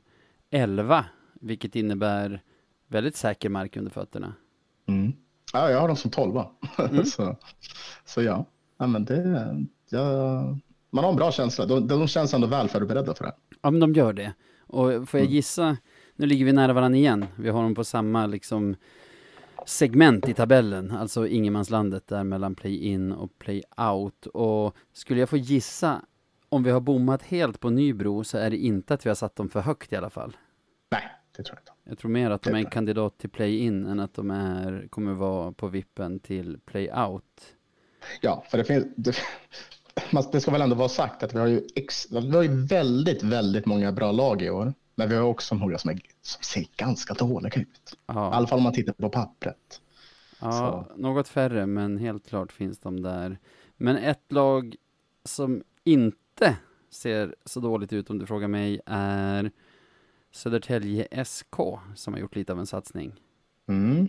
11, 0.50 1.06
vilket 1.34 1.76
innebär 1.76 2.42
väldigt 2.88 3.16
säker 3.16 3.50
mark 3.50 3.78
under 3.78 3.92
fötterna. 3.92 4.34
Mm. 4.88 5.14
Ja, 5.54 5.72
jag 5.72 5.80
har 5.80 5.88
dem 5.88 5.98
som 5.98 6.12
tolva. 6.12 6.48
Mm. 6.78 7.06
så, 7.06 7.38
så 8.06 8.22
ja. 8.22 8.46
ja 8.78 8.88
men 8.88 9.06
det, 9.06 9.66
ja, 9.90 10.42
man 10.90 11.04
har 11.04 11.12
en 11.12 11.16
bra 11.16 11.32
känsla. 11.32 11.66
De, 11.66 11.88
de 11.88 12.08
känns 12.08 12.34
ändå 12.34 12.48
väl 12.48 12.70
förberedda 12.70 13.14
för 13.14 13.26
det. 13.26 13.34
Ja, 13.62 13.72
men 13.72 13.80
de 13.80 13.94
gör 13.94 14.14
det. 14.14 14.34
Och 14.68 15.10
får 15.10 15.20
jag 15.20 15.30
gissa, 15.30 15.78
nu 16.16 16.26
ligger 16.26 16.46
vi 16.46 16.54
nära 16.54 16.74
varandra 16.74 16.98
igen. 16.98 17.26
Vi 17.36 17.50
har 17.50 17.64
dem 17.64 17.76
på 17.76 17.84
samma 17.84 18.26
liksom 18.26 18.76
segment 19.66 20.30
i 20.30 20.34
tabellen, 20.34 20.92
alltså 20.92 21.28
ingenmanslandet 21.28 22.08
där 22.08 22.24
mellan 22.24 22.56
play-in 22.56 23.12
och 23.12 23.40
play-out. 23.40 24.26
Och 24.26 24.76
skulle 24.94 25.20
jag 25.20 25.30
få 25.30 25.38
gissa, 25.38 26.02
om 26.50 26.64
vi 26.64 26.72
har 26.72 26.82
bommat 26.82 27.24
helt 27.24 27.60
på 27.60 27.70
Nybro 27.70 28.24
så 28.24 28.38
är 28.38 28.50
det 28.50 28.58
inte 28.58 28.94
att 28.94 29.06
vi 29.06 29.10
har 29.10 29.16
satt 29.16 29.36
dem 29.36 29.50
för 29.50 29.60
högt 29.62 29.94
i 29.94 29.96
alla 29.96 30.10
fall. 30.10 30.38
Det 31.38 31.44
tror 31.44 31.56
jag 31.58 31.62
inte. 31.62 31.72
Jag 31.84 31.98
tror 31.98 32.12
mer 32.12 32.30
att 32.32 32.42
de 32.42 32.50
är 32.54 32.58
en 32.58 32.66
kandidat 32.70 33.18
till 33.18 33.30
play-in 33.30 33.86
än 33.86 34.00
att 34.00 34.14
de 34.14 34.32
är, 34.32 34.88
kommer 34.90 35.14
vara 35.14 35.52
på 35.52 35.68
vippen 35.68 36.20
till 36.20 36.60
play-out. 36.66 37.56
Ja, 38.22 38.44
för 38.50 38.58
det 38.58 38.64
finns... 38.64 38.86
Det, 38.96 39.16
det 40.32 40.42
ska 40.42 40.52
väl 40.52 40.62
ändå 40.62 40.76
vara 40.76 40.90
sagt 40.90 41.24
att 41.24 41.34
vi 41.34 41.40
har 41.40 41.48
ju, 41.48 41.62
ex, 41.76 42.12
vi 42.12 42.32
har 42.32 42.44
ju 42.44 42.66
väldigt, 42.66 43.24
väldigt 43.24 43.66
många 43.66 43.92
bra 43.92 44.12
lag 44.12 44.42
i 44.42 44.50
år. 44.50 44.74
Men 44.96 45.10
vi 45.10 45.16
har 45.16 45.24
också 45.24 45.56
några 45.56 45.78
som, 45.78 45.90
är, 45.90 46.00
som 46.22 46.44
ser 46.44 46.66
ganska 46.76 47.14
dåliga 47.14 47.62
ut. 47.62 47.92
I 47.94 47.96
Ja, 48.06 48.34
alla 48.34 48.48
fall 48.48 48.58
om 48.58 48.64
man 48.64 48.74
tittar 48.74 48.94
på 48.94 49.10
pappret. 49.10 49.82
ja 50.42 50.88
något 50.96 51.28
färre, 51.28 51.66
men 51.66 51.98
helt 51.98 52.28
klart 52.28 52.52
finns 52.52 52.80
de 52.80 53.02
där. 53.02 53.38
Men 53.78 53.98
ett 53.98 54.32
lag 54.32 54.76
som 55.26 55.64
inte 55.84 56.58
ser 56.90 57.36
så 57.46 57.60
dåligt 57.60 57.94
ut 57.94 58.10
om 58.10 58.20
du 58.20 58.26
frågar 58.26 58.48
mig 58.48 58.82
är 58.86 59.52
Södertälje 60.34 61.26
SK 61.26 61.56
som 61.96 62.14
har 62.14 62.20
gjort 62.20 62.36
lite 62.36 62.52
av 62.54 62.60
en 62.60 62.66
satsning. 62.68 63.14
Mm. 63.68 64.08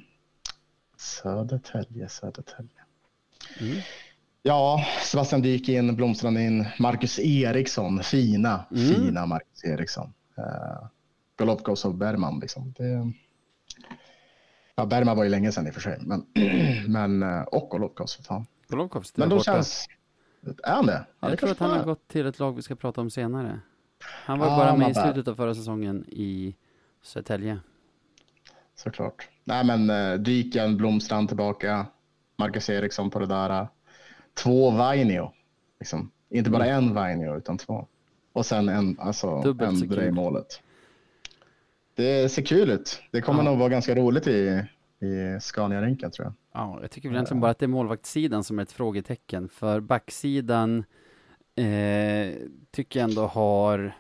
Södertälje, 0.97 2.09
Södertälje. 2.09 2.71
Mm. 3.61 3.77
Ja, 4.43 4.85
Sebastian 5.03 5.43
Dyk 5.43 5.69
in, 5.69 5.97
Blomstrand 5.97 6.39
in, 6.39 6.67
Marcus 6.79 7.19
Eriksson, 7.19 8.03
fina, 8.03 8.65
Mm. 8.71 8.95
fina 8.95 9.27
Marcus 9.27 9.65
Eriksson. 9.65 10.13
Uh, 10.39 10.89
Golovkos 11.37 11.85
och 11.85 11.95
Bergman 11.95 12.41
liksom. 12.41 12.73
Det... 12.77 13.13
Ja, 14.75 14.87
Bergman 14.87 15.17
var 15.17 15.25
ju 15.25 15.31
länge 15.31 15.53
sedan 15.53 15.67
i 15.67 15.71
och 15.71 15.75
för 15.75 15.81
sig, 15.81 15.99
men, 16.01 16.27
men 16.93 17.23
eh, 17.23 17.43
och 17.43 17.69
Golovkos 17.71 18.17
för 18.17 18.23
fan. 18.23 18.47
Golovkovs 18.69 19.17
Men 19.17 19.29
då 19.29 19.37
borta. 19.37 19.53
känns, 19.53 19.87
är 20.65 20.73
han 20.75 20.87
det? 20.87 21.07
Det 21.21 21.29
Jag 21.29 21.39
tror 21.39 21.51
att 21.51 21.59
han 21.59 21.71
har 21.71 21.85
gått 21.85 22.09
till 22.09 22.27
ett 22.27 22.39
lag 22.39 22.53
vi 22.57 22.63
ska 22.63 22.75
prata 22.75 23.01
om 23.01 23.11
senare. 23.11 23.61
Han 24.05 24.39
var 24.39 24.47
Ah, 24.47 24.57
bara 24.57 24.77
med 24.77 24.91
i 24.91 24.95
slutet 24.95 25.29
av 25.29 25.35
förra 25.35 25.55
säsongen 25.55 26.05
i 26.09 26.55
Södertälje. 27.03 27.59
Såklart. 28.75 29.29
Nej, 29.45 29.65
men 29.65 29.91
uh, 29.91 30.21
Dyken, 30.21 30.77
Blomstrand 30.77 31.29
tillbaka, 31.29 31.87
Marcus 32.37 32.71
Eriksson 32.71 33.11
på 33.11 33.19
det 33.19 33.27
där. 33.27 33.51
eh, 33.61 33.67
Två 34.35 34.71
Vainio. 34.71 35.33
Liksom. 35.81 36.11
Inte 36.31 36.51
bara 36.51 36.67
en 36.67 36.95
Vainio, 36.95 37.37
utan 37.37 37.59
två. 37.59 37.87
Och 38.33 38.47
sen 38.47 38.69
en, 38.69 38.97
alltså, 39.01 39.41
Dubbelt 39.43 39.83
Endre 39.83 40.07
i 40.07 40.11
målet. 40.11 40.61
Det 41.95 42.29
ser 42.33 42.43
kul 42.43 42.71
ut. 42.71 43.03
Det 43.11 43.21
kommer 43.21 43.45
Ja. 43.45 43.51
nog 43.51 43.59
vara 43.59 43.69
ganska 43.69 43.95
roligt 43.95 44.27
i, 44.27 44.63
i 45.01 45.39
Scania-rinken 45.41 46.11
tror 46.11 46.27
jag. 46.27 46.35
Ja, 46.63 46.79
jag 46.83 46.91
tycker 46.91 47.09
väl 47.09 47.17
egentligen 47.17 47.41
bara 47.41 47.51
att 47.51 47.59
det 47.59 47.67
är 47.67 47.69
målvaktssidan 47.69 48.45
som 48.45 48.59
är 48.59 48.63
ett 48.63 48.73
frågetecken. 48.73 49.49
För 49.49 49.81
backsidan 49.81 50.85
eh, 51.57 52.35
tycker 52.71 53.01
jag 53.01 53.09
ändå 53.11 53.27
har 53.27 53.97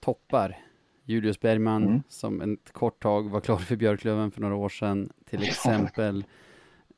toppar. 0.00 0.58
Julius 1.04 1.40
Bergman 1.40 1.82
Mm. 1.86 2.02
som 2.08 2.40
ett 2.40 2.72
kort 2.72 3.02
tag 3.02 3.30
var 3.30 3.40
klar 3.40 3.56
för 3.56 3.76
Björklöven 3.76 4.30
för 4.30 4.40
några 4.40 4.54
år 4.54 4.68
sedan 4.68 5.12
till 5.24 5.42
exempel. 5.48 6.24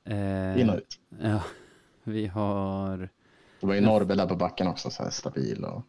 Eh, 0.05 0.61
In 0.61 0.71
och 0.71 0.77
ut. 0.77 1.01
ja, 1.23 1.43
vi 2.05 2.27
har 2.27 3.09
Det 3.61 3.67
var 3.67 3.75
ju 3.75 3.81
Norrby 3.81 4.15
där 4.15 4.27
på 4.27 4.37
backen 4.37 4.67
också, 4.69 4.91
så 4.91 5.03
här 5.03 5.11
stabil. 5.11 5.65
Och... 5.65 5.83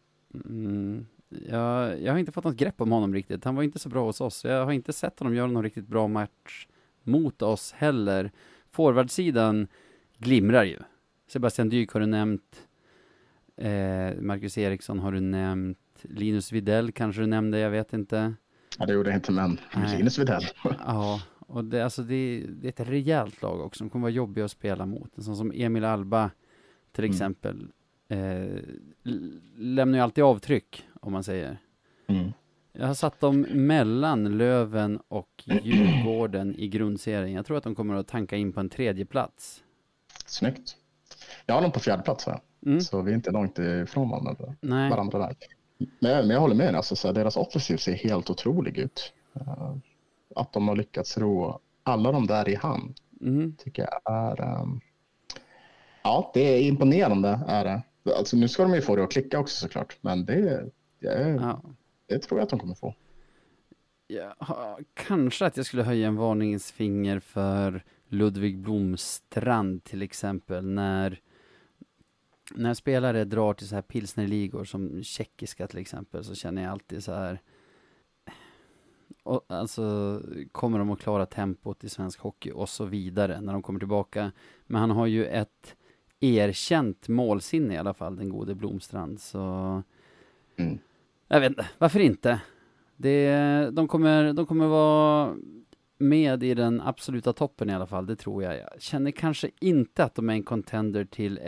Mm, 0.44 1.06
jag, 1.48 2.02
jag 2.02 2.12
har 2.12 2.18
inte 2.18 2.32
fått 2.32 2.44
något 2.44 2.56
grepp 2.56 2.80
om 2.80 2.92
honom 2.92 3.14
riktigt. 3.14 3.44
Han 3.44 3.54
var 3.54 3.62
inte 3.62 3.78
så 3.78 3.88
bra 3.88 4.04
hos 4.04 4.20
oss. 4.20 4.44
Jag 4.44 4.64
har 4.64 4.72
inte 4.72 4.92
sett 4.92 5.18
honom 5.18 5.34
göra 5.34 5.46
någon 5.46 5.62
riktigt 5.62 5.86
bra 5.86 6.08
match 6.08 6.66
mot 7.02 7.42
oss 7.42 7.72
heller. 7.72 8.30
Forwardsidan 8.70 9.68
glimrar 10.18 10.64
ju. 10.64 10.78
Sebastian 11.28 11.68
Dyk 11.68 11.90
har 11.92 12.00
du 12.00 12.06
nämnt. 12.06 12.66
Eh, 13.56 14.20
Marcus 14.20 14.58
Eriksson 14.58 14.98
har 14.98 15.12
du 15.12 15.20
nämnt. 15.20 15.78
Linus 16.02 16.52
Widell 16.52 16.92
kanske 16.92 17.22
du 17.22 17.26
nämnde, 17.26 17.58
jag 17.58 17.70
vet 17.70 17.92
inte. 17.92 18.34
Ja, 18.78 18.86
det 18.86 18.92
gjorde 18.92 19.10
jag 19.10 19.16
inte, 19.16 19.32
men 19.32 19.60
Nej. 19.76 19.96
Linus 19.96 20.18
Widell. 20.18 20.42
Ja, 20.86 21.20
och 21.38 21.64
det, 21.64 21.84
alltså 21.84 22.02
det, 22.02 22.44
det 22.48 22.66
är 22.66 22.82
ett 22.82 22.88
rejält 22.88 23.42
lag 23.42 23.60
också. 23.60 23.84
De 23.84 23.90
kommer 23.90 24.02
vara 24.02 24.10
jobbiga 24.12 24.44
att 24.44 24.50
spela 24.50 24.86
mot. 24.86 25.18
En 25.18 25.22
sån 25.24 25.36
som 25.36 25.52
Emil 25.54 25.84
Alba 25.84 26.30
till 26.92 27.04
Mm. 27.04 27.14
exempel. 27.14 27.66
Eh, 28.08 28.46
lämnar 29.56 29.98
ju 29.98 30.02
alltid 30.02 30.24
avtryck, 30.24 30.86
om 31.00 31.12
man 31.12 31.24
säger. 31.24 31.58
Mm. 32.06 32.32
Jag 32.72 32.86
har 32.86 32.94
satt 32.94 33.20
dem 33.20 33.40
mellan 33.40 34.38
Löven 34.38 35.00
och 35.08 35.42
Djurgården 35.62 36.54
i 36.56 36.68
grundserien. 36.68 37.32
Jag 37.32 37.46
tror 37.46 37.56
att 37.56 37.64
de 37.64 37.74
kommer 37.74 37.94
att 37.94 38.08
tanka 38.08 38.36
in 38.36 38.52
på 38.52 38.60
en 38.60 38.68
tredje 38.68 39.04
plats. 39.04 39.62
Snyggt. 40.26 40.76
Jag 41.46 41.54
har 41.54 41.62
dem 41.62 41.72
på 41.72 41.80
fjärde 41.80 42.02
plats 42.02 42.26
här, 42.26 42.40
Mm. 42.66 42.80
så 42.80 43.02
vi 43.02 43.10
är 43.10 43.14
inte 43.14 43.30
långt 43.30 43.58
ifrån 43.58 44.10
varandra. 44.10 44.54
Nej, 44.60 44.90
varandra 44.90 45.18
där. 45.18 45.36
Men, 45.78 45.88
men 46.00 46.30
jag 46.30 46.40
håller 46.40 46.54
med, 46.54 46.74
alltså, 46.74 46.96
så 46.96 47.08
här, 47.08 47.14
deras 47.14 47.36
offensiv 47.36 47.76
ser 47.76 47.92
helt 47.92 48.30
otrolig 48.30 48.78
ut. 48.78 49.12
Eh, 49.34 49.74
att 50.36 50.52
de 50.52 50.68
har 50.68 50.76
lyckats 50.76 51.18
ro 51.18 51.58
alla 51.82 52.12
de 52.12 52.26
där 52.26 52.48
i 52.48 52.54
hand 52.54 52.94
Mm. 53.20 53.54
tycker 53.58 53.82
jag 53.82 54.14
är... 54.14 54.60
Um, 54.62 54.80
ja, 56.02 56.30
det 56.34 56.40
är 56.40 56.60
imponerande 56.62 57.40
är 57.48 57.64
det. 57.64 57.82
Alltså, 58.18 58.36
nu 58.36 58.48
ska 58.48 58.62
de 58.62 58.74
ju 58.74 58.80
få 58.80 58.96
det 58.96 59.04
att 59.04 59.12
klicka 59.12 59.38
också 59.38 59.56
såklart, 59.66 59.96
men 60.00 60.24
det, 60.24 60.70
det, 61.00 61.38
Ja. 61.40 61.62
det 62.06 62.18
tror 62.18 62.40
jag 62.40 62.44
att 62.44 62.50
de 62.50 62.58
kommer 62.58 62.74
få. 62.74 62.94
Ja, 64.06 64.78
kanske 64.94 65.46
att 65.46 65.56
jag 65.56 65.66
skulle 65.66 65.82
höja 65.82 66.08
en 66.08 66.16
varningens 66.16 66.72
finger 66.72 67.20
för 67.20 67.84
Ludvig 68.08 68.58
Blomstrand 68.58 69.84
till 69.84 70.02
exempel 70.02 70.66
när 70.66 71.20
när 72.50 72.74
spelare 72.74 73.24
drar 73.24 73.54
till 73.54 73.68
så 73.68 73.74
här 73.74 73.82
pilsnerligor 73.82 74.64
som 74.64 75.02
tjeckiska 75.02 75.66
till 75.66 75.78
exempel 75.78 76.24
så 76.24 76.34
känner 76.34 76.62
jag 76.62 76.72
alltid 76.72 77.04
så 77.04 77.12
här 77.12 77.40
och, 79.22 79.44
alltså 79.48 80.20
kommer 80.52 80.78
de 80.78 80.90
att 80.90 81.00
klara 81.00 81.26
tempot 81.26 81.84
i 81.84 81.88
svensk 81.88 82.20
hockey 82.20 82.50
och 82.50 82.68
så 82.68 82.84
vidare 82.84 83.40
när 83.40 83.52
de 83.52 83.62
kommer 83.62 83.78
tillbaka 83.78 84.32
men 84.66 84.80
han 84.80 84.90
har 84.90 85.06
ju 85.06 85.26
ett 85.26 85.76
erkänt 86.20 87.08
målsinne 87.08 87.74
i 87.74 87.76
alla 87.76 87.94
fall 87.94 88.16
den 88.16 88.28
gode 88.28 88.54
Blomstrand 88.54 89.20
så 89.20 89.82
Mm. 90.56 90.78
jag 91.28 91.40
vet 91.40 91.50
inte, 91.50 91.68
varför 91.78 92.00
inte? 92.00 92.40
Det, 92.96 93.70
de, 93.72 93.88
kommer, 93.88 94.32
de 94.32 94.46
kommer 94.46 94.66
vara 94.66 95.36
med 95.98 96.42
i 96.42 96.54
den 96.54 96.80
absoluta 96.80 97.32
toppen 97.32 97.70
i 97.70 97.74
alla 97.74 97.86
fall, 97.86 98.06
det 98.06 98.16
tror 98.16 98.42
jag. 98.42 98.58
Jag 98.58 98.82
känner 98.82 99.10
kanske 99.10 99.50
inte 99.60 100.04
att 100.04 100.14
de 100.14 100.30
är 100.30 100.34
en 100.34 100.42
contender 100.42 101.04
till 101.04 101.38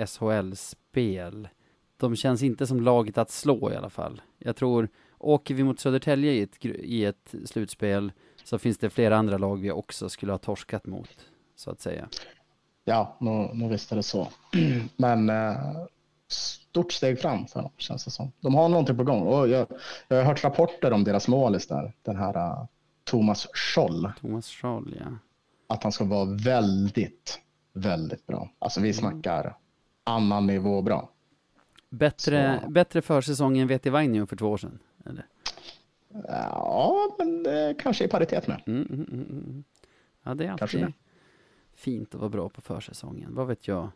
SHL-spel. 0.95 1.49
De 1.97 2.17
känns 2.17 2.43
inte 2.43 2.67
som 2.67 2.81
laget 2.81 3.19
att 3.19 3.31
slå 3.31 3.73
i 3.73 3.77
alla 3.77 3.91
fall. 3.91 4.23
Jag 4.39 4.57
tror, 4.57 4.89
åker 5.19 5.55
vi 5.55 5.65
mot 5.65 5.81
Södertälje 5.81 6.33
i 6.33 6.43
ett, 6.43 6.65
i 6.65 7.05
ett 7.05 7.35
slutspel 7.45 8.13
så 8.45 8.59
finns 8.59 8.79
det 8.79 8.91
flera 8.91 9.17
andra 9.17 9.39
lag 9.39 9.61
vi 9.61 9.71
också 9.71 10.09
skulle 10.09 10.33
ha 10.33 10.39
torskat 10.39 10.87
mot, 10.87 11.27
så 11.57 11.71
att 11.71 11.81
säga. 11.81 12.09
Ja, 12.85 13.17
nog, 13.21 13.57
nog 13.57 13.71
visst 13.71 13.93
är 13.93 13.97
det 13.97 14.03
så. 14.03 14.29
Men 14.97 15.31
eh, 15.31 15.57
stort 16.29 16.93
steg 16.93 17.21
fram 17.21 17.47
för 17.47 17.63
dem, 17.63 17.71
känns 17.77 18.05
det 18.05 18.11
som. 18.11 18.33
De 18.41 18.55
har 18.55 18.69
någonting 18.69 18.97
på 18.97 19.05
gång. 19.05 19.23
Och 19.23 19.49
jag, 19.49 19.67
jag 20.09 20.17
har 20.17 20.25
hört 20.25 20.45
rapporter 20.45 20.93
om 20.93 21.05
deras 21.05 21.29
målis 21.29 21.67
där, 21.67 21.93
den 22.03 22.17
här 22.17 22.37
eh, 22.37 22.67
Thomas 23.05 23.49
Scholl, 23.53 24.13
Thomas 24.21 24.47
Scholl, 24.47 24.97
ja. 25.01 25.07
att 25.67 25.83
han 25.83 25.93
ska 25.93 26.05
vara 26.05 26.25
väldigt, 26.25 27.41
väldigt 27.73 28.27
bra. 28.27 28.51
Alltså 28.59 28.81
vi 28.81 28.93
snackar 28.93 29.57
annan 30.05 30.47
nivå 30.47 30.83
bra. 30.83 31.09
Bättre, 31.91 32.61
Så- 32.65 32.71
bättre 32.71 33.03
försäsong 33.03 33.59
än 33.59 33.69
Veti 33.69 33.91
Vainio 33.91 34.27
för 34.27 34.37
två 34.37 34.47
år 34.51 34.57
sedan, 34.57 34.79
eller? 35.07 35.27
Ja, 36.29 37.15
men 37.19 37.47
eh, 37.47 37.77
kanske 37.79 38.05
i 38.05 38.09
paritet 38.09 38.47
med. 38.49 38.63
Mm, 38.67 38.83
mm, 38.91 39.07
mm, 39.13 39.27
mm. 39.31 39.65
Ja, 40.23 40.35
det 40.35 40.45
är 40.47 40.57
Kanske 40.59 40.79
alltid 40.85 40.95
fint 41.75 42.15
att 42.15 42.21
vara 42.21 42.31
bra 42.31 42.49
på 42.49 42.61
försäsongen. 42.61 43.35
Vad 43.35 43.47
vet 43.47 43.69
jag? 43.69 43.89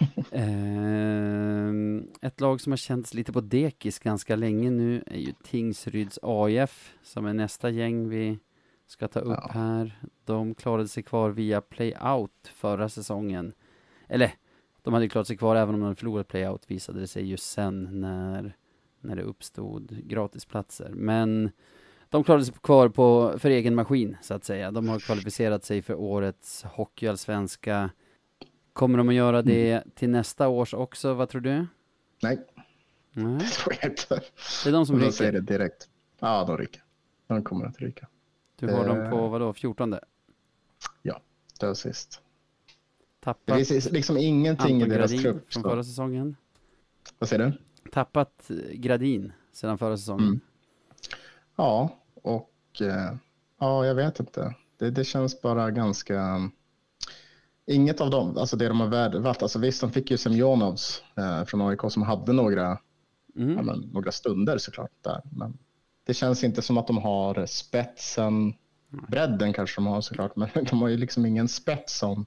Ehm, 0.32 2.06
ett 2.22 2.40
lag 2.40 2.60
som 2.60 2.72
har 2.72 2.76
känts 2.76 3.14
lite 3.14 3.32
på 3.32 3.40
dekis 3.40 3.98
ganska 3.98 4.36
länge 4.36 4.70
nu 4.70 5.02
är 5.06 5.18
ju 5.18 5.32
Tingsryds 5.44 6.18
AIF 6.22 6.94
som 7.02 7.26
är 7.26 7.32
nästa 7.34 7.70
gäng 7.70 8.08
vi 8.08 8.38
ska 8.86 9.08
ta 9.08 9.20
upp 9.20 9.38
Ja. 9.42 9.50
här. 9.52 9.98
De 10.24 10.54
klarade 10.54 10.88
sig 10.88 11.02
kvar 11.02 11.30
via 11.30 11.60
playout 11.60 12.48
förra 12.54 12.88
säsongen. 12.88 13.52
Eller, 14.08 14.32
de 14.88 14.94
hade 14.94 15.04
ju 15.04 15.08
klarat 15.10 15.26
sig 15.26 15.36
kvar 15.36 15.56
även 15.56 15.74
om 15.74 15.80
de 15.80 15.96
förlorat 15.96 16.28
playout 16.28 16.70
visade 16.70 17.00
det 17.00 17.06
sig 17.06 17.24
ju 17.26 17.36
sen 17.36 18.00
när, 18.00 18.56
när 19.00 19.16
det 19.16 19.22
uppstod 19.22 19.90
gratisplatser. 19.90 20.90
Men 20.94 21.50
de 22.08 22.24
klarade 22.24 22.44
sig 22.44 22.54
kvar 22.62 22.88
på, 22.88 23.34
för 23.38 23.50
egen 23.50 23.74
maskin, 23.74 24.16
så 24.22 24.34
att 24.34 24.44
säga. 24.44 24.70
De 24.70 24.88
har 24.88 24.98
kvalificerat 24.98 25.64
sig 25.64 25.82
för 25.82 25.94
årets 25.94 26.62
hockeyallsvenska. 26.62 27.90
Kommer 28.72 28.98
de 28.98 29.08
att 29.08 29.14
göra 29.14 29.42
det 29.42 29.82
till 29.94 30.10
nästa 30.10 30.48
års 30.48 30.74
också, 30.74 31.14
vad 31.14 31.28
tror 31.28 31.40
du? 31.40 31.66
Nej, 32.22 32.46
Nej, 33.12 33.38
det 33.38 33.44
tror 33.44 33.74
jag 33.80 33.90
inte. 33.90 34.20
det 34.64 34.68
är 34.70 34.72
de 34.72 34.86
som 34.86 35.00
Jag 35.00 35.14
säger 35.14 35.32
ryker. 35.32 35.42
det 35.42 35.52
direkt. 35.58 35.88
Ja, 36.20 36.44
de 36.44 36.58
ryker. 36.58 36.82
De 37.26 37.42
kommer 37.42 37.66
att 37.66 37.78
ryka. 37.78 38.08
Du 38.56 38.72
har 38.74 38.86
dem 38.86 39.10
på, 39.10 39.16
Eh. 39.16 39.30
vadå, 39.30 39.52
14? 39.52 39.96
Det 41.60 41.66
var 41.66 41.74
sist. 41.74 42.20
Det 43.20 43.24
Tappat 43.24 43.68
finns 43.68 43.90
liksom 43.90 44.16
ingenting 44.16 44.82
i 44.82 44.84
deras 44.84 45.10
Gradin 45.10 45.22
trupp. 45.22 45.52
från 45.52 45.62
förra 45.62 45.84
säsongen. 45.84 46.36
Vad 47.18 47.28
säger 47.28 47.44
du? 47.46 47.58
Tappat 47.90 48.50
eh, 48.50 48.56
Gradin 48.72 49.32
sedan 49.52 49.78
förra 49.78 49.96
säsongen. 49.96 50.26
Mm. 50.26 50.40
Ja, 51.56 51.96
och 52.22 52.52
eh, 52.80 53.14
ja, 53.60 53.86
jag 53.86 53.94
vet 53.94 54.20
inte. 54.20 54.54
Det, 54.78 54.90
det 54.90 55.04
känns 55.04 55.42
bara 55.42 55.70
ganska... 55.70 56.50
Inget 57.66 58.00
av 58.00 58.10
dem, 58.10 58.36
alltså 58.38 58.56
det 58.56 58.68
de 58.68 58.80
har 58.80 58.86
värvat, 58.88 59.42
alltså 59.42 59.58
visst 59.58 59.80
de 59.80 59.90
fick 59.92 60.10
ju 60.10 60.16
Semjonovs 60.16 61.02
eh, 61.16 61.44
från 61.44 61.60
AIK 61.62 61.80
som 61.88 62.02
hade 62.02 62.32
några, 62.32 62.78
Mm. 63.36 63.56
ja, 63.56 63.62
men, 63.62 63.78
några 63.80 64.12
stunder 64.12 64.58
såklart 64.58 64.90
där. 65.04 65.20
Men 65.32 65.58
det 66.06 66.14
känns 66.14 66.44
inte 66.44 66.62
som 66.62 66.78
att 66.78 66.86
de 66.86 66.98
har 66.98 67.46
spetsen, 67.46 68.54
bredden 69.08 69.52
kanske 69.52 69.76
de 69.76 69.86
har 69.86 70.00
såklart, 70.00 70.36
men 70.36 70.48
de 70.70 70.80
har 70.82 70.88
ju 70.88 70.96
liksom 70.96 71.26
ingen 71.26 71.48
spets 71.48 71.98
som... 71.98 72.26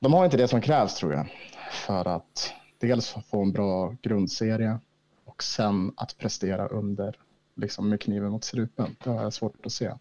De 0.00 0.12
har 0.12 0.24
inte 0.24 0.36
det 0.36 0.48
som 0.48 0.60
krävs 0.60 0.94
tror 0.94 1.12
jag 1.12 1.26
för 1.72 2.08
att 2.08 2.52
dels 2.78 3.14
få 3.30 3.42
en 3.42 3.52
bra 3.52 3.96
grundserie 4.02 4.78
och 5.24 5.42
sen 5.42 5.92
att 5.96 6.18
prestera 6.18 6.66
under 6.68 7.16
liksom 7.54 7.88
med 7.88 8.00
kniven 8.00 8.30
mot 8.30 8.44
strupen. 8.44 8.96
Det 9.04 9.10
har 9.10 9.22
jag 9.22 9.32
svårt 9.32 9.66
att 9.66 9.72
se. 9.72 9.92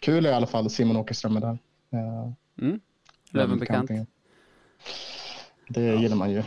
Kul 0.00 0.26
är 0.26 0.30
i 0.30 0.34
alla 0.34 0.46
fall 0.46 0.70
Simon 0.70 0.96
Åkerström 0.96 1.36
är 1.36 1.40
där. 1.40 1.58
Eh, 1.92 2.32
Mm. 2.58 2.80
Lövenbekant. 3.30 3.90
Lövenbekantingen. 3.90 4.06
Det 5.68 5.94
gillar 5.94 6.16
man 6.16 6.30
ju. 6.32 6.42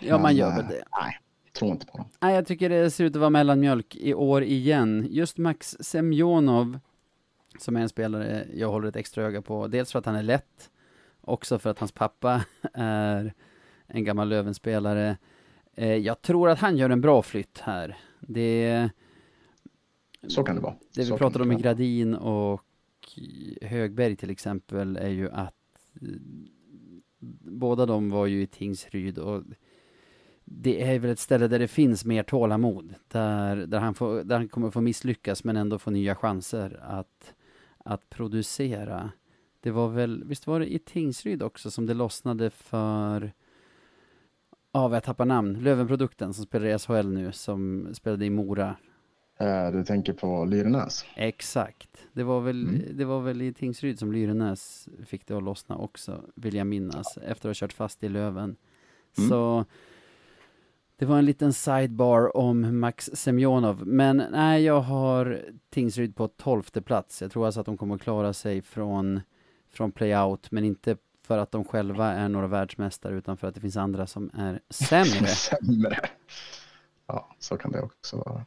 Ja, 0.00 0.12
man 0.14 0.22
Men, 0.22 0.36
gör 0.36 0.50
eh, 0.50 0.56
väl 0.56 0.66
det. 0.68 0.84
Nej, 1.00 1.18
tror 1.52 1.70
inte 1.70 1.86
på 1.86 1.96
dem. 1.98 2.06
Nej, 2.20 2.34
jag 2.34 2.46
tycker 2.46 2.68
det 2.68 2.90
ser 2.90 3.04
ut 3.04 3.14
att 3.16 3.20
vara 3.20 3.30
mellanmjölk 3.30 3.96
i 3.96 4.14
år 4.14 4.42
igen. 4.42 5.06
Just 5.10 5.38
Max 5.38 5.76
Semjonov, 5.80 6.78
som 7.58 7.76
är 7.76 7.80
en 7.80 7.88
spelare 7.88 8.46
jag 8.54 8.68
håller 8.70 8.88
ett 8.88 8.96
extra 8.96 9.24
öga 9.24 9.42
på. 9.42 9.66
Dels 9.66 9.92
för 9.92 9.98
att 9.98 10.06
han 10.06 10.14
är 10.14 10.22
lätt, 10.22 10.70
också 11.26 11.58
för 11.58 11.70
att 11.70 11.78
hans 11.78 11.92
pappa 11.92 12.44
är 12.74 13.34
en 13.86 14.04
gammal 14.04 14.28
Lövenspelare. 14.28 15.16
Eh, 15.74 15.94
Jag 15.96 16.22
tror 16.22 16.48
att 16.48 16.58
han 16.58 16.76
gör 16.76 16.90
en 16.90 17.00
bra 17.00 17.22
flytt 17.22 17.58
här. 17.58 17.96
Det, 18.20 18.90
Så 20.26 20.42
kan 20.42 20.56
det 20.56 20.62
vara. 20.62 20.74
det 20.94 21.00
vi 21.00 21.06
Så 21.06 21.16
pratade 21.18 21.44
om 21.44 21.52
i. 21.52 21.54
Gradin 21.56 22.14
och 22.14 22.62
Högberg 23.62 24.16
till 24.16 24.30
exempel 24.30 24.96
är 24.96 25.08
ju 25.08 25.30
att 25.30 25.54
båda 27.40 27.86
de 27.86 28.10
var 28.10 28.26
ju 28.26 28.42
i 28.42 28.46
Tingsryd 28.46 29.18
och 29.18 29.42
det 30.44 30.82
är 30.82 30.98
väl 30.98 31.10
ett 31.10 31.18
ställe 31.18 31.48
där 31.48 31.58
det 31.58 31.68
finns 31.68 32.04
mer 32.04 32.22
tålamod. 32.22 32.94
Där, 33.08 33.56
där, 33.56 33.78
han, 33.78 33.94
får, 33.94 34.24
där 34.24 34.36
han 34.36 34.48
kommer 34.48 34.70
få 34.70 34.80
misslyckas 34.80 35.44
men 35.44 35.56
ändå 35.56 35.78
få 35.78 35.90
nya 35.90 36.14
chanser 36.14 36.80
att, 36.82 37.34
att 37.78 38.08
producera. 38.10 39.10
Det 39.66 39.72
var 39.72 39.88
väl, 39.88 40.24
visst 40.24 40.46
var 40.46 40.60
det 40.60 40.72
i 40.74 40.78
Tingsryd 40.78 41.42
också 41.42 41.70
som 41.70 41.86
det 41.86 41.94
lossnade 41.94 42.50
för 42.50 43.32
Ja, 44.72 44.94
jag 44.94 45.02
tappar 45.02 45.24
namn. 45.24 45.58
Lövenprodukten 45.62 46.34
som 46.34 46.44
spelar 46.44 46.66
i 46.66 46.78
SHL 46.78 47.08
nu, 47.08 47.32
som 47.32 47.88
spelade 47.94 48.24
i 48.26 48.30
Mora. 48.30 48.76
Eh, 49.38 49.70
Du 49.72 49.84
tänker 49.84 50.12
på 50.12 50.44
Lyrenäs? 50.44 51.04
Exakt. 51.16 51.88
Det 52.12 52.22
var 52.22 52.40
väl, 52.40 52.68
Mm. 52.68 52.82
det 52.96 53.04
var 53.04 53.20
väl 53.20 53.42
i 53.42 53.52
Tingsryd 53.52 53.98
som 53.98 54.12
Lyrenäs 54.12 54.88
fick 55.06 55.26
det 55.26 55.34
att 55.36 55.42
lossna 55.42 55.76
också, 55.76 56.20
vill 56.34 56.54
jag 56.54 56.66
minnas, 56.66 57.16
efter 57.16 57.48
att 57.50 57.56
ha 57.58 57.66
kört 57.66 57.72
fast 57.72 58.04
i 58.04 58.08
Löven. 58.08 58.56
Mm. 59.18 59.28
Så 59.30 59.64
det 60.96 61.04
var 61.06 61.18
en 61.18 61.24
liten 61.24 61.52
sidebar 61.52 62.36
om 62.36 62.80
Max 62.80 63.10
Semjonov. 63.14 63.86
Men 63.86 64.22
nej, 64.32 64.62
jag 64.62 64.80
har 64.80 65.40
Tingsryd 65.70 66.16
på 66.16 66.28
tolfte 66.28 66.82
plats. 66.82 67.22
Jag 67.22 67.30
tror 67.30 67.46
alltså 67.46 67.60
att 67.60 67.66
de 67.66 67.76
kommer 67.76 67.94
att 67.94 68.00
klara 68.02 68.32
sig 68.32 68.62
från, 68.62 69.20
från 69.76 69.92
playout, 69.92 70.50
men 70.50 70.64
inte 70.64 70.96
för 71.26 71.38
att 71.38 71.50
de 71.50 71.64
själva 71.64 72.12
är 72.12 72.28
några 72.28 72.46
världsmästare, 72.46 73.14
utan 73.14 73.36
för 73.36 73.48
att 73.48 73.54
det 73.54 73.60
finns 73.60 73.76
andra 73.76 74.06
som 74.06 74.30
är 74.34 74.60
sämre. 74.70 75.26
Sämre. 75.26 75.98
Ja, 77.06 77.28
så 77.38 77.56
kan 77.56 77.72
det 77.72 77.80
också 77.82 78.16
vara. 78.16 78.44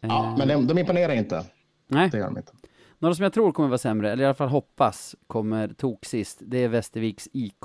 Ja, 0.00 0.24
Eh, 0.26 0.36
men 0.38 0.48
de, 0.48 0.66
de 0.66 0.78
imponerar 0.78 1.12
inte. 1.12 1.44
nej. 1.88 2.10
Det 2.10 2.18
gör 2.18 2.26
de 2.26 2.36
inte. 2.38 2.52
Några 2.98 3.14
som 3.14 3.22
jag 3.22 3.32
tror 3.32 3.52
kommer 3.52 3.68
vara 3.68 3.78
sämre, 3.78 4.12
eller 4.12 4.22
i 4.22 4.26
alla 4.26 4.34
fall 4.34 4.48
hoppas 4.48 5.16
kommer 5.26 5.68
tok 5.68 6.04
sist, 6.04 6.38
det 6.46 6.58
är 6.58 6.68
Västerviks 6.68 7.28
IK. 7.32 7.64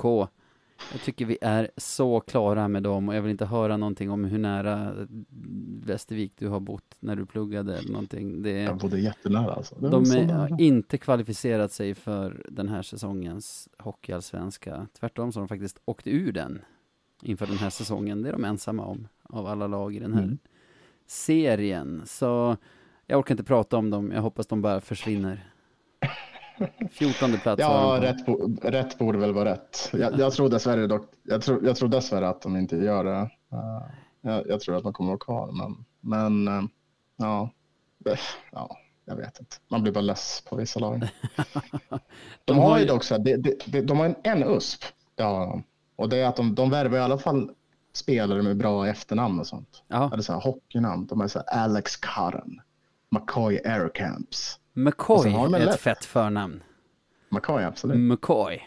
Jag 0.92 1.00
tycker 1.00 1.24
vi 1.26 1.38
är 1.40 1.70
så 1.76 2.20
klara 2.20 2.68
med 2.68 2.82
dem 2.82 3.08
och 3.08 3.14
jag 3.14 3.22
vill 3.22 3.30
inte 3.30 3.46
höra 3.46 3.76
någonting 3.76 4.10
om 4.10 4.24
hur 4.24 4.38
nära 4.38 4.94
Västervik 5.84 6.32
du 6.38 6.48
har 6.48 6.60
bott 6.60 6.96
när 7.00 7.16
du 7.16 7.26
pluggade 7.26 7.76
eller 7.78 7.90
någonting. 7.92 8.42
Det, 8.42 8.50
Jag 8.50 8.78
bodde 8.78 9.00
jättenära 9.00 9.52
alltså. 9.52 9.74
Det 9.80 9.88
de 9.88 10.04
är, 10.04 10.32
har 10.32 10.60
inte 10.60 10.98
kvalificerat 10.98 11.72
sig 11.72 11.94
för 11.94 12.46
den 12.48 12.68
här 12.68 12.82
säsongens 12.82 13.68
hockeyallsvenska. 13.78 14.86
Tvärtom 15.00 15.32
så 15.32 15.38
har 15.38 15.42
de 15.42 15.48
faktiskt 15.48 15.78
åkt 15.84 16.06
ur 16.06 16.32
den 16.32 16.60
inför 17.22 17.46
den 17.46 17.58
här 17.58 17.70
säsongen. 17.70 18.22
Det 18.22 18.28
är 18.28 18.32
de 18.32 18.44
ensamma 18.44 18.84
om, 18.84 19.08
av 19.22 19.46
alla 19.46 19.66
lag 19.66 19.94
i 19.96 19.98
den 19.98 20.12
här 20.14 20.22
Mm. 20.22 20.38
serien. 21.06 22.02
Så 22.06 22.56
jag 23.06 23.18
orkar 23.18 23.34
inte 23.34 23.44
prata 23.44 23.76
om 23.76 23.90
dem, 23.90 24.12
jag 24.14 24.22
hoppas 24.22 24.46
de 24.46 24.62
bara 24.62 24.80
försvinner. 24.80 25.52
14 26.90 27.32
plats 27.42 27.60
Ja, 27.60 27.98
rätt, 28.00 28.26
bo, 28.26 28.56
rätt 28.62 28.98
borde 28.98 29.18
väl 29.18 29.32
vara 29.32 29.52
rätt. 29.52 29.90
Jag, 29.92 30.18
jag 30.18 30.32
tror 30.32 30.48
dessvärre 30.48 30.86
dock, 30.86 31.10
jag 31.22 31.42
tror, 31.42 31.64
jag 31.66 31.76
tror 31.76 31.88
dessvärre 31.88 32.28
att 32.28 32.42
de 32.42 32.56
inte 32.56 32.76
gör 32.76 33.04
det. 33.04 33.30
Eh, 33.52 33.82
jag, 34.20 34.48
jag 34.48 34.60
tror 34.60 34.76
att 34.76 34.82
de 34.82 34.92
kommer 34.92 35.12
att 35.14 35.28
vara 35.28 35.46
kvar, 35.46 35.52
men, 35.52 35.84
men 36.00 36.48
eh, 36.58 36.64
ja, 37.16 37.50
det- 37.98 38.18
ja, 38.52 38.76
jag 39.04 39.16
vet 39.16 39.40
inte. 39.40 39.56
Man 39.68 39.82
blir 39.82 39.92
bara 39.92 40.00
less 40.00 40.44
på 40.48 40.56
vissa 40.56 40.80
lag. 40.80 41.00
De, 41.90 41.98
De 42.44 42.58
har 42.58 42.70
har 42.70 42.78
ju 42.78 42.84
dock 42.84 43.04
så 43.04 43.14
här, 43.14 43.22
de, 43.22 43.36
de, 43.36 43.54
de, 43.66 43.80
de 43.80 43.98
har 43.98 44.06
en, 44.06 44.14
en 44.22 44.42
USP, 44.42 44.84
det 45.14 45.22
har 45.22 45.46
de. 45.46 45.62
Och 45.96 46.08
det 46.08 46.16
är 46.16 46.26
att 46.26 46.36
de, 46.36 46.54
de 46.54 46.70
värvar 46.70 46.98
i 46.98 47.00
alla 47.00 47.18
fall 47.18 47.50
spelare 47.92 48.42
med 48.42 48.56
bra 48.56 48.86
efternamn 48.86 49.40
och 49.40 49.46
sånt. 49.46 49.82
Ja, 49.88 50.10
Eller 50.12 50.22
så 50.22 50.32
här 50.32 50.40
hockeynamn. 50.40 51.06
De 51.06 51.20
är 51.20 51.28
så 51.28 51.38
här 51.38 51.64
Alex 51.64 51.96
Curran, 51.96 52.60
McCoy 53.10 53.60
Aircamps. 53.64 54.60
McCoy 54.84 55.30
är 55.32 55.44
ett 55.56 55.64
lätt. 55.64 55.80
fett 55.80 56.04
förnamn. 56.04 56.62
McCoy, 57.30 57.64
absolut. 57.64 57.96
McCoy. 57.98 58.60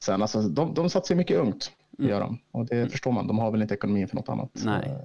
Sen, 0.00 0.22
alltså, 0.22 0.40
de, 0.42 0.74
de 0.74 0.90
satsar 0.90 1.14
mycket 1.14 1.36
ungt, 1.38 1.70
Mm. 1.98 2.10
gör 2.10 2.20
de. 2.20 2.38
Och 2.50 2.66
det 2.66 2.88
förstår 2.92 3.12
man, 3.12 3.26
de 3.26 3.38
har 3.38 3.50
väl 3.50 3.62
inte 3.62 3.74
ekonomin 3.74 4.08
för 4.08 4.16
något 4.16 4.28
annat. 4.28 4.50
Nej. 4.64 4.86
Eh, 4.86 4.96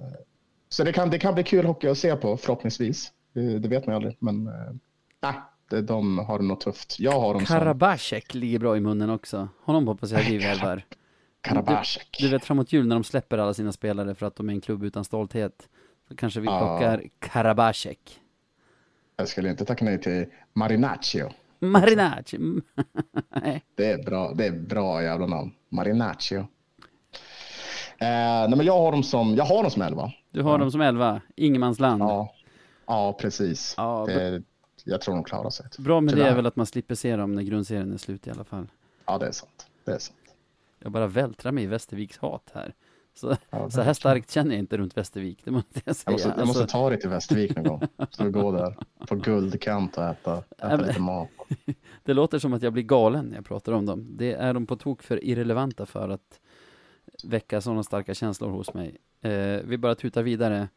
Så 0.68 0.84
det 0.84 0.92
kan, 0.92 1.10
det 1.10 1.18
kan 1.18 1.34
bli 1.34 1.44
kul 1.44 1.66
hockey 1.66 1.88
att 1.88 1.98
se 1.98 2.16
på, 2.16 2.36
förhoppningsvis. 2.36 3.12
Det, 3.32 3.58
det 3.58 3.68
vet 3.68 3.86
man 3.86 3.92
ju 3.92 3.96
aldrig, 3.96 4.16
men 4.18 4.44
nej, 5.22 5.34
det, 5.70 5.82
de 5.82 6.18
har 6.18 6.38
det 6.38 6.44
nog 6.44 6.60
tufft. 6.60 6.96
Jag 7.00 7.20
har 7.20 7.34
dem 7.34 7.46
som 7.46 7.58
Karabashek 7.58 8.34
ligger 8.34 8.58
bra 8.58 8.76
i 8.76 8.80
munnen 8.80 9.10
också. 9.10 9.48
Honom 9.64 9.86
hoppas 9.88 10.10
jag 10.10 10.22
vi 10.22 10.38
värvar. 10.38 10.84
Karabashek. 11.40 12.16
Du 12.20 12.28
vet 12.28 12.44
framåt 12.44 12.72
jul 12.72 12.86
när 12.86 12.96
de 12.96 13.04
släpper 13.04 13.38
alla 13.38 13.54
sina 13.54 13.72
spelare 13.72 14.14
för 14.14 14.26
att 14.26 14.36
de 14.36 14.48
är 14.48 14.52
en 14.52 14.60
klubb 14.60 14.82
utan 14.84 15.04
stolthet. 15.04 15.68
Så 16.08 16.16
kanske 16.16 16.40
vi 16.40 16.46
Ja. 16.46 16.58
plockar 16.58 17.02
Karabashek. 17.18 18.20
Jag 19.20 19.28
skulle 19.28 19.50
inte 19.50 19.64
tacka 19.64 19.84
nej 19.84 20.00
till 20.00 20.26
Marinaccio. 20.52 21.30
Marinacci. 21.58 22.38
Nej. 23.42 23.64
Det 23.74 23.86
är 23.86 24.02
bra, 24.02 24.32
det 24.34 24.46
är 24.46 24.52
bra 24.52 25.02
jävla 25.02 25.26
namn. 25.26 25.52
Marinaccio. 25.68 26.38
Eh, 26.38 26.46
nej, 27.98 28.56
men 28.56 28.66
jag 28.66 28.78
har 28.78 28.92
dem 28.92 29.02
som, 29.02 29.34
jag 29.34 29.44
har 29.44 29.62
dem 29.62 29.70
som 29.70 29.82
elva. 29.82 30.12
Du 30.30 30.42
har 30.42 30.58
dem 30.58 30.70
som 30.70 30.80
elva. 30.80 31.20
Ingenmansland. 31.36 32.02
Ja, 32.02 32.34
ja 32.86 33.12
precis. 33.20 33.74
Ja, 33.76 34.04
det, 34.08 34.42
jag 34.84 35.00
tror 35.00 35.14
de 35.14 35.24
klarar 35.24 35.50
sig. 35.50 35.66
Bra 35.78 36.00
med 36.00 36.14
det 36.14 36.16
Tyvärr. 36.16 36.30
är 36.30 36.36
väl 36.36 36.46
att 36.46 36.56
man 36.56 36.66
slipper 36.66 36.94
se 36.94 37.16
dem 37.16 37.34
när 37.34 37.42
grundserien 37.42 37.92
är 37.92 37.96
slut 37.96 38.26
i 38.26 38.30
alla 38.30 38.44
fall. 38.44 38.66
Ja, 39.06 39.18
det 39.18 39.26
är 39.26 39.32
sant. 39.32 39.66
Det 39.84 39.92
är 39.92 39.98
sant. 39.98 40.18
Jag 40.78 40.92
bara 40.92 41.06
vältrar 41.06 41.52
mig 41.52 41.64
i 41.64 41.66
Västerviks 41.66 42.18
hat 42.18 42.50
här. 42.54 42.74
Så, 43.20 43.36
Ja, 43.50 43.70
så 43.70 43.80
här 43.80 43.92
starkt 43.94 44.30
känner 44.30 44.50
jag 44.50 44.58
inte 44.58 44.76
runt 44.78 44.96
Västervik, 44.96 45.40
det 45.44 45.50
måste 45.50 45.80
jag 45.84 45.96
säga. 45.96 46.04
Jag 46.06 46.12
måste, 46.12 46.28
jag 46.38 46.46
måste 46.46 46.62
Alltså, 46.62 46.76
ta 46.78 46.90
dig 46.90 47.00
till 47.00 47.10
Västervik 47.10 47.56
någon 47.56 47.64
gång. 47.64 47.82
Så 48.10 48.24
vi 48.24 48.30
går 48.30 48.52
där 48.52 48.76
på 49.06 49.14
guldkant 49.16 49.96
och 49.98 50.04
äta, 50.04 50.36
äta 50.58 50.76
men- 50.76 50.86
lite 50.86 51.00
mat. 51.00 51.28
det 52.04 52.14
låter 52.14 52.38
som 52.38 52.52
att 52.52 52.62
jag 52.62 52.72
blir 52.72 52.82
galen 52.82 53.26
när 53.26 53.34
jag 53.36 53.44
pratar 53.44 53.72
om 53.72 53.86
dem. 53.86 54.06
Det 54.16 54.32
är 54.32 54.54
de 54.54 54.66
på 54.66 54.76
tok 54.76 55.02
för 55.02 55.24
irrelevanta 55.24 55.86
för 55.86 56.08
att 56.08 56.40
väcka 57.24 57.60
sådana 57.60 57.82
starka 57.82 58.14
känslor 58.14 58.50
hos 58.50 58.74
mig. 58.74 58.96
Eh, 59.20 59.60
vi 59.64 59.78
bara 59.78 59.94
tutar 59.94 60.22
vidare. 60.22 60.68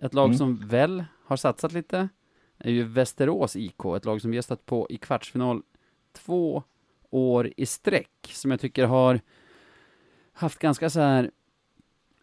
Ett 0.00 0.14
lag 0.14 0.24
Mm. 0.26 0.38
som 0.38 0.56
väl 0.68 1.04
har 1.24 1.36
satsat 1.36 1.72
lite 1.72 2.08
är 2.58 2.70
ju 2.70 2.82
Västerås 2.84 3.56
IK, 3.56 3.84
ett 3.96 4.04
lag 4.04 4.20
som 4.20 4.30
vi 4.30 4.36
har 4.36 4.42
stött 4.42 4.66
på 4.66 4.86
i 4.90 4.96
kvartsfinal 4.96 5.62
två 6.12 6.62
år 7.10 7.52
i 7.56 7.66
sträck, 7.66 8.10
som 8.32 8.50
jag 8.50 8.60
tycker 8.60 8.84
har 8.84 9.20
haft 10.32 10.58
ganska 10.58 10.90
så 10.90 11.00
här 11.00 11.30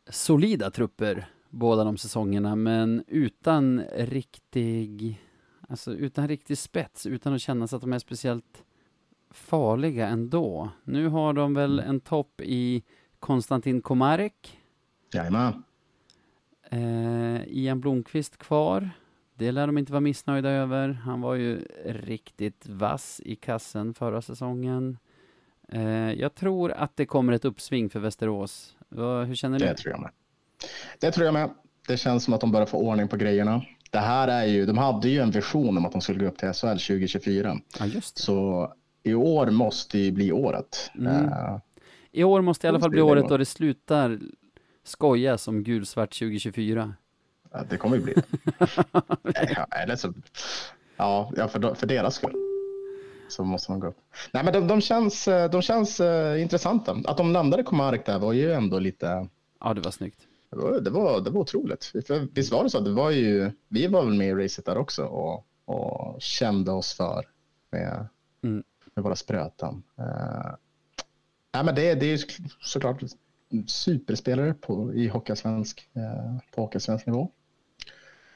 solida 0.10 0.72
trupper 0.72 1.26
båda 1.50 1.84
de 1.84 1.98
säsongerna, 1.98 2.56
men 2.56 3.04
utan 3.08 3.82
riktig, 3.96 5.22
alltså 5.70 5.94
utan 5.94 6.28
riktig 6.28 6.58
spets, 6.58 7.06
utan 7.06 7.34
att 7.34 7.42
känna 7.42 7.68
sig 7.68 7.76
att 7.76 7.82
de 7.82 7.94
är 7.94 8.00
speciellt 8.00 8.64
farliga 9.32 10.08
ändå. 10.08 10.70
Nu 10.84 11.08
har 11.08 11.34
de 11.34 11.54
väl 11.54 11.80
en 11.80 12.00
topp 12.00 12.42
i 12.42 12.84
Konstantin 13.20 13.82
Komarek, 13.82 14.60
Jajamän. 15.14 15.64
eh, 16.70 17.48
Ian 17.48 17.80
Blomqvist 17.82 18.38
kvar. 18.38 18.90
Det 19.36 19.52
lär 19.52 19.68
de 19.68 19.78
inte 19.78 19.92
vara 19.92 20.02
missnöjda 20.02 20.50
över. 20.50 20.90
Han 20.90 21.22
var 21.22 21.36
ju 21.36 21.66
riktigt 21.86 22.68
vass 22.68 23.22
i 23.26 23.36
kassen 23.36 23.94
förra 23.94 24.22
säsongen. 24.22 24.98
Eh, 25.70 26.12
jag 26.14 26.36
tror 26.36 26.72
att 26.72 26.96
det 26.98 27.06
kommer 27.06 27.34
ett 27.34 27.46
uppsving 27.46 27.90
för 27.90 28.00
Västerås. 28.00 28.78
Hur 29.02 29.36
känner 29.36 29.60
du? 29.60 29.66
Det 29.66 29.76
tror 29.76 29.92
jag 29.92 30.02
med. 30.02 30.12
Det 31.00 31.12
tror 31.12 31.26
jag 31.26 31.34
med. 31.34 31.50
Det 31.88 31.98
känns 31.98 32.24
som 32.24 32.34
att 32.34 32.42
de 32.42 32.52
börjar 32.52 32.66
få 32.66 32.78
ordning 32.78 33.08
på 33.08 33.18
grejerna. 33.18 33.62
Det 33.92 34.00
här 34.00 34.28
är 34.28 34.46
ju, 34.46 34.66
de 34.66 34.78
hade 34.78 35.10
ju 35.10 35.20
en 35.20 35.32
vision 35.32 35.78
om 35.78 35.86
att 35.86 35.92
de 35.92 36.02
skulle 36.02 36.20
gå 36.20 36.26
upp 36.26 36.38
till 36.38 36.54
SHL 36.54 36.68
2024. 36.68 37.58
Ja, 37.80 37.86
just 37.86 38.16
det. 38.16 38.22
Så 38.22 38.74
i 39.04 39.14
år 39.14 39.50
måste 39.50 40.00
ju 40.00 40.12
bli 40.12 40.32
året. 40.32 40.92
Mm. 40.96 41.26
Eh, 41.26 41.58
I 42.12 42.24
år 42.24 42.42
måste 42.42 42.68
i 42.68 42.70
alla 42.70 42.80
fall 42.80 42.90
bli 42.90 43.02
året 43.02 43.30
då 43.30 43.38
det 43.38 43.46
slutar 43.46 44.20
skojas 44.84 45.48
om 45.48 45.64
gulsvart 45.64 46.20
2024. 46.20 46.94
Ja, 47.52 47.60
det 47.70 47.78
kommer 47.78 47.98
ju 47.98 48.04
bli 48.04 48.14
det. 48.14 48.24
ja, 49.56 49.68
eller 49.72 49.96
så, 49.96 50.14
ja 50.98 51.32
för, 51.52 51.76
för 51.76 51.88
deras 51.88 52.16
skull. 52.16 52.43
Så 53.34 53.44
måste 53.44 53.72
man 53.72 53.80
gå 53.80 53.88
upp. 53.88 53.98
Nej, 54.32 54.44
men 54.44 54.54
de, 54.54 54.68
de 54.68 54.82
känns, 54.82 55.28
eh, 55.28 55.50
de 55.50 55.62
känns 55.62 56.00
uh, 56.00 56.42
intressanta. 56.42 56.98
Att 57.06 57.18
de 57.18 57.32
landade 57.32 57.64
Komarek 57.64 58.06
där 58.06 58.20
var 58.20 58.34
ju 58.34 58.54
ändå 58.54 58.80
lite... 58.80 59.28
Ja, 59.60 59.74
det 59.74 59.82
var 59.82 59.92
snyggt. 59.92 60.20
Det 60.50 60.58
var, 60.58 60.80
det 60.80 60.90
var, 60.90 61.22
det 61.22 61.30
var 61.30 61.42
otroligt. 61.42 61.86
För, 61.86 62.28
visst 62.34 62.52
var 62.52 62.64
det 62.64 62.70
så? 62.70 62.80
Det 62.80 62.92
var 62.92 63.12
ju, 63.12 63.52
vi 63.68 63.88
var 63.88 64.06
väl 64.06 64.14
med 64.14 64.28
i 64.28 64.34
racet 64.34 64.66
där 64.66 64.78
också 64.78 65.06
och, 65.06 65.46
och 65.66 66.22
kände 66.22 66.72
oss 66.72 66.94
för 66.94 67.26
med, 67.72 68.08
Mm. 68.44 68.64
med 68.94 69.04
våra 69.04 69.16
spröten. 69.16 69.84
Uh, 70.00 70.56
nej, 71.54 71.64
men 71.64 71.76
det, 71.76 71.96
det 71.96 72.06
är 72.06 72.18
ju 72.18 72.20
såklart 72.62 73.04
superspelare 73.68 74.54
på, 74.54 74.94
i 74.94 75.08
Hockeyallsvensk 75.08 75.90
uh, 75.98 76.38
på 76.56 76.62
Hockeyallsvensk 76.62 77.06
nivå. 77.06 77.30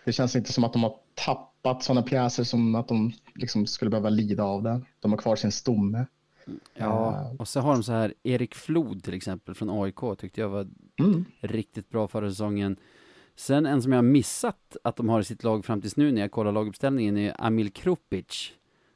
Det 0.05 0.13
känns 0.13 0.35
inte 0.35 0.53
som 0.53 0.63
att 0.63 0.73
de 0.73 0.83
har 0.83 0.95
tappat 1.15 1.56
sådana 1.79 2.01
pjäser 2.01 2.43
som 2.43 2.75
att 2.75 2.87
de 2.87 3.11
liksom 3.35 3.65
skulle 3.65 3.91
behöva 3.91 4.09
lida 4.09 4.43
av 4.43 4.63
det. 4.63 4.81
De 4.99 5.11
har 5.11 5.17
kvar 5.17 5.35
sin 5.35 5.51
stomme. 5.51 6.05
Ja, 6.75 7.31
och 7.39 7.47
så 7.47 7.59
har 7.59 7.73
de 7.73 7.83
så 7.83 7.91
här 7.91 8.13
Erik 8.23 8.55
Flod 8.55 9.03
till 9.03 9.13
exempel 9.13 9.55
från 9.55 9.69
AIK 9.83 10.17
tyckte 10.17 10.41
jag 10.41 10.49
var 10.49 10.67
Mm. 10.99 11.25
riktigt 11.39 11.89
bra 11.89 12.07
förra 12.07 12.29
säsongen. 12.29 12.77
Sen 13.35 13.65
en 13.65 13.81
som 13.81 13.91
jag 13.91 13.97
har 13.97 14.03
missat 14.03 14.77
att 14.83 14.95
de 14.95 15.09
har 15.09 15.19
i 15.19 15.23
sitt 15.23 15.43
lag 15.43 15.65
fram 15.65 15.81
tills 15.81 15.97
nu 15.97 16.11
när 16.11 16.21
jag 16.21 16.31
kollar 16.31 16.51
laguppställningen 16.51 17.17
är 17.17 17.35
Amil 17.39 17.71
Krupic. 17.71 18.51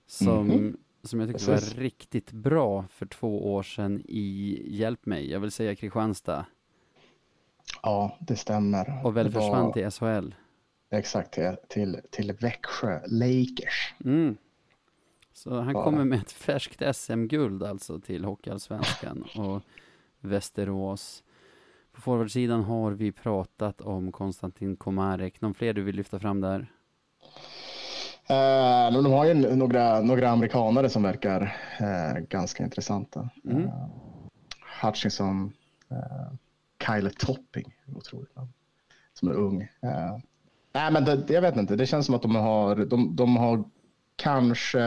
Som, 0.08 0.48
Mhm. 0.48 0.78
som 1.04 1.20
jag 1.20 1.30
tyckte 1.30 1.46
Precis. 1.46 1.76
var 1.76 1.82
riktigt 1.84 2.32
bra 2.32 2.86
för 2.90 3.06
två 3.06 3.54
år 3.54 3.64
sedan 3.64 4.02
i, 4.06 4.62
hjälp 4.78 5.06
mig, 5.06 5.32
jag 5.32 5.40
vill 5.40 5.52
säga 5.52 5.76
Kristianstad. 5.76 6.46
Ja, 7.84 8.18
det 8.20 8.36
stämmer. 8.36 9.02
Och 9.06 9.18
väl 9.18 9.26
Det 9.26 9.32
var- 9.40 9.42
försvann 9.42 9.74
till 9.74 9.86
SHL. 9.92 10.34
Exakt, 10.94 11.34
till, 11.34 11.56
till, 11.68 12.00
till 12.10 12.34
Växjö 12.34 13.00
Lakers. 13.08 13.94
Mm. 14.06 14.38
Så 15.34 15.60
han 15.60 15.74
Bara. 15.74 15.84
kommer 15.84 16.06
med 16.06 16.20
ett 16.20 16.32
färskt 16.32 16.96
SM-guld 16.96 17.64
alltså 17.64 18.00
till 18.00 18.26
Hockeyallsvenskan 18.26 19.24
och 19.36 19.62
Västerås. 20.20 21.24
På 21.92 22.02
forwardsidan 22.02 22.64
har 22.64 22.92
vi 22.92 23.12
pratat 23.12 23.82
om 23.82 24.12
Konstantin 24.12 24.76
Komarek. 24.76 25.42
Någon 25.42 25.54
fler 25.54 25.74
du 25.74 25.82
vill 25.82 25.96
lyfta 25.96 26.20
fram 26.20 26.42
där? 26.42 26.72
Eh, 28.30 28.94
de 29.04 29.12
har 29.12 29.26
ju 29.26 29.34
några, 29.56 30.02
några 30.02 30.30
amerikanare 30.30 30.89
som 30.89 31.04
verkar 31.04 31.58
eh, 31.80 32.20
ganska 32.30 32.64
intressanta. 32.64 33.30
Mm. 33.46 33.64
Eh, 33.64 33.88
Hutchinson, 34.84 35.54
eh, 35.89 36.34
Kyle 36.86 37.12
Topping, 37.20 37.76
otroligt 37.96 38.36
namn, 38.36 38.54
som 39.14 39.30
är 39.30 39.34
ung. 39.34 39.68
Nej, 40.74 40.92
men 40.92 41.06
det, 41.06 41.30
jag 41.30 41.42
vet 41.42 41.58
inte, 41.58 41.76
det 41.76 41.86
känns 41.86 42.06
som 42.06 42.16
att 42.16 42.22
de 42.22 42.36
har, 42.36 42.76
de, 42.76 43.16
de 43.16 43.38
har 43.38 43.64
kanske 44.16 44.82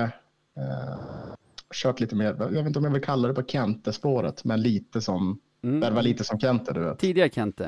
eh, 0.57 1.35
kört 1.75 2.01
lite 2.01 2.17
mer, 2.17 2.37
jag 2.39 2.49
vet 2.51 2.67
inte 2.67 2.79
om 2.79 2.85
jag 2.85 2.93
vill 2.93 3.03
kalla 3.03 3.29
det 3.29 3.35
på 3.35 3.43
Kente-spåret, 3.43 4.45
men 4.45 4.63
lite 4.63 5.01
som, 5.01 5.41
Mm. 5.63 5.81
värva 5.81 6.01
lite 6.01 6.25
som 6.25 6.39
Kente, 6.41 6.73
du 6.73 6.81
vet. 6.81 6.99
Tidiga 6.99 7.29
Kente. 7.29 7.65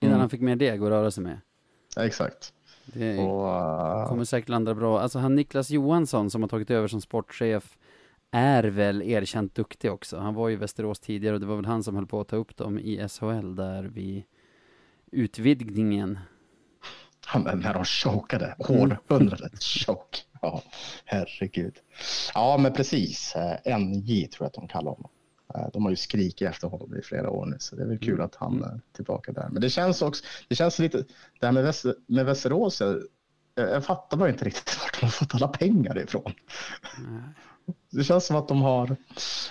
Innan 0.00 0.10
Mm. 0.12 0.20
han 0.20 0.30
fick 0.30 0.40
mer 0.40 0.56
deg 0.56 0.82
att 0.82 0.88
röra 0.88 1.10
sig 1.10 1.22
med. 1.24 1.40
Exakt. 1.96 2.52
Det 2.84 3.18
Och, 3.18 3.48
eh, 3.48 4.08
kommer 4.08 4.24
säkert 4.24 4.48
landa 4.48 4.74
bra. 4.74 5.00
Alltså 5.00 5.18
han 5.18 5.34
Niklas 5.34 5.70
Johansson 5.70 6.30
som 6.30 6.42
har 6.42 6.48
tagit 6.48 6.70
över 6.70 6.88
som 6.88 7.00
sportchef 7.00 7.78
är 8.30 8.64
väl 8.64 9.02
erkänt 9.02 9.54
duktig 9.54 9.92
också. 9.92 10.18
Han 10.18 10.34
var 10.34 10.48
ju 10.48 10.54
i 10.54 10.56
Västerås 10.56 11.00
tidigare 11.00 11.34
och 11.34 11.40
det 11.40 11.46
var 11.46 11.56
väl 11.56 11.64
han 11.64 11.82
som 11.82 11.94
höll 11.94 12.06
på 12.06 12.20
att 12.20 12.28
ta 12.28 12.36
upp 12.36 12.56
dem 12.56 12.78
i 12.78 13.08
SHL 13.08 13.54
där 13.56 13.82
vid 13.84 14.22
utvidgningen. 15.10 16.18
Han, 17.26 17.42
när 17.60 17.74
de 17.74 17.84
chokade, 17.84 18.54
århundradet 18.58 19.62
choke. 19.64 20.18
Ja, 20.40 20.62
herregud. 21.04 21.74
Ja, 22.34 22.56
men 22.58 22.72
precis. 22.72 23.34
Eh, 23.36 23.78
NJ 23.78 24.26
tror 24.28 24.44
jag 24.44 24.46
att 24.46 24.54
de 24.54 24.68
kallar 24.68 24.90
honom. 24.90 25.10
Eh, 25.54 25.68
De 25.72 25.82
har 25.84 25.90
ju 25.90 25.96
skrikit 25.96 26.48
efter 26.48 26.68
honom 26.68 26.96
i 26.96 27.02
flera 27.02 27.30
år 27.30 27.46
nu, 27.46 27.56
så 27.60 27.76
det 27.76 27.82
är 27.82 27.86
väl 27.86 27.98
kul 27.98 28.20
att 28.20 28.34
han 28.34 28.64
är 28.64 28.80
tillbaka 28.96 29.32
där. 29.32 29.48
Men 29.52 29.62
det 29.62 29.70
känns 29.70 30.02
också, 30.02 30.24
det 30.48 30.54
känns 30.54 30.78
lite, 30.78 30.98
det 31.40 31.46
här 31.46 31.52
med, 31.52 31.64
Väster, 31.64 31.94
med 32.06 32.26
Västerås, 32.26 32.80
eh, 32.80 32.94
jag, 33.54 33.70
jag 33.70 33.84
fattar 33.84 34.16
bara 34.16 34.28
inte 34.30 34.44
riktigt 34.44 34.78
vart 34.82 35.00
de 35.00 35.06
har 35.06 35.10
fått 35.10 35.34
alla 35.34 35.48
pengar 35.48 35.98
ifrån. 35.98 36.32
Det 37.90 38.04
känns 38.04 38.26
som 38.26 38.36
att 38.36 38.48
de 38.48 38.62
har, 38.62 38.96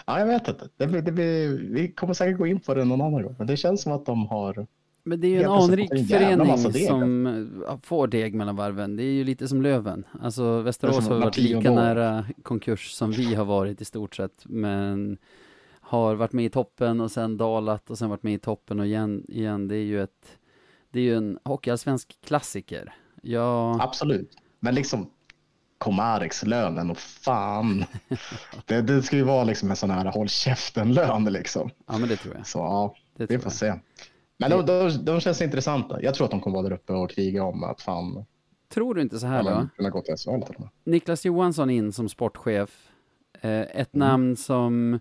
ja 0.06 0.20
jag 0.20 0.26
vet 0.28 0.48
inte, 0.48 0.70
det, 0.78 0.88
blir- 0.88 1.02
det, 1.02 1.12
blir- 1.12 1.72
vi 1.72 1.92
kommer 1.92 2.14
säkert 2.14 2.38
gå 2.38 2.48
in 2.48 2.60
på 2.60 2.74
det 2.74 2.86
någon 2.86 3.02
annan 3.02 3.24
gång, 3.24 3.36
men 3.38 3.48
det 3.48 3.58
känns 3.58 3.82
som 3.82 3.92
att 3.92 4.06
de 4.06 4.28
har, 4.28 4.68
Men 5.04 5.22
det 5.22 5.28
är 5.28 5.30
ju 5.30 5.42
en 5.42 5.50
anrik 5.52 5.92
en 5.92 6.06
förening 6.06 6.72
deg, 6.72 6.88
som 6.88 7.80
får 7.84 8.08
deg 8.08 8.36
mellan 8.36 8.56
varven. 8.56 8.96
Det 8.96 9.04
är 9.04 9.12
ju 9.12 9.24
lite 9.24 9.48
som 9.48 9.62
Löven. 9.62 10.06
Alltså 10.22 10.58
Det 10.58 10.64
Västerås 10.64 11.08
har 11.08 11.20
varit 11.20 11.38
lika 11.38 11.72
nära 11.72 12.26
konkurs 12.44 12.92
som 12.92 13.12
vi 13.12 13.36
har 13.36 13.46
varit 13.46 13.82
i 13.82 13.86
stort 13.86 14.16
sett. 14.16 14.44
Men 14.46 15.18
har 15.82 16.16
varit 16.16 16.34
med 16.34 16.46
i 16.46 16.50
toppen 16.50 17.02
och 17.02 17.12
sen 17.12 17.38
dalat 17.38 17.90
och 17.90 17.98
sen 17.98 18.10
varit 18.10 18.24
med 18.24 18.34
i 18.34 18.40
toppen 18.40 18.80
och 18.80 18.86
igen. 18.86 19.26
igen. 19.30 19.68
Det 19.68 19.76
är 19.76 19.84
ju 19.84 20.04
ett, 20.04 20.38
det 20.92 21.00
är 21.00 21.04
ju 21.04 21.18
en 21.18 21.40
hockeyallsvensk 21.44 22.18
klassiker. 22.26 22.94
Ja, 23.22 23.84
absolut, 23.84 24.32
men 24.60 24.76
liksom 24.76 25.10
Komareks 25.78 26.46
lönen 26.46 26.92
och 26.92 26.98
fan, 26.98 27.86
det, 28.66 28.82
det 28.82 29.04
ska 29.04 29.16
ju 29.16 29.24
vara 29.24 29.44
liksom 29.44 29.70
en 29.70 29.76
sån 29.76 29.90
här 29.90 30.06
håll 30.06 30.30
käften-lön 30.30 31.24
liksom. 31.26 31.70
ja 31.88 31.98
men 31.98 32.10
det 32.10 32.16
tror 32.16 32.36
jag. 32.38 32.48
Så 32.48 32.60
ja, 32.60 32.96
Det 33.18 33.28
tror 33.28 33.38
får 33.38 33.46
jag. 33.46 33.54
se. 33.54 33.74
Men 34.50 34.66
de, 34.66 34.66
de, 34.66 35.06
de 35.06 35.20
känns 35.20 35.42
intressanta. 35.42 36.02
Jag 36.02 36.14
tror 36.16 36.26
att 36.26 36.32
de 36.32 36.40
kommer 36.42 36.58
vara 36.58 36.70
där 36.70 36.76
uppe 36.76 36.94
och 36.94 37.10
kriga 37.10 37.44
om 37.44 37.64
att 37.64 37.82
fan, 37.82 38.26
Tror 38.70 38.96
du 38.96 39.02
inte 39.02 39.20
så 39.20 39.28
här 39.28 39.44
då? 39.44 39.68
kunna 39.78 39.90
gå 39.90 40.02
till 40.02 40.16
SHL 40.18 40.42
till 40.46 40.56
och 40.56 40.60
med. 40.62 40.70
Niklas 40.84 41.26
Johansson 41.26 41.70
in 41.70 41.94
som 41.94 42.10
sportchef. 42.10 42.88
Eh, 43.42 43.62
ett 43.62 43.94
Mm. 43.96 44.08
namn 44.08 44.36
som, 44.36 45.00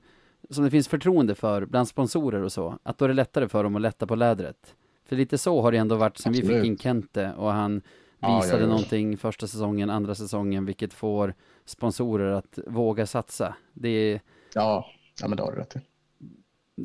som 0.50 0.64
det 0.64 0.70
finns 0.70 0.88
förtroende 0.88 1.34
för 1.34 1.66
bland 1.66 1.88
sponsorer 1.88 2.42
och 2.42 2.52
så. 2.52 2.78
Att 2.82 2.98
då 2.98 3.04
är 3.04 3.08
det 3.08 3.14
lättare 3.14 3.48
för 3.48 3.64
dem 3.64 3.76
att 3.76 3.82
lätta 3.82 4.06
på 4.06 4.14
lädret. 4.14 4.74
För 5.04 5.16
lite 5.16 5.38
så 5.38 5.62
har 5.62 5.72
det 5.72 5.78
ändå 5.78 5.96
varit 5.96 6.18
sen 6.18 6.32
vi 6.32 6.38
fick 6.38 6.44
Absolut. 6.46 6.64
in 6.66 6.78
Kente 6.78 7.32
och 7.36 7.52
han 7.52 7.82
visade 8.20 8.46
ja, 8.52 8.60
ja. 8.60 8.66
någonting 8.66 9.16
första 9.16 9.46
säsongen, 9.46 9.90
andra 9.90 10.14
säsongen, 10.14 10.64
vilket 10.66 10.92
får 10.92 11.34
sponsorer 11.64 12.30
att 12.32 12.58
våga 12.66 13.06
satsa. 13.06 13.54
Det 13.72 13.88
är, 13.88 14.20
Ja, 14.54 14.86
ja 15.20 15.28
men 15.28 15.36
det 15.36 15.42
har 15.42 15.52
du 15.52 15.58
rätt 15.58 15.76
i. 15.76 15.80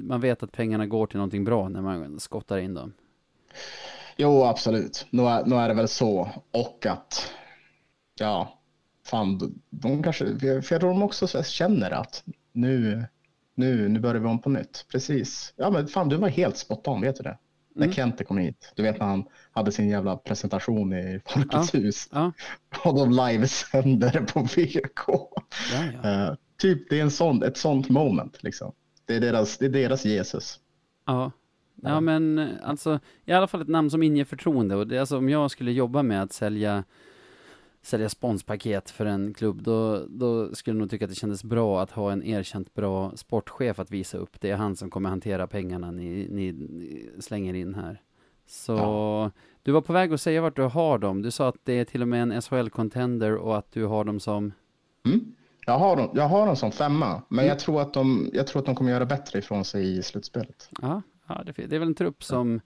man 0.03 0.21
vet 0.21 0.43
att 0.43 0.51
pengarna 0.51 0.85
går 0.85 1.07
till 1.07 1.17
någonting 1.17 1.43
bra 1.43 1.69
när 1.69 1.81
man 1.81 2.19
skottar 2.19 2.57
in 2.57 2.73
dem. 2.73 2.93
Jo, 4.17 4.43
absolut. 4.43 5.05
Nu 5.09 5.23
är, 5.23 5.45
nu 5.45 5.55
är 5.55 5.67
det 5.67 5.73
väl 5.73 5.87
så. 5.87 6.29
Och 6.51 6.85
att, 6.85 7.33
ja, 8.19 8.59
fan, 9.05 9.61
de, 9.69 10.03
kanske, 10.03 10.39
för 10.39 10.47
jag 10.73 10.81
tror 10.81 10.89
de 10.89 11.03
också 11.03 11.43
känner 11.43 11.91
att 11.91 12.23
nu, 12.51 13.03
nu, 13.55 13.89
nu 13.89 13.99
börjar 13.99 14.21
vi 14.21 14.27
om 14.27 14.39
på 14.41 14.49
nytt. 14.49 14.85
Precis. 14.91 15.53
Ja, 15.55 15.69
men 15.69 15.87
fan, 15.87 16.09
du 16.09 16.15
var 16.15 16.29
helt 16.29 16.57
spot 16.57 16.87
on, 16.87 17.01
vet 17.01 17.15
du 17.15 17.23
det? 17.23 17.37
När 17.77 17.91
Kente 17.91 18.23
kom 18.23 18.37
hit. 18.37 18.71
Du 18.75 18.83
vet 18.83 18.99
när 18.99 19.05
han 19.05 19.25
hade 19.51 19.71
sin 19.71 19.89
jävla 19.89 20.17
presentation 20.17 20.93
i 20.93 21.21
Folkets 21.25 21.73
hus. 21.73 22.09
Ja, 22.11 22.31
Och 22.83 22.95
de 22.95 23.11
livesände 23.11 24.09
det 24.09 24.21
på 24.21 24.41
VK. 24.41 25.07
ja, 25.07 25.83
ja. 26.03 26.09
Eh, 26.09 26.33
typ, 26.57 26.89
det 26.89 26.99
är 26.99 27.03
en 27.03 27.11
sån, 27.11 27.43
ett 27.43 27.57
sånt 27.57 27.89
moment 27.89 28.43
liksom. 28.43 28.71
Det 29.05 29.15
är 29.15 29.19
deras, 29.19 29.57
det 29.57 29.65
är 29.65 29.69
deras 29.69 30.05
Jesus. 30.05 30.59
Ja. 31.05 31.31
Ja 31.81 31.99
men 32.01 32.49
alltså 32.63 32.99
i 33.25 33.31
alla 33.31 33.47
fall 33.47 33.61
ett 33.61 33.67
namn 33.67 33.89
som 33.89 34.03
inger 34.03 34.25
förtroende 34.25 34.75
och 34.75 34.87
det 34.87 34.97
alltså 34.99 35.17
om 35.17 35.29
jag 35.29 35.51
skulle 35.51 35.71
jobba 35.71 36.03
med 36.03 36.23
att 36.23 36.33
sälja 36.33 36.83
sälja 37.81 38.09
sponspaket 38.09 38.89
för 38.89 39.05
en 39.05 39.33
klubb 39.33 39.61
då, 39.63 40.05
då 40.09 40.55
skulle 40.55 40.75
jag 40.75 40.79
nog 40.79 40.89
tycka 40.89 41.05
att 41.05 41.11
det 41.11 41.15
kändes 41.15 41.43
bra 41.43 41.81
att 41.81 41.91
ha 41.91 42.11
en 42.11 42.23
erkänt 42.23 42.73
bra 42.73 43.11
sportchef 43.15 43.79
att 43.79 43.91
visa 43.91 44.17
upp. 44.17 44.41
Det 44.41 44.49
är 44.49 44.55
han 44.55 44.75
som 44.75 44.89
kommer 44.89 45.09
hantera 45.09 45.47
pengarna 45.47 45.91
ni, 45.91 46.27
ni, 46.31 46.51
ni 46.51 47.09
slänger 47.19 47.53
in 47.53 47.75
här. 47.75 48.01
Så 48.47 48.71
Ja. 48.73 49.31
du 49.63 49.71
var 49.71 49.81
på 49.81 49.93
väg 49.93 50.13
att 50.13 50.21
säga 50.21 50.41
vart 50.41 50.55
du 50.55 50.61
har 50.61 50.97
dem. 50.99 51.21
Du 51.21 51.31
sa 51.31 51.47
att 51.49 51.57
det 51.63 51.73
är 51.73 51.85
till 51.85 52.01
och 52.01 52.07
med 52.07 52.21
en 52.21 52.31
SHL-contender 52.33 53.35
och 53.35 53.57
att 53.57 53.71
du 53.71 53.85
har 53.85 54.03
dem 54.03 54.19
som 54.19 54.53
Mm. 55.05 55.34
Jag, 55.65 55.79
har 55.79 55.95
dem, 55.95 56.09
jag 56.13 56.27
har 56.27 56.45
dem 56.45 56.55
som 56.55 56.71
femma, 56.71 57.21
men 57.29 57.39
Mm. 57.39 57.49
jag, 57.49 57.59
tror 57.59 57.81
att 57.81 57.93
de, 57.93 58.29
jag 58.33 58.47
tror 58.47 58.59
att 58.59 58.65
de 58.65 58.75
kommer 58.75 58.91
göra 58.91 59.05
bättre 59.05 59.39
ifrån 59.39 59.65
sig 59.65 59.97
i 59.97 60.03
slutspelet. 60.03 60.69
Ja, 60.81 61.01
ja 61.27 61.43
det, 61.45 61.51
det 61.51 61.75
är 61.75 61.79
väl 61.79 61.87
en 61.87 61.95
trupp 61.95 62.23
som 62.23 62.61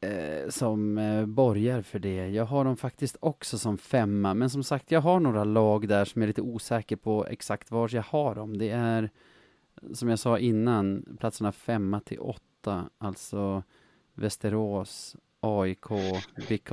eh, 0.00 0.48
som 0.48 0.98
eh, 0.98 1.26
borgar 1.26 1.82
för 1.82 1.98
det. 1.98 2.28
Jag 2.28 2.44
har 2.44 2.64
dem 2.64 2.76
faktiskt 2.76 3.16
också 3.20 3.58
som 3.58 3.78
femma, 3.78 4.34
men 4.34 4.50
som 4.50 4.64
sagt, 4.64 4.90
jag 4.90 5.00
har 5.00 5.20
några 5.20 5.44
lag 5.44 5.88
där 5.88 6.04
som 6.04 6.22
jag 6.22 6.26
är 6.26 6.28
lite 6.28 6.42
osäker 6.42 6.96
på 6.96 7.26
exakt 7.26 7.70
var 7.70 7.94
jag 7.94 8.02
har 8.02 8.34
dem. 8.34 8.58
Det 8.58 8.70
är, 8.70 9.10
som 9.94 10.08
jag 10.08 10.18
sa 10.18 10.38
innan, 10.38 11.16
platserna 11.20 11.52
femma 11.52 12.00
till 12.00 12.18
åtta, 12.20 12.84
alltså 12.98 13.62
Västerås, 14.14 15.16
AIK, 15.40 15.86
BIK 16.48 16.70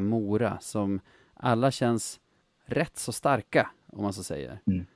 Mora, 0.00 0.58
som 0.60 1.00
alla 1.34 1.70
känns 1.70 2.20
rätt 2.64 2.98
så 2.98 3.12
starka, 3.12 3.70
om 3.92 4.02
man 4.02 4.12
så 4.12 4.22
säger. 4.22 4.60
Mm. 4.66 4.86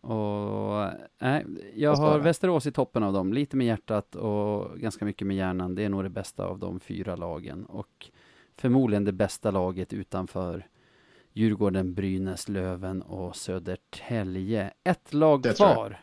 Och 0.00 0.90
nej, 1.18 1.46
jag 1.74 1.96
har. 1.96 2.18
Västerås 2.18 2.66
i 2.66 2.72
toppen 2.72 3.02
av 3.02 3.12
dem, 3.12 3.32
lite 3.32 3.56
med 3.56 3.66
hjärtat 3.66 4.14
och 4.16 4.78
ganska 4.78 5.04
mycket 5.04 5.26
med 5.26 5.36
hjärnan. 5.36 5.74
Det 5.74 5.84
är 5.84 5.88
nog 5.88 6.02
det 6.04 6.10
bästa 6.10 6.44
av 6.44 6.58
de 6.58 6.80
fyra 6.80 7.16
lagen 7.16 7.64
och 7.64 8.10
förmodligen 8.56 9.04
det 9.04 9.12
bästa 9.12 9.50
laget 9.50 9.92
utanför 9.92 10.66
Djurgården, 11.32 11.94
Brynäs, 11.94 12.48
Löven 12.48 13.02
och 13.02 13.36
Södertälje. 13.36 14.72
Ett 14.84 15.14
lag 15.14 15.42
Det 15.42 15.56
kvar. 15.56 16.00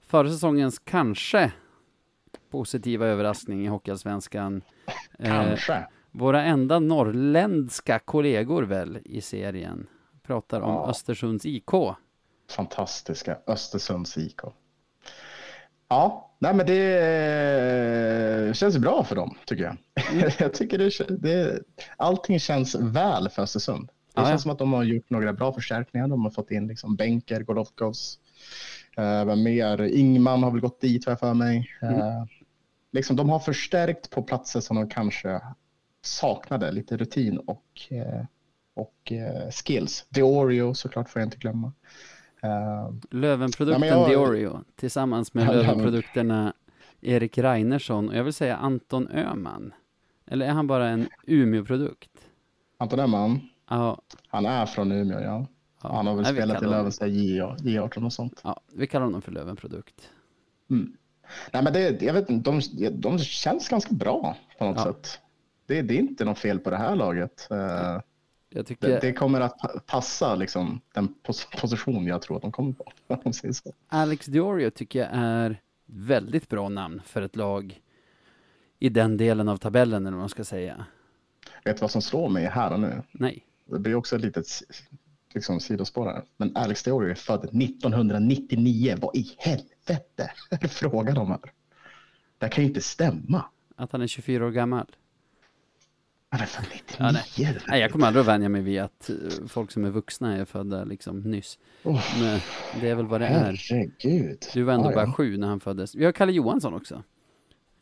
Förra 0.00 0.28
säsongens 0.28 0.78
kanske 0.78 1.52
positiva 2.50 3.06
överraskning 3.06 3.64
i 3.64 3.68
Hockeyallsvenskan. 3.68 4.62
Eh, 5.18 5.30
Kanske. 5.30 5.86
våra 6.10 6.42
enda 6.42 6.78
norrländska 6.78 7.98
kollegor 7.98 8.62
väl 8.62 8.98
i 9.04 9.20
serien 9.20 9.86
pratar 10.26 10.60
om 10.60 10.74
Ja. 10.74 10.88
Östersunds 10.88 11.46
IK. 11.46 11.70
Fantastiska 12.50 13.38
Östersunds 13.46 14.18
IK. 14.18 14.40
Ja, 15.88 16.30
nej 16.38 16.54
men 16.54 16.66
det 16.66 16.98
eh, 18.46 18.52
känns 18.52 18.78
bra 18.78 19.04
för 19.04 19.16
dem 19.16 19.36
tycker 19.44 19.64
jag. 19.64 19.76
Mm. 20.12 20.30
jag 20.38 20.54
tycker 20.54 20.78
det, 20.78 21.18
det, 21.22 21.62
allting 21.96 22.40
känns 22.40 22.74
väl 22.74 23.28
för 23.28 23.42
Östersund. 23.42 23.88
Det 24.14 24.20
ja. 24.20 24.26
känns 24.26 24.42
som 24.42 24.50
att 24.50 24.58
de 24.58 24.72
har 24.72 24.84
gjort 24.84 25.10
några 25.10 25.32
bra 25.32 25.52
förstärkningar. 25.52 26.08
De 26.08 26.24
har 26.24 26.30
fått 26.30 26.50
in 26.50 26.68
liksom 26.68 26.96
Benker, 26.96 27.42
Golovkovs, 27.42 28.18
eh, 28.96 29.36
mer? 29.36 29.82
Ingman 29.82 30.42
har 30.42 30.50
väl 30.50 30.60
gått 30.60 30.80
dit 30.80 31.04
har 31.04 31.12
jag 31.12 31.20
för 31.20 31.34
mig. 31.34 31.70
Mm. 31.82 31.94
Eh, 31.94 32.24
liksom, 32.92 33.16
de 33.16 33.28
har 33.28 33.38
förstärkt 33.38 34.10
på 34.10 34.22
platser 34.22 34.60
som 34.60 34.76
de 34.76 34.88
kanske 34.88 35.40
saknade, 36.02 36.72
lite 36.72 36.96
rutin 36.96 37.38
och, 37.38 37.64
eh, 37.90 38.24
och 38.76 39.12
eh, 39.12 39.50
skills. 39.50 40.06
Deorio 40.08 40.74
såklart 40.74 41.08
får 41.08 41.20
jag 41.20 41.26
inte 41.26 41.36
glömma. 41.38 41.72
Eh, 42.42 42.90
Lövenprodukten 43.10 43.88
jag- 43.88 44.08
Diorio 44.10 44.60
tillsammans 44.76 45.34
med 45.34 45.46
Ja, 45.46 45.52
Lövenprodukterna 45.52 46.52
Erik 47.00 47.38
Reinersson 47.38 48.08
och 48.08 48.16
jag 48.16 48.24
vill 48.24 48.32
säga 48.34 48.56
Anton 48.56 49.08
Öhman. 49.08 49.74
Eller 50.26 50.46
är 50.46 50.50
han 50.50 50.66
bara 50.66 50.88
en 50.88 51.08
Umeå-produkt? 51.26 52.10
Anton 52.78 53.00
Öhman, 53.00 53.40
Ja, 53.68 53.98
han 54.28 54.46
är 54.46 54.66
från 54.66 54.92
Umeå, 54.92 55.20
ja. 55.20 55.46
ja. 55.82 55.92
Han 55.96 56.06
har 56.06 56.14
väl 56.14 56.22
Nej, 56.22 56.32
spelat 56.32 56.62
i 56.62 56.66
Lövenstad 56.66 57.06
J- 57.06 57.40
J18 57.40 58.04
och 58.04 58.12
sånt. 58.12 58.40
Ja, 58.44 58.60
vi 58.72 58.86
kallar 58.86 59.04
honom 59.06 59.22
för 59.22 59.32
Lövenprodukt. 59.32 60.10
Mm. 60.70 60.96
Nej, 61.52 61.62
men 61.64 61.72
det, 61.72 62.02
jag 62.02 62.14
vet 62.14 62.30
inte, 62.30 62.50
de, 62.50 62.60
de 62.90 63.18
känns 63.18 63.68
ganska 63.68 63.94
bra 63.94 64.36
på 64.58 64.64
något 64.64 64.76
Ja. 64.76 64.84
sätt. 64.84 65.18
Det, 65.66 65.82
det 65.82 65.94
är 65.94 65.98
inte 65.98 66.24
något 66.24 66.38
fel 66.38 66.58
på 66.58 66.70
det 66.70 66.76
här 66.76 66.96
laget. 66.96 67.48
Eh, 67.50 68.00
Jag 68.56 68.66
tycker 68.66 68.88
det, 68.88 68.98
det 69.00 69.12
kommer 69.12 69.40
att 69.40 69.58
pa- 69.58 69.80
passa 69.86 70.34
liksom, 70.34 70.80
den 70.94 71.14
pos 71.22 71.48
position 71.60 72.06
jag 72.06 72.22
tror 72.22 72.36
att 72.36 72.42
de 72.42 72.52
kommer 72.52 72.72
på. 72.72 72.92
Alex 73.88 74.26
Diorio 74.26 74.70
tycker 74.70 74.98
jag 74.98 75.08
är 75.12 75.60
väldigt 75.86 76.48
bra 76.48 76.68
namn 76.68 77.02
för 77.04 77.22
ett 77.22 77.36
lag 77.36 77.80
i 78.78 78.88
den 78.88 79.16
delen 79.16 79.48
av 79.48 79.56
tabellen 79.56 80.06
eller 80.06 80.16
vad 80.16 80.20
man 80.22 80.28
ska 80.28 80.44
säga. 80.44 80.86
Vet 81.64 81.76
du 81.76 81.80
vad 81.80 81.90
som 81.90 82.02
slår 82.02 82.28
mig 82.28 82.44
här 82.46 82.72
och 82.72 82.80
nu? 82.80 83.02
Nej. 83.12 83.46
Det 83.70 83.78
blir 83.78 83.94
också 83.94 84.16
ett 84.16 84.22
litet 84.22 84.46
liksom, 85.34 85.60
sidospår 85.60 86.06
här. 86.06 86.24
Men 86.36 86.56
Alex 86.56 86.82
Deorio 86.82 87.10
är 87.10 87.14
född 87.14 87.44
1999. 87.44 88.96
Vad 89.00 89.16
i 89.16 89.34
helvete 89.38 90.30
är 90.50 90.58
det 90.60 90.68
frågan 90.68 91.16
om 91.18 91.28
här? 91.30 91.40
Det 92.38 92.48
kan 92.48 92.64
ju 92.64 92.68
inte 92.68 92.80
stämma. 92.80 93.44
Att 93.76 93.92
han 93.92 94.02
är 94.02 94.06
24 94.06 94.46
år 94.46 94.50
gammal. 94.50 94.86
Han 96.30 96.40
är 96.40 96.46
född 96.46 96.64
99. 96.72 96.96
Ja, 96.98 97.12
nej. 97.12 97.58
Nej, 97.68 97.80
jag 97.80 97.92
kommer 97.92 98.06
aldrig 98.06 98.20
att 98.20 98.26
vänja 98.28 98.48
mig 98.48 98.62
vid 98.62 98.80
att 98.80 99.10
eh, 99.10 99.16
folk 99.48 99.70
som 99.70 99.84
är 99.84 99.90
vuxna 99.90 100.36
är 100.36 100.44
födda 100.44 100.84
liksom 100.84 101.20
nyss. 101.20 101.58
Åh, 101.82 102.04
Men 102.20 102.40
det 102.80 102.88
är 102.90 102.94
väl 102.94 103.06
vad 103.06 103.20
det 103.20 103.26
är. 103.26 103.44
herregud. 103.44 104.44
Du 104.54 104.62
var 104.62 104.72
ändå 104.74 104.90
Ja, 104.90 104.94
bara 104.94 105.04
ja. 105.06 105.12
sju 105.12 105.36
när 105.36 105.48
han 105.48 105.60
föddes. 105.60 105.94
Vi 105.94 106.04
har 106.04 106.12
Kalle 106.12 106.32
Johansson 106.32 106.74
också. 106.74 107.02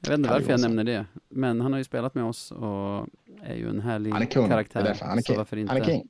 Jag 0.00 0.10
vet 0.10 0.18
inte 0.18 0.28
Kalle 0.28 0.40
varför 0.40 0.52
jag 0.52 0.58
Johansson. 0.60 0.76
nämner 0.76 0.92
det. 0.92 1.06
Men 1.28 1.60
han 1.60 1.72
har 1.72 1.78
ju 1.78 1.84
spelat 1.84 2.14
med 2.14 2.24
oss 2.24 2.50
och 2.52 3.06
är 3.42 3.54
ju 3.54 3.68
en 3.68 3.80
härlig 3.80 4.10
Han 4.12 4.22
är 4.22 4.26
kung. 4.26 4.48
karaktär. 4.48 4.80
Det 4.82 4.86
är 4.86 4.88
därför. 4.88 5.06
Han 5.06 5.18
är 5.18 5.22
så 5.22 5.26
king. 5.26 5.36
varför 5.36 5.56
inte? 5.56 5.72
Han 5.72 5.82
är 5.82 5.86
king. 5.86 6.08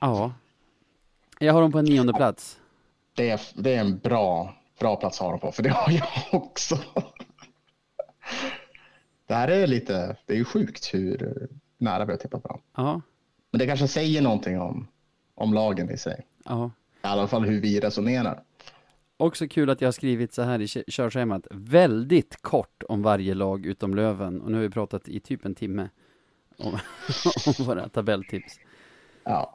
Ja. 0.00 0.32
Jag 1.38 1.52
har 1.52 1.60
dem 1.62 1.72
på 1.72 1.78
en 1.78 1.84
nionde 1.84 2.12
plats. 2.12 2.58
Det 3.16 3.30
är, 3.30 3.40
det 3.54 3.74
är 3.74 3.80
en 3.80 3.98
bra, 3.98 4.54
bra 4.80 4.96
plats 4.96 5.20
att 5.20 5.24
ha 5.24 5.30
dem 5.30 5.40
på, 5.40 5.52
för 5.52 5.62
det 5.62 5.70
har 5.70 5.92
jag 5.92 6.08
också. 6.42 6.78
Det 9.30 9.36
här 9.36 9.48
är 9.48 9.66
lite, 9.66 10.16
det 10.26 10.32
är 10.32 10.36
ju 10.36 10.44
sjukt 10.44 10.94
hur 10.94 11.48
nära 11.78 12.04
vi 12.04 12.12
har 12.12 12.18
tippat 12.18 12.44
varandra. 12.44 12.62
Ja. 12.76 13.00
Men 13.50 13.58
det 13.58 13.66
kanske 13.66 13.88
säger 13.88 14.22
någonting 14.22 14.60
om, 14.60 14.88
om 15.34 15.54
lagen 15.54 15.90
i 15.90 15.96
sig. 15.96 16.26
Ja. 16.44 16.70
I 17.02 17.06
alla 17.06 17.26
fall 17.26 17.44
hur 17.44 17.60
vi 17.60 17.80
resonerar. 17.80 18.42
Också 19.16 19.48
kul 19.48 19.70
att 19.70 19.80
jag 19.80 19.86
har 19.88 19.92
skrivit 19.92 20.32
så 20.32 20.42
här 20.42 20.60
i 20.60 20.68
kö- 20.68 20.82
körschemat, 20.88 21.46
väldigt 21.50 22.42
kort 22.42 22.82
om 22.88 23.02
varje 23.02 23.34
lag 23.34 23.66
utom 23.66 23.94
Löven. 23.94 24.40
Och 24.40 24.50
nu 24.50 24.56
har 24.56 24.62
vi 24.62 24.70
pratat 24.70 25.08
i 25.08 25.20
typ 25.20 25.44
en 25.44 25.54
timme 25.54 25.88
om, 26.58 26.72
om 27.58 27.64
våra 27.66 27.88
tabelltips. 27.88 28.58
Ja, 29.24 29.54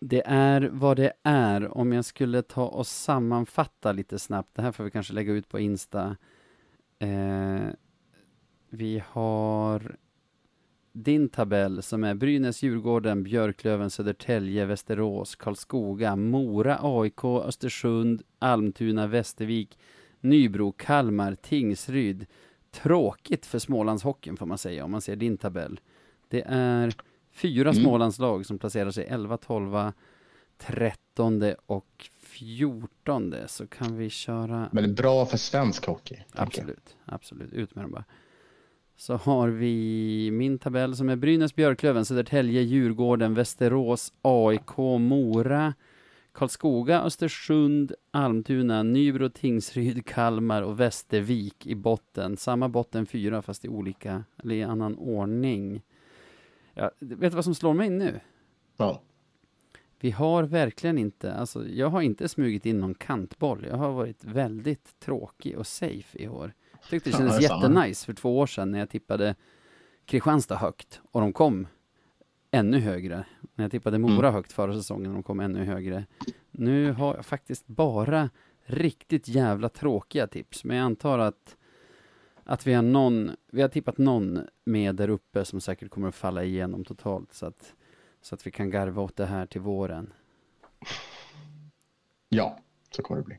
Det 0.00 0.22
är 0.26 0.68
vad 0.72 0.96
det 0.96 1.12
är. 1.22 1.76
Om 1.78 1.92
jag 1.92 2.04
skulle 2.04 2.42
ta 2.42 2.66
och 2.66 2.86
sammanfatta 2.86 3.92
lite 3.92 4.18
snabbt, 4.18 4.54
det 4.54 4.62
här 4.62 4.72
får 4.72 4.84
vi 4.84 4.90
kanske 4.90 5.12
lägga 5.12 5.32
ut 5.32 5.48
på 5.48 5.58
Insta. 5.58 6.16
Eh, 6.98 7.68
vi 8.70 9.02
har 9.08 9.96
din 10.92 11.28
tabell 11.28 11.82
som 11.82 12.04
är 12.04 12.14
Brynäs, 12.14 12.62
Djurgården, 12.62 13.22
Björklöven, 13.22 13.90
Södertälje, 13.90 14.64
Västerås, 14.64 15.36
Karlskoga, 15.36 16.16
Mora, 16.16 16.78
AIK, 16.82 17.24
Östersund, 17.24 18.22
Almtuna, 18.38 19.06
Västervik, 19.06 19.78
Nybro, 20.20 20.72
Kalmar, 20.72 21.34
Tingsryd. 21.34 22.26
Tråkigt 22.70 23.46
för 23.46 23.58
Smålandshockeyn 23.58 24.36
får 24.36 24.46
man 24.46 24.58
säga 24.58 24.84
om 24.84 24.90
man 24.90 25.00
ser 25.00 25.16
din 25.16 25.36
tabell. 25.36 25.80
Det 26.28 26.42
är 26.46 26.94
fyra 27.32 27.70
Mm. 27.70 27.82
Smålandslag 27.82 28.46
som 28.46 28.58
placerar 28.58 28.90
sig 28.90 29.06
11, 29.06 29.36
12, 29.36 29.92
13 30.58 31.54
och 31.66 32.10
14. 32.20 33.34
Så 33.46 33.66
kan 33.66 33.96
vi 33.96 34.10
köra 34.10 34.68
men 34.72 34.84
det 34.84 34.90
är 34.90 34.94
bra 34.94 35.26
för 35.26 35.36
svensk 35.36 35.86
hockey. 35.86 36.16
Absolut, 36.32 36.96
absolut. 37.04 37.52
Ut 37.52 37.74
med 37.74 37.84
dem 37.84 37.90
bara. 37.90 38.04
Så 39.00 39.16
har 39.16 39.48
vi 39.48 40.30
min 40.32 40.58
tabell 40.58 40.96
som 40.96 41.08
är 41.08 41.16
Brynäs, 41.16 41.54
Björklöven, 41.54 42.04
Södertälje, 42.04 42.62
Djurgården, 42.62 43.34
Västerås, 43.34 44.12
AIK, 44.22 44.76
Mora, 44.98 45.74
Karlskoga, 46.32 47.02
Östersund, 47.02 47.92
Almtuna, 48.10 48.82
Nybro, 48.82 49.28
Tingsryd, 49.28 50.06
Kalmar 50.06 50.62
och 50.62 50.80
Västervik 50.80 51.66
i 51.66 51.74
botten. 51.74 52.36
Samma 52.36 52.68
botten 52.68 53.06
fyra 53.06 53.42
fast 53.42 53.64
i 53.64 53.68
olika, 53.68 54.24
eller 54.42 54.54
i 54.54 54.62
annan 54.62 54.94
ordning. 54.94 55.82
Ja, 56.74 56.90
vet 56.98 57.32
du 57.32 57.36
vad 57.36 57.44
som 57.44 57.54
slår 57.54 57.74
mig 57.74 57.90
nu? 57.90 58.20
Ja. 58.76 59.02
Vi 60.00 60.10
har 60.10 60.42
verkligen 60.42 60.98
inte, 60.98 61.34
alltså 61.34 61.68
jag 61.68 61.88
har 61.88 62.02
inte 62.02 62.28
smugit 62.28 62.66
in 62.66 62.80
någon 62.80 62.94
kantboll. 62.94 63.66
Jag 63.68 63.76
har 63.76 63.92
varit 63.92 64.24
väldigt 64.24 65.00
tråkig 65.00 65.58
och 65.58 65.66
safe 65.66 66.18
i 66.18 66.28
år. 66.28 66.52
Tyckte 66.88 67.10
det 67.10 67.14
Ja, 67.14 67.18
kändes 67.18 67.46
samma. 67.46 67.62
jättenice 67.62 68.06
för 68.06 68.12
två 68.12 68.38
år 68.38 68.46
sedan 68.46 68.70
när 68.70 68.78
jag 68.78 68.90
tippade 68.90 69.34
Kristianstad 70.04 70.56
högt 70.56 71.00
och 71.10 71.20
de 71.20 71.32
kom 71.32 71.66
ännu 72.50 72.78
högre. 72.78 73.24
När 73.54 73.64
jag 73.64 73.70
tippade 73.70 73.98
Mora 73.98 74.12
Mm. 74.28 74.34
högt 74.34 74.52
förra 74.52 74.74
säsongen 74.74 75.06
och 75.10 75.14
de 75.14 75.22
kom 75.22 75.40
ännu 75.40 75.64
högre. 75.64 76.06
Nu 76.50 76.92
har 76.92 77.14
jag 77.16 77.26
faktiskt 77.26 77.66
bara 77.66 78.30
riktigt 78.64 79.28
jävla 79.28 79.68
tråkiga 79.68 80.26
tips, 80.26 80.64
men 80.64 80.76
jag 80.76 80.84
antar 80.84 81.18
att 81.18 81.56
att 82.44 82.66
vi 82.66 82.72
har 82.74 82.82
någon, 82.82 83.30
vi 83.50 83.62
har 83.62 83.68
tippat 83.68 83.98
någon 83.98 84.40
med 84.64 84.94
där 84.96 85.08
uppe 85.08 85.44
som 85.44 85.60
säkert 85.60 85.90
kommer 85.90 86.08
att 86.08 86.14
falla 86.14 86.44
igenom 86.44 86.84
totalt 86.84 87.32
så 87.32 87.46
att 87.46 87.74
så 88.22 88.34
att 88.34 88.46
vi 88.46 88.50
kan 88.50 88.70
garva 88.70 89.02
åt 89.02 89.16
det 89.16 89.26
här 89.26 89.46
till 89.46 89.60
våren. 89.60 90.12
ja, 92.28 92.58
så 92.90 93.02
kommer 93.02 93.20
det 93.20 93.24
bli. 93.26 93.38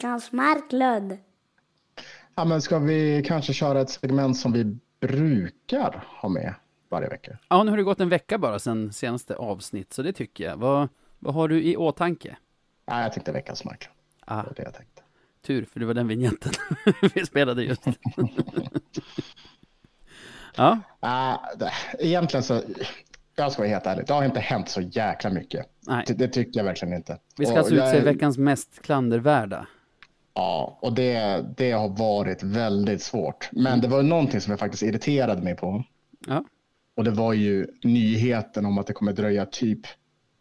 Veckans 0.00 0.32
Marklund. 0.32 1.18
Ja, 2.34 2.44
men 2.44 2.62
ska 2.62 2.78
vi 2.78 3.22
kanske 3.26 3.52
köra 3.52 3.80
ett 3.80 3.90
segment 3.90 4.36
som 4.38 4.52
vi 4.52 4.76
brukar 5.00 6.04
ha 6.06 6.28
med 6.28 6.54
varje 6.90 7.08
vecka? 7.08 7.38
Ja, 7.48 7.62
nu 7.62 7.70
har 7.70 7.76
det 7.76 7.82
gått 7.82 8.00
en 8.00 8.08
vecka 8.08 8.38
bara 8.38 8.58
sedan 8.58 8.92
senaste 8.92 9.34
avsnitt, 9.36 9.92
så 9.92 10.02
det 10.02 10.12
tycker 10.12 10.44
jag. 10.44 10.56
Vad, 10.56 10.88
vad 11.18 11.34
har 11.34 11.48
du 11.48 11.62
i 11.62 11.76
åtanke? 11.76 12.36
Nej, 12.86 13.02
jag 13.02 13.12
tänkte 13.12 13.32
veckans 13.32 13.64
mark. 13.64 13.80
Det 13.80 13.88
Ah, 14.34 14.42
det 14.56 14.62
jag 14.62 14.74
tänkte. 14.74 15.02
tur, 15.46 15.64
för 15.64 15.80
det 15.80 15.86
var 15.86 15.94
den 15.94 16.08
vignetten 16.08 16.52
vi 17.14 17.26
spelade 17.26 17.62
just. 17.64 17.82
ja, 20.56 20.78
det, 21.58 21.72
egentligen 21.98 22.42
så, 22.44 22.62
jag 23.36 23.52
ska 23.52 23.62
vara 23.62 23.70
helt 23.70 23.86
ärlig, 23.86 24.06
det 24.06 24.12
har 24.12 24.24
inte 24.24 24.40
hänt 24.40 24.68
så 24.68 24.80
jäkla 24.80 25.30
mycket. 25.30 25.66
nej. 25.86 26.04
Det, 26.06 26.14
det 26.14 26.28
tycker 26.28 26.60
jag 26.60 26.64
verkligen 26.64 26.94
inte. 26.94 27.18
Vi 27.36 27.44
ska 27.46 27.52
Och 27.52 27.58
alltså 27.58 27.74
jag 27.74 27.88
utse 27.88 27.98
är- 27.98 28.04
veckans 28.12 28.38
mest 28.38 28.82
klandervärda. 28.82 29.66
Ja, 30.34 30.78
och 30.82 30.92
det, 30.92 31.44
det 31.56 31.72
har 31.72 31.88
varit 31.88 32.42
väldigt 32.42 33.02
svårt. 33.02 33.48
Men 33.52 33.80
det 33.80 33.88
var 33.88 34.02
någonting 34.02 34.40
som 34.40 34.50
jag 34.50 34.60
faktiskt 34.60 34.82
irriterade 34.82 35.42
mig 35.42 35.56
på. 35.56 35.84
Ja, 36.26 36.44
Och 36.96 37.04
det 37.04 37.10
var 37.10 37.32
ju 37.32 37.66
nyheten 37.82 38.66
om 38.66 38.78
att 38.78 38.86
det 38.86 38.92
kommer 38.92 39.12
dröja 39.12 39.46
typ 39.46 39.80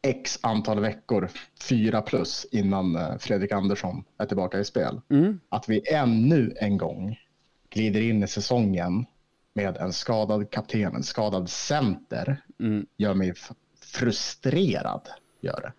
x 0.02 0.40
antal 0.42 0.80
veckor, 0.80 1.30
fyra 1.62 2.02
plus, 2.02 2.46
innan 2.52 2.96
eh, 2.96 3.18
Fredrik 3.18 3.52
Andersson 3.52 4.04
är 4.18 4.26
tillbaka 4.26 4.60
i 4.60 4.66
spel. 4.66 5.02
mm. 5.10 5.40
Att 5.50 5.70
vi 5.70 5.82
ännu 5.94 6.54
en 6.58 6.78
gång 6.78 7.20
glider 7.70 8.02
in 8.02 8.24
i 8.24 8.28
säsongen 8.28 9.06
med 9.54 9.78
en 9.78 9.94
skadad 9.94 10.50
kapten, 10.50 10.96
en 10.96 11.04
skadad 11.04 11.50
center, 11.50 12.42
Mm. 12.60 12.86
gör 12.98 13.14
mig 13.14 13.34
frustrerad. 13.82 15.02
Gör 15.42 15.62
det. 15.62 15.74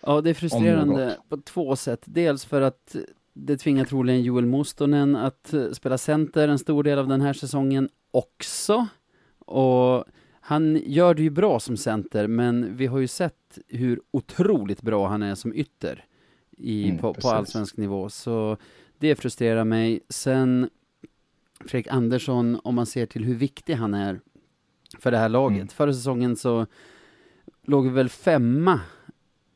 Ja, 0.00 0.20
det 0.20 0.30
är 0.30 0.34
frustrerande 0.34 1.16
på 1.28 1.36
två 1.36 1.76
sätt. 1.76 2.00
Dels 2.04 2.44
för 2.44 2.60
att 2.60 2.96
det 3.40 3.56
tvingar 3.56 3.84
troligen 3.84 4.22
Joel 4.22 4.46
Mustonen 4.46 5.16
att 5.16 5.52
eh, 5.52 5.70
spela 5.70 5.98
center 5.98 6.48
en 6.48 6.58
stor 6.58 6.82
del 6.82 6.98
av 6.98 7.08
den 7.08 7.20
här 7.20 7.32
säsongen 7.32 7.88
också. 8.10 8.86
Och 9.38 10.04
han 10.40 10.82
gör 10.86 11.14
det 11.14 11.22
ju 11.22 11.30
bra 11.30 11.60
som 11.60 11.76
center, 11.76 12.26
men 12.26 12.76
vi 12.76 12.86
har 12.86 12.98
ju 12.98 13.06
sett 13.06 13.58
hur 13.68 14.00
otroligt 14.10 14.82
bra 14.82 15.08
han 15.08 15.22
är 15.22 15.34
som 15.34 15.54
ytter 15.54 16.04
i, 16.50 16.84
Mm, 16.88 16.98
på, 16.98 17.14
på 17.14 17.28
allsvensk 17.28 17.76
nivå. 17.76 18.08
Så 18.08 18.56
det 18.98 19.16
frustrerar 19.16 19.64
mig. 19.64 20.00
Sen 20.08 20.70
Fredrik 21.60 21.92
Andersson, 21.92 22.60
om 22.64 22.74
man 22.74 22.86
ser 22.86 23.06
till 23.06 23.24
hur 23.24 23.34
viktig 23.34 23.74
han 23.74 23.94
är 23.94 24.20
för 24.98 25.10
det 25.10 25.18
här 25.18 25.28
laget. 25.28 25.58
Mm. 25.58 25.68
Förra 25.68 25.92
säsongen 25.92 26.36
så 26.36 26.66
låg 27.62 27.84
vi 27.84 27.90
väl 27.90 28.08
femma 28.08 28.80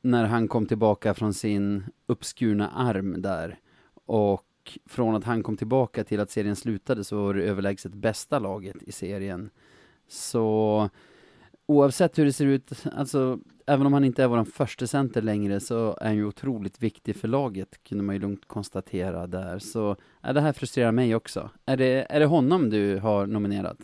när 0.01 0.25
han 0.25 0.49
kom 0.49 0.67
tillbaka 0.67 1.15
från 1.15 1.35
sin 1.35 1.85
uppskurna 2.07 2.69
arm 2.69 3.23
där. 3.23 3.59
Och 4.07 4.79
från 4.87 5.15
att 5.15 5.25
han 5.25 5.43
kom 5.43 5.57
tillbaka 5.57 6.05
till 6.05 6.21
att 6.21 6.31
serien 6.31 6.57
slutade 6.57 7.05
så 7.05 7.17
var 7.17 7.35
det 7.35 7.43
överlägset 7.43 7.95
bästa 7.95 8.39
laget 8.39 8.83
i 8.83 8.93
serien. 8.93 9.51
Så 10.09 10.89
oavsett 11.67 12.19
hur 12.19 12.25
det 12.25 12.33
ser 12.33 12.47
ut, 12.47 12.73
alltså 12.93 13.39
även 13.67 13.87
om 13.87 13.93
han 13.93 14.05
inte 14.05 14.23
är 14.23 14.27
vår 14.27 14.45
första 14.45 14.87
center 14.87 15.23
längre 15.23 15.61
så 15.61 15.97
är 16.01 16.05
han 16.05 16.17
ju 16.17 16.25
otroligt 16.25 16.83
viktig 16.83 17.17
för 17.17 17.29
laget, 17.29 17.85
kunde 17.85 18.05
man 18.05 18.15
ju 18.15 18.21
lugnt 18.21 18.49
konstatera 18.49 19.27
där. 19.27 19.59
Så 19.59 19.97
ja, 20.23 20.33
det 20.33 20.41
här 20.41 20.53
frustrerar 20.53 20.93
mig 20.93 21.15
också. 21.15 21.51
Är 21.67 21.77
det, 21.77 22.07
är 22.09 22.21
det 22.21 22.27
honom 22.27 22.71
du 22.71 22.99
har 22.99 23.27
nominerat? 23.27 23.79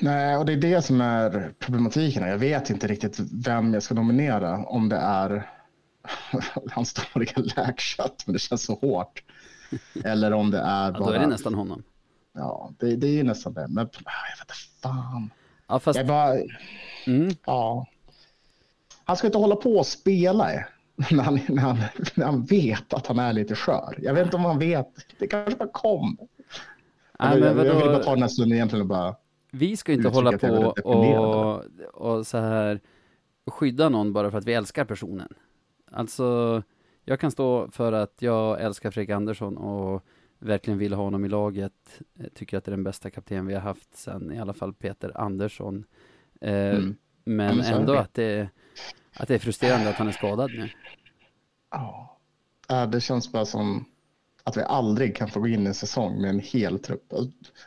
Nej, 0.00 0.36
och 0.36 0.46
det 0.46 0.52
är 0.52 0.56
det 0.56 0.82
som 0.82 1.00
är 1.00 1.52
problematiken. 1.58 2.28
Jag 2.28 2.38
vet 2.38 2.70
inte 2.70 2.86
riktigt 2.86 3.18
vem 3.46 3.74
jag 3.74 3.82
ska 3.82 3.94
nominera. 3.94 4.64
Om 4.64 4.88
det 4.88 4.96
är 4.96 5.50
hans 6.70 6.94
dåliga 6.94 7.32
läkkött, 7.36 8.22
men 8.26 8.32
det 8.32 8.38
känns 8.38 8.64
så 8.64 8.74
hårt. 8.74 9.22
Eller 10.04 10.32
om 10.32 10.50
det 10.50 10.58
är 10.58 10.84
Ja, 10.84 10.92
bara... 10.92 11.06
då 11.06 11.10
är 11.10 11.18
det 11.18 11.26
nästan 11.26 11.54
honom. 11.54 11.82
Ja, 12.32 12.72
det, 12.78 12.96
det 12.96 13.06
är 13.06 13.12
ju 13.12 13.22
nästan 13.22 13.54
det. 13.54 13.66
Men 13.68 13.86
ah, 13.86 14.10
jag 14.30 14.36
vet 14.36 14.40
inte 14.40 14.54
fan. 14.82 15.30
Ja, 15.68 15.78
fast... 15.78 15.96
Jag 15.96 16.06
bara... 16.06 16.34
Mm, 17.06 17.34
Ja. 17.46 17.86
Han 19.04 19.16
ska 19.16 19.26
inte 19.26 19.38
hålla 19.38 19.56
på 19.56 19.76
och 19.76 19.86
spela 19.86 20.54
eh, 20.54 20.60
när 21.10 21.22
han, 21.22 21.40
när, 21.48 21.62
han, 21.62 21.78
när 22.14 22.26
han 22.26 22.44
vet 22.44 22.94
att 22.94 23.06
han 23.06 23.18
är 23.18 23.32
lite 23.32 23.54
skör. 23.54 23.98
Jag 23.98 24.14
vet 24.14 24.24
inte 24.24 24.36
om 24.36 24.44
han 24.44 24.58
vet. 24.58 24.88
Det 25.18 25.26
kanske 25.26 25.56
bara 25.56 25.68
kom. 25.68 26.16
nej, 27.18 27.38
jag, 27.38 27.56
men 27.56 27.66
jag, 27.66 27.66
jag 27.66 27.80
vill 27.80 27.92
bara 27.92 28.02
ta 28.02 28.10
den 28.10 28.22
här 28.22 28.28
stunden 28.28 28.56
egentligen 28.56 28.82
och 28.82 28.88
bara... 28.88 29.16
Vi 29.50 29.76
ska 29.76 29.92
inte 29.92 30.08
hålla 30.08 30.38
på 30.38 30.74
och, 30.84 31.64
och 31.94 32.26
så 32.26 32.38
här 32.38 32.80
skydda 33.46 33.88
någon 33.88 34.12
bara 34.12 34.30
för 34.30 34.38
att 34.38 34.44
vi 34.44 34.54
älskar 34.54 34.84
personen. 34.84 35.34
Alltså, 35.90 36.62
jag 37.04 37.20
kan 37.20 37.30
stå 37.30 37.70
för 37.70 37.92
att 37.92 38.14
jag 38.18 38.60
älskar 38.60 38.90
Fredrik 38.90 39.10
Andersson 39.10 39.56
och 39.56 40.02
verkligen 40.38 40.78
vill 40.78 40.92
ha 40.92 41.02
honom 41.04 41.24
i 41.24 41.28
laget. 41.28 42.00
Jag 42.14 42.34
tycker 42.34 42.58
att 42.58 42.64
det 42.64 42.68
är 42.68 42.76
den 42.76 42.84
bästa 42.84 43.10
kapten 43.10 43.46
vi 43.46 43.54
har 43.54 43.60
haft 43.60 43.96
sen 43.96 44.32
i 44.32 44.38
alla 44.40 44.54
fall 44.54 44.74
Peter 44.74 45.20
Andersson. 45.20 45.84
Eh, 46.40 46.52
Mm. 46.54 46.96
Men 47.24 47.60
ändå 47.60 47.94
att 47.94 48.14
det, 48.14 48.48
att 49.16 49.28
det 49.28 49.34
är 49.34 49.38
frustrerande 49.38 49.88
att 49.90 49.94
han 49.94 50.08
är 50.08 50.12
skadad 50.12 50.50
nu. 50.50 50.70
Ja. 51.70 52.18
Ja, 52.68 52.86
Det 52.86 53.00
känns 53.00 53.32
bara 53.32 53.44
som 53.44 53.84
att 54.44 54.56
vi 54.56 54.62
aldrig 54.62 55.16
kan 55.16 55.28
få 55.28 55.40
gå 55.40 55.48
in 55.48 55.62
i 55.62 55.66
en 55.66 55.74
säsong 55.74 56.20
med 56.20 56.30
en 56.30 56.40
hel 56.40 56.78
trupp. 56.78 57.12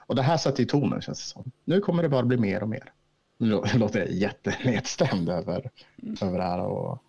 Och- 0.08 0.16
det 0.16 0.22
här 0.22 0.38
sätter 0.38 0.60
ju 0.60 0.66
tonen 0.66 1.02
känns 1.02 1.20
det 1.20 1.26
som. 1.26 1.52
Nu 1.66 1.80
kommer 1.82 2.04
det 2.04 2.10
bara 2.10 2.24
bli 2.24 2.38
mer 2.38 2.64
och 2.64 2.70
mer. 2.70 2.92
Nu 3.38 3.52
lå- 3.54 3.78
låter 3.78 4.00
jag 4.00 4.12
jättenedstämd 4.12 5.30
över, 5.30 5.70
över 6.22 6.38
det 6.38 6.44
här 6.44 6.60
och 6.60 7.04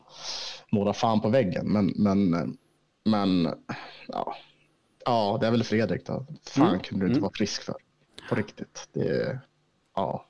måla 0.72 0.92
fan 0.92 1.20
på 1.20 1.28
väggen. 1.28 1.66
Men, 1.72 1.92
men, 1.96 2.56
men 3.04 3.54
ja, 4.08 4.36
Ja, 5.04 5.38
det 5.40 5.46
är 5.46 5.50
väl 5.50 5.64
Fredrik 5.64 6.06
då. 6.06 6.26
Fan 6.46 6.68
Mm, 6.68 6.80
kunde 6.80 7.04
du 7.04 7.08
inte 7.08 7.18
mm. 7.18 7.22
vara 7.22 7.32
frisk 7.34 7.62
för. 7.62 7.74
På 8.28 8.34
riktigt. 8.34 8.88
Det 8.92 9.38
ja. 9.94 10.26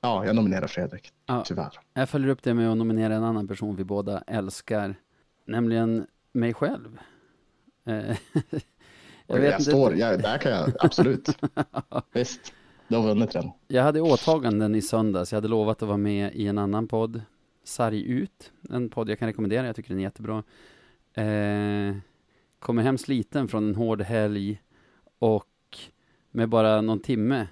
ja, 0.00 0.26
jag 0.26 0.36
nominerar 0.36 0.66
Fredrik. 0.66 1.12
Ja. 1.26 1.42
Tyvärr. 1.46 1.78
Jag 1.94 2.08
följer 2.08 2.28
upp 2.28 2.42
det 2.42 2.54
med 2.54 2.70
att 2.70 2.76
nominera 2.76 3.14
en 3.14 3.24
annan 3.24 3.48
person 3.48 3.76
vi 3.76 3.84
båda 3.84 4.22
älskar, 4.26 4.94
nämligen 5.46 6.06
mig 6.32 6.54
själv. 6.54 6.98
Eh, 7.86 7.94
jag 7.96 8.16
Jag, 9.26 9.36
vet 9.36 9.44
jag 9.44 9.52
inte, 9.52 9.62
står, 9.70 9.94
jag, 9.96 10.22
där 10.22 10.38
kan 10.38 10.52
jag 10.52 10.72
absolut. 10.80 11.28
Visst, 12.12 12.52
du 12.88 12.96
har 12.96 13.02
vunnit 13.02 13.30
den. 13.30 13.50
jag 13.68 13.82
hade 13.82 14.00
åtaganden 14.00 14.74
i 14.74 14.82
söndags, 14.82 15.32
jag 15.32 15.36
hade 15.36 15.48
lovat 15.48 15.82
att 15.82 15.88
vara 15.88 15.98
med 15.98 16.34
i 16.34 16.46
en 16.46 16.58
annan 16.58 16.88
podd, 16.88 17.22
Sarg 17.64 18.02
ut, 18.02 18.52
en 18.70 18.90
podd 18.90 19.10
jag 19.10 19.18
kan 19.18 19.28
rekommendera, 19.28 19.66
jag 19.66 19.76
tycker 19.76 19.88
den 19.88 19.98
är 19.98 20.02
jättebra. 20.02 20.42
Eh, 21.14 21.96
kommer 22.58 22.82
hem 22.82 22.98
sliten 22.98 23.48
från 23.48 23.68
en 23.68 23.74
hård 23.74 24.02
helg 24.02 24.62
och 25.18 25.78
med 26.30 26.48
bara 26.48 26.80
någon 26.80 27.00
timme 27.00 27.48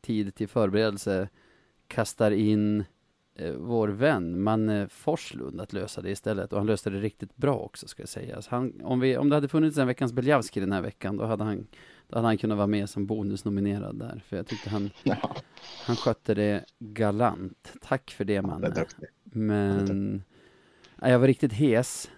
tid 0.00 0.34
till 0.34 0.48
förberedelse 0.48 1.28
kastar 1.86 2.30
in 2.30 2.84
eh, 3.34 3.52
vår 3.52 3.88
vän 3.88 4.42
Manne 4.42 4.88
Forslund 4.88 5.60
att 5.60 5.72
lösa 5.72 6.02
det 6.02 6.10
istället 6.10 6.52
och 6.52 6.58
han 6.58 6.66
löste 6.66 6.90
det 6.90 7.00
riktigt 7.00 7.36
bra 7.36 7.56
också 7.56 7.88
ska 7.88 8.02
jag 8.02 8.08
säga. 8.08 8.42
Så 8.42 8.50
han, 8.50 8.80
om, 8.84 9.00
vi, 9.00 9.16
om 9.16 9.28
det 9.28 9.34
hade 9.34 9.48
funnits 9.48 9.78
en 9.78 9.86
veckans 9.86 10.12
Beljavski 10.12 10.60
den 10.60 10.72
här 10.72 10.82
veckan 10.82 11.16
då 11.16 11.24
hade 11.24 11.44
han 11.44 11.66
då 12.12 12.18
hade 12.18 12.28
han 12.28 12.38
kunnat 12.38 12.56
vara 12.56 12.66
med 12.66 12.90
som 12.90 13.06
bonusnominerad 13.06 13.98
där 13.98 14.22
för 14.28 14.36
jag 14.36 14.46
tyckte 14.46 14.70
han, 14.70 14.90
Ja, 15.02 15.16
han 15.86 15.96
skötte 15.96 16.34
det 16.34 16.64
galant. 16.78 17.72
Tack 17.80 18.10
för 18.10 18.24
det 18.24 18.32
det 18.32 18.36
är 18.36 18.42
Manne. 18.42 18.68
duktigt. 18.68 19.10
Men 19.24 20.22
ja, 21.00 21.08
jag 21.08 21.18
var 21.18 21.26
riktigt 21.26 21.52
hes 21.52 22.10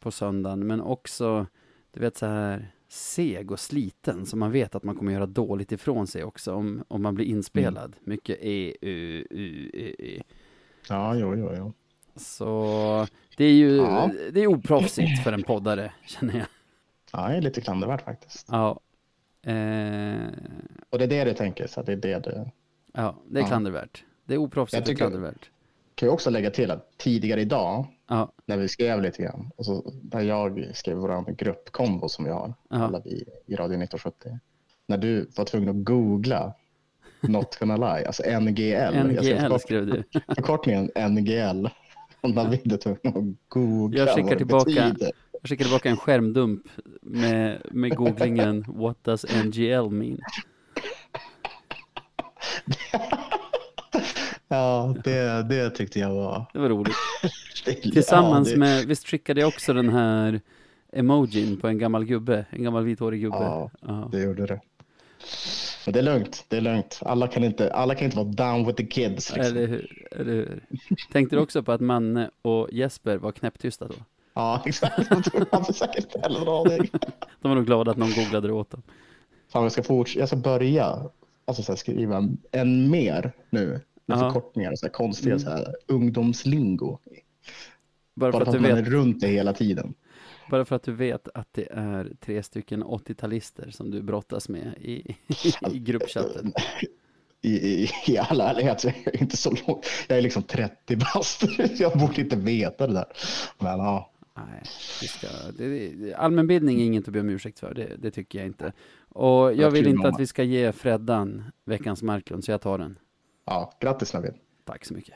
på 0.00 0.10
söndagen, 0.10 0.66
men 0.66 0.80
också, 0.80 1.46
du 1.92 2.00
vet 2.00 2.16
så 2.16 2.26
här 2.26 2.72
seg 2.88 3.50
och 3.50 3.60
sliten, 3.60 4.26
så 4.26 4.36
man 4.36 4.50
vet 4.52 4.74
att 4.74 4.82
man 4.82 4.96
kommer 4.96 5.12
göra 5.12 5.26
dåligt 5.26 5.72
ifrån 5.72 6.06
sig 6.06 6.24
också 6.24 6.54
om, 6.54 6.84
om 6.88 7.02
man 7.02 7.14
blir 7.14 7.26
inspelad. 7.26 7.96
Mycket 8.00 8.38
e, 8.40 8.76
u, 8.80 9.26
u, 9.30 9.70
e, 9.74 9.94
e. 10.16 10.22
Ja, 10.88 11.14
jo, 11.14 11.34
jo, 11.36 11.52
jo. 11.56 11.72
Så 12.16 13.06
det 13.36 13.44
är 13.44 13.52
ju, 13.52 13.76
Ja. 13.76 14.10
det 14.32 14.40
är 14.40 14.46
oproffsigt 14.46 15.22
för 15.24 15.32
en 15.32 15.42
poddare, 15.42 15.92
känner 16.06 16.38
jag. 16.38 16.46
Ja, 17.12 17.28
det 17.28 17.36
är 17.36 17.40
lite 17.42 17.60
klandervärt 17.60 18.02
faktiskt. 18.04 18.46
Ja. 18.50 18.80
Eh, 19.42 20.28
Och 20.90 20.98
det 20.98 21.04
är 21.04 21.08
det 21.08 21.24
du 21.24 21.34
tänker, 21.34 21.66
så 21.66 21.82
det 21.82 21.92
är 21.92 21.96
det 21.96 22.18
du... 22.18 22.44
ja, 22.94 23.16
det 23.28 23.38
är 23.38 23.42
Ja. 23.42 23.46
klandervärt. 23.48 24.04
Det 24.24 24.34
är 24.34 24.38
oproffsigt 24.38 24.88
Jag 24.88 24.92
och 24.94 24.98
klandervärt. 24.98 25.50
Kan 25.94 26.06
jag 26.06 26.14
också 26.14 26.30
lägga 26.30 26.50
till 26.50 26.70
att 26.70 26.98
tidigare 26.98 27.40
idag, 27.40 27.86
Ja, 28.08 28.32
när 28.46 28.56
vi 28.56 28.68
skrev 28.68 29.02
lite 29.02 29.22
grann, 29.22 29.50
och 29.56 29.66
så, 29.66 29.92
där 30.02 30.20
jag 30.20 30.70
skrev 30.74 30.96
vår 30.96 31.32
gruppkombo 31.36 32.08
som 32.08 32.24
vi 32.24 32.30
har, 32.30 32.54
Ja. 32.70 32.76
alla 32.76 33.00
vi 33.04 33.10
i 33.46 33.54
Radio 33.54 33.82
1970. 33.82 34.38
När 34.86 34.98
du 34.98 35.30
var 35.36 35.44
tvungen 35.44 35.68
att 35.68 35.84
googla 35.84 36.54
Not 37.20 37.58
gonna 37.58 37.76
lie, 37.76 38.06
alltså 38.06 38.22
NGL. 38.40 39.14
Jag 39.14 39.24
skrev 39.24 39.42
NGL 39.42 39.58
skrev 39.58 39.86
du. 39.86 40.02
Förkortningen 40.34 40.90
NGL. 41.10 41.68
Och 42.20 42.34
David 42.34 42.72
är 42.72 42.76
tvungen 42.76 42.98
att 43.18 43.48
googla 43.48 43.98
Jag 43.98 44.14
skickar 44.16 44.36
tillbaka. 44.36 44.64
betyder. 44.64 45.12
Jag 45.40 45.48
skickar 45.48 45.64
tillbaka 45.64 45.90
en 45.90 45.96
skärmdump 45.96 46.62
med, 47.02 47.62
med 47.70 47.96
googlingen 47.96 48.64
What 48.68 49.04
does 49.04 49.26
NGL 49.44 49.90
mean? 49.90 50.18
Ja, 54.52 54.94
det, 55.04 55.42
det 55.48 55.70
tyckte 55.70 55.98
jag 55.98 56.14
var... 56.14 56.44
Det 56.52 56.58
var 56.58 56.68
roligt. 56.68 56.94
Ja, 57.66 57.72
Tillsammans 57.92 58.50
det- 58.50 58.56
med, 58.56 58.86
visst 58.86 59.06
skickade 59.08 59.40
jag 59.40 59.48
också 59.48 59.72
den 59.72 59.88
här 59.88 60.40
emojin 60.92 61.56
på 61.60 61.68
en 61.68 61.78
gammal 61.78 62.04
gubbe, 62.04 62.46
en 62.50 62.62
gammal 62.64 62.84
vithårig 62.84 63.20
gubbe. 63.20 63.36
Ja, 63.36 63.70
Ja. 63.80 64.08
det 64.12 64.22
gjorde 64.22 64.46
det. 64.46 64.60
Men 65.86 65.92
det 65.92 65.98
är 65.98 66.02
lugnt, 66.02 66.44
det 66.48 66.56
är 66.56 66.60
lugnt. 66.60 67.00
Alla 67.02 67.28
kan 67.28 67.44
inte, 67.44 67.72
alla 67.72 67.94
kan 67.94 68.04
inte 68.04 68.16
vara 68.16 68.26
down 68.28 68.66
with 68.66 68.76
the 68.76 68.86
kids. 68.86 69.36
Liksom. 69.36 69.40
Eller 69.56 69.66
hur? 69.66 70.06
Eller 70.10 70.32
hur? 70.32 70.62
Tänkte 71.12 71.36
du 71.36 71.42
också 71.42 71.62
på 71.62 71.72
att 71.72 71.80
Manne 71.80 72.30
och 72.42 72.68
Jesper 72.72 73.16
var 73.16 73.32
knäpptysta 73.32 73.88
då? 73.88 73.94
Ja, 74.40 74.62
exakt. 74.66 75.08
Hade 75.52 75.72
säkert 75.72 76.22
heller 76.22 76.40
en 76.42 76.48
aning. 76.48 76.90
De 77.40 77.48
var 77.48 77.54
nog 77.54 77.66
glada 77.66 77.90
att 77.90 77.96
någon 77.96 78.10
googlade 78.12 78.46
det 78.48 78.52
åt 78.52 78.70
dem. 78.70 78.82
Fan, 79.52 79.62
jag 79.62 79.72
ska, 79.72 79.82
forts- 79.82 80.18
jag 80.18 80.28
ska 80.28 80.36
börja 80.36 80.98
alltså, 81.44 81.62
så 81.62 81.72
här, 81.72 81.76
skriva 81.76 82.28
en, 82.52 82.90
mer 82.90 83.32
nu. 83.50 83.66
Med 84.06 84.18
Ja. 84.18 84.18
förkortningar 84.18 84.72
och 84.72 84.78
så 84.78 84.86
här, 84.86 84.92
konstiga 84.92 85.38
så 85.38 85.50
här, 85.50 85.74
ungdomslingo. 85.86 86.98
Bara 88.14 88.32
för, 88.32 88.38
Bara 88.38 88.42
att 88.42 88.48
för 88.48 88.52
du 88.52 88.58
att 88.58 88.70
man 88.70 88.78
är 88.78 88.82
vet, 88.82 88.92
runt 88.92 89.20
det 89.20 89.26
hela 89.28 89.52
tiden. 89.52 89.94
bara 90.50 90.64
för 90.64 90.76
att 90.76 90.82
du 90.82 90.92
vet 90.92 91.28
att 91.34 91.48
det 91.52 91.68
är 91.72 92.12
tre 92.20 92.42
stycken 92.42 92.84
80-talister 92.84 93.70
som 93.70 93.90
du 93.90 94.02
brottas 94.02 94.48
med 94.48 94.74
i, 94.80 95.16
i 95.72 95.78
gruppchatten. 95.78 96.52
I, 97.42 97.50
i, 97.84 97.88
I 98.06 98.18
all 98.18 98.40
ärlighet 98.40 98.80
så 98.80 98.88
är 98.88 98.94
jag 99.04 99.14
inte 99.14 99.36
så 99.36 99.50
lång. 99.66 99.82
Jag 100.08 100.18
är 100.18 100.22
liksom 100.22 100.42
30 100.42 100.96
bast. 100.96 101.42
Jag 101.78 101.98
borde 101.98 102.20
inte 102.20 102.36
veta 102.36 102.86
det 102.86 102.92
där. 102.94 103.06
Men 103.58 103.78
ja, 103.78 104.10
Nej, 104.34 104.62
vi 105.00 105.08
ska, 105.08 105.26
det, 105.58 106.14
allmänbildning 106.14 106.80
är 106.80 106.84
inget 106.84 107.08
att 107.08 107.12
be 107.12 107.20
om 107.20 107.28
ursäkt 107.28 107.60
för, 107.60 107.74
det, 107.74 107.96
det 107.98 108.10
tycker 108.10 108.38
jag 108.38 108.46
inte. 108.46 108.72
Och 109.08 109.54
jag 109.54 109.70
vill 109.70 109.86
inte 109.86 110.08
att 110.08 110.20
vi 110.20 110.26
ska 110.26 110.42
ge 110.42 110.72
Freddan 110.72 111.44
veckans 111.64 112.02
Marklund, 112.02 112.44
så 112.44 112.50
jag 112.50 112.60
tar 112.60 112.78
den. 112.78 112.98
ja 113.44 113.72
grattis 113.80 114.14
Navid. 114.14 114.34
Tack 114.64 114.84
så 114.84 114.94
mycket. 114.94 115.14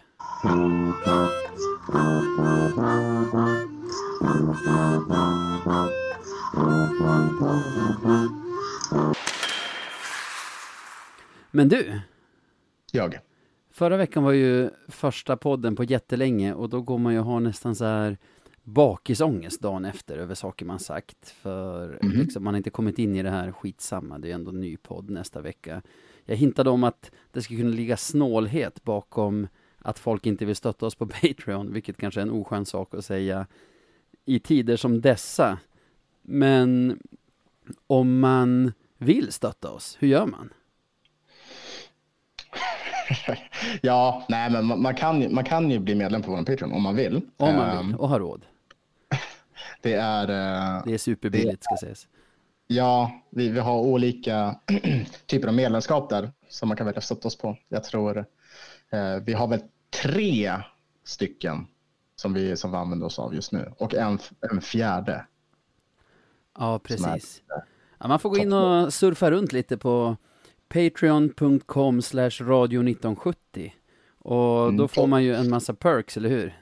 Men 11.51 11.69
du, 11.69 12.01
Jag. 12.93 13.19
förra 13.71 13.97
veckan 13.97 14.23
var 14.25 14.33
ju 14.33 14.71
första 14.89 15.37
podden 15.37 15.77
på 15.77 15.85
jättelänge 15.85 16.55
och 16.55 16.69
då 16.69 16.81
går 16.81 16.99
man 16.99 17.15
ju 17.15 17.21
har 17.21 17.41
nästan 17.41 17.75
så 17.75 17.85
här 17.85 18.19
bakisångest 18.65 19.61
dagen 19.61 19.85
efter 19.85 20.19
över 20.19 20.35
saker 20.35 20.67
man 20.67 20.79
sagt. 20.79 21.29
För 21.29 21.99
liksom, 22.03 22.45
man 22.45 22.55
har 22.55 22.57
inte 22.57 22.71
kommit 22.71 22.99
in 22.99 23.17
i 23.17 23.23
det 23.23 23.31
här 23.31 23.53
skitsamma, 23.53 24.19
det 24.19 24.31
är 24.31 24.35
ändå 24.35 24.51
en 24.51 24.61
ny 24.61 24.77
podd 24.77 25.11
nästa 25.11 25.41
vecka. 25.41 25.83
Jag 26.25 26.37
hintade 26.37 26.71
om 26.71 26.85
att 26.85 27.11
det 27.33 27.43
skulle 27.43 27.61
kunna 27.61 27.75
ligga 27.77 27.97
snålhet 27.97 28.85
bakom 28.85 29.49
att 29.79 29.99
folk 29.99 30.27
inte 30.27 30.45
vill 30.45 30.57
stötta 30.57 30.87
oss 30.87 30.95
på 30.95 31.07
Patreon, 31.23 31.73
vilket 31.73 31.97
kanske 31.97 32.21
är 32.21 32.23
en 32.23 32.31
oskön 32.31 32.67
sak 32.67 32.95
att 32.95 33.05
säga 33.05 33.47
i 34.25 34.39
tider 34.39 34.77
som 34.77 35.01
dessa. 35.01 35.59
Men 36.23 36.99
om 37.87 38.21
man 38.21 38.73
vill 38.99 39.33
stötta 39.33 39.71
oss, 39.71 39.97
hur 40.01 40.09
gör 40.09 40.27
man? 40.27 40.53
Ja, 43.83 44.27
nej, 44.29 44.51
men 44.51 44.83
man, 44.83 44.95
kan, 44.95 45.35
man 45.35 45.45
kan 45.45 45.71
ju 45.71 45.79
bli 45.79 45.95
medlem 45.95 46.23
på 46.23 46.31
vår 46.31 46.43
Patreon 46.43 46.73
om 46.73 46.83
man 46.83 46.97
vill. 46.97 47.21
Om 47.37 47.57
man 47.57 47.79
Ehm, 47.79 47.87
vill 47.87 47.97
och 47.97 48.09
har 48.09 48.21
råd. 48.21 48.47
Det 49.85 49.95
är, 49.95 50.23
eh, 50.29 50.83
Det 50.87 50.95
är 50.95 50.99
superbilligt 50.99 51.65
ska 51.65 51.77
sägas. 51.77 52.09
ja, 52.67 53.23
vi, 53.31 53.49
vi 53.49 53.59
har 53.61 53.81
olika 53.81 54.61
typer 55.27 55.49
av 55.49 55.55
medlemskap 55.55 56.11
där 56.11 56.33
som 56.49 56.69
man 56.69 56.77
kan 56.77 56.87
välja 56.87 56.99
att 56.99 57.05
stötta 57.05 57.29
oss 57.29 57.39
på. 57.39 57.57
Jag 57.69 57.85
tror 57.85 58.19
eh, 58.91 59.17
vi 59.25 59.33
har 59.33 59.47
väl 59.49 59.61
tre 60.03 60.53
stycken 61.05 61.67
som 62.17 62.35
vi, 62.35 62.57
som 62.57 62.71
vi 62.71 62.77
använder 62.77 63.07
oss 63.07 63.19
av 63.19 63.35
just 63.35 63.53
nu 63.53 63.73
och 63.79 63.95
en, 63.95 64.19
en 64.53 64.61
fjärde. 64.61 65.27
Ja, 66.59 66.75
är- 66.75 66.79
precis. 66.79 67.43
Ja, 67.99 68.09
man 68.09 68.19
får 68.19 68.31
gå 68.31 68.37
in 68.39 68.53
och 68.53 68.95
surfa 68.95 69.31
runt 69.31 69.53
lite 69.53 69.77
på 69.77 70.17
patreon.com 70.69 72.03
slash 72.03 72.31
radio 72.41 72.81
1970. 72.81 73.75
Och 74.19 74.63
Mm. 74.65 74.77
då 74.77 74.89
får 74.89 75.07
man 75.07 75.25
ju 75.25 75.35
en 75.35 75.51
massa 75.51 75.75
perks, 75.75 76.17
eller 76.17 76.29
hur? 76.29 76.59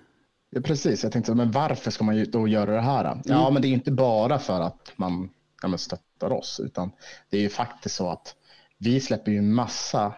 Ja, 0.55 0.61
precis, 0.61 1.03
jag 1.03 1.13
tänkte, 1.13 1.35
men 1.35 1.51
varför 1.51 1.91
ska 1.91 2.05
man 2.05 2.25
då 2.31 2.49
göra 2.49 2.75
det 2.75 2.81
här? 2.81 3.21
Ja, 3.25 3.41
Mm. 3.41 3.53
men 3.53 3.63
det 3.63 3.69
är 3.69 3.73
inte 3.73 3.93
bara 3.93 4.39
för 4.39 4.61
att 4.61 4.93
man 4.97 5.31
ja, 5.63 5.69
men 5.69 5.79
stöttar 5.79 6.33
oss, 6.33 6.61
utan 6.65 6.91
det 7.31 7.37
är 7.37 7.41
ju 7.41 7.49
faktiskt 7.49 7.95
så 7.95 8.09
att 8.11 8.37
vi 8.79 9.01
släpper 9.01 9.33
ju 9.33 9.43
massa 9.43 10.15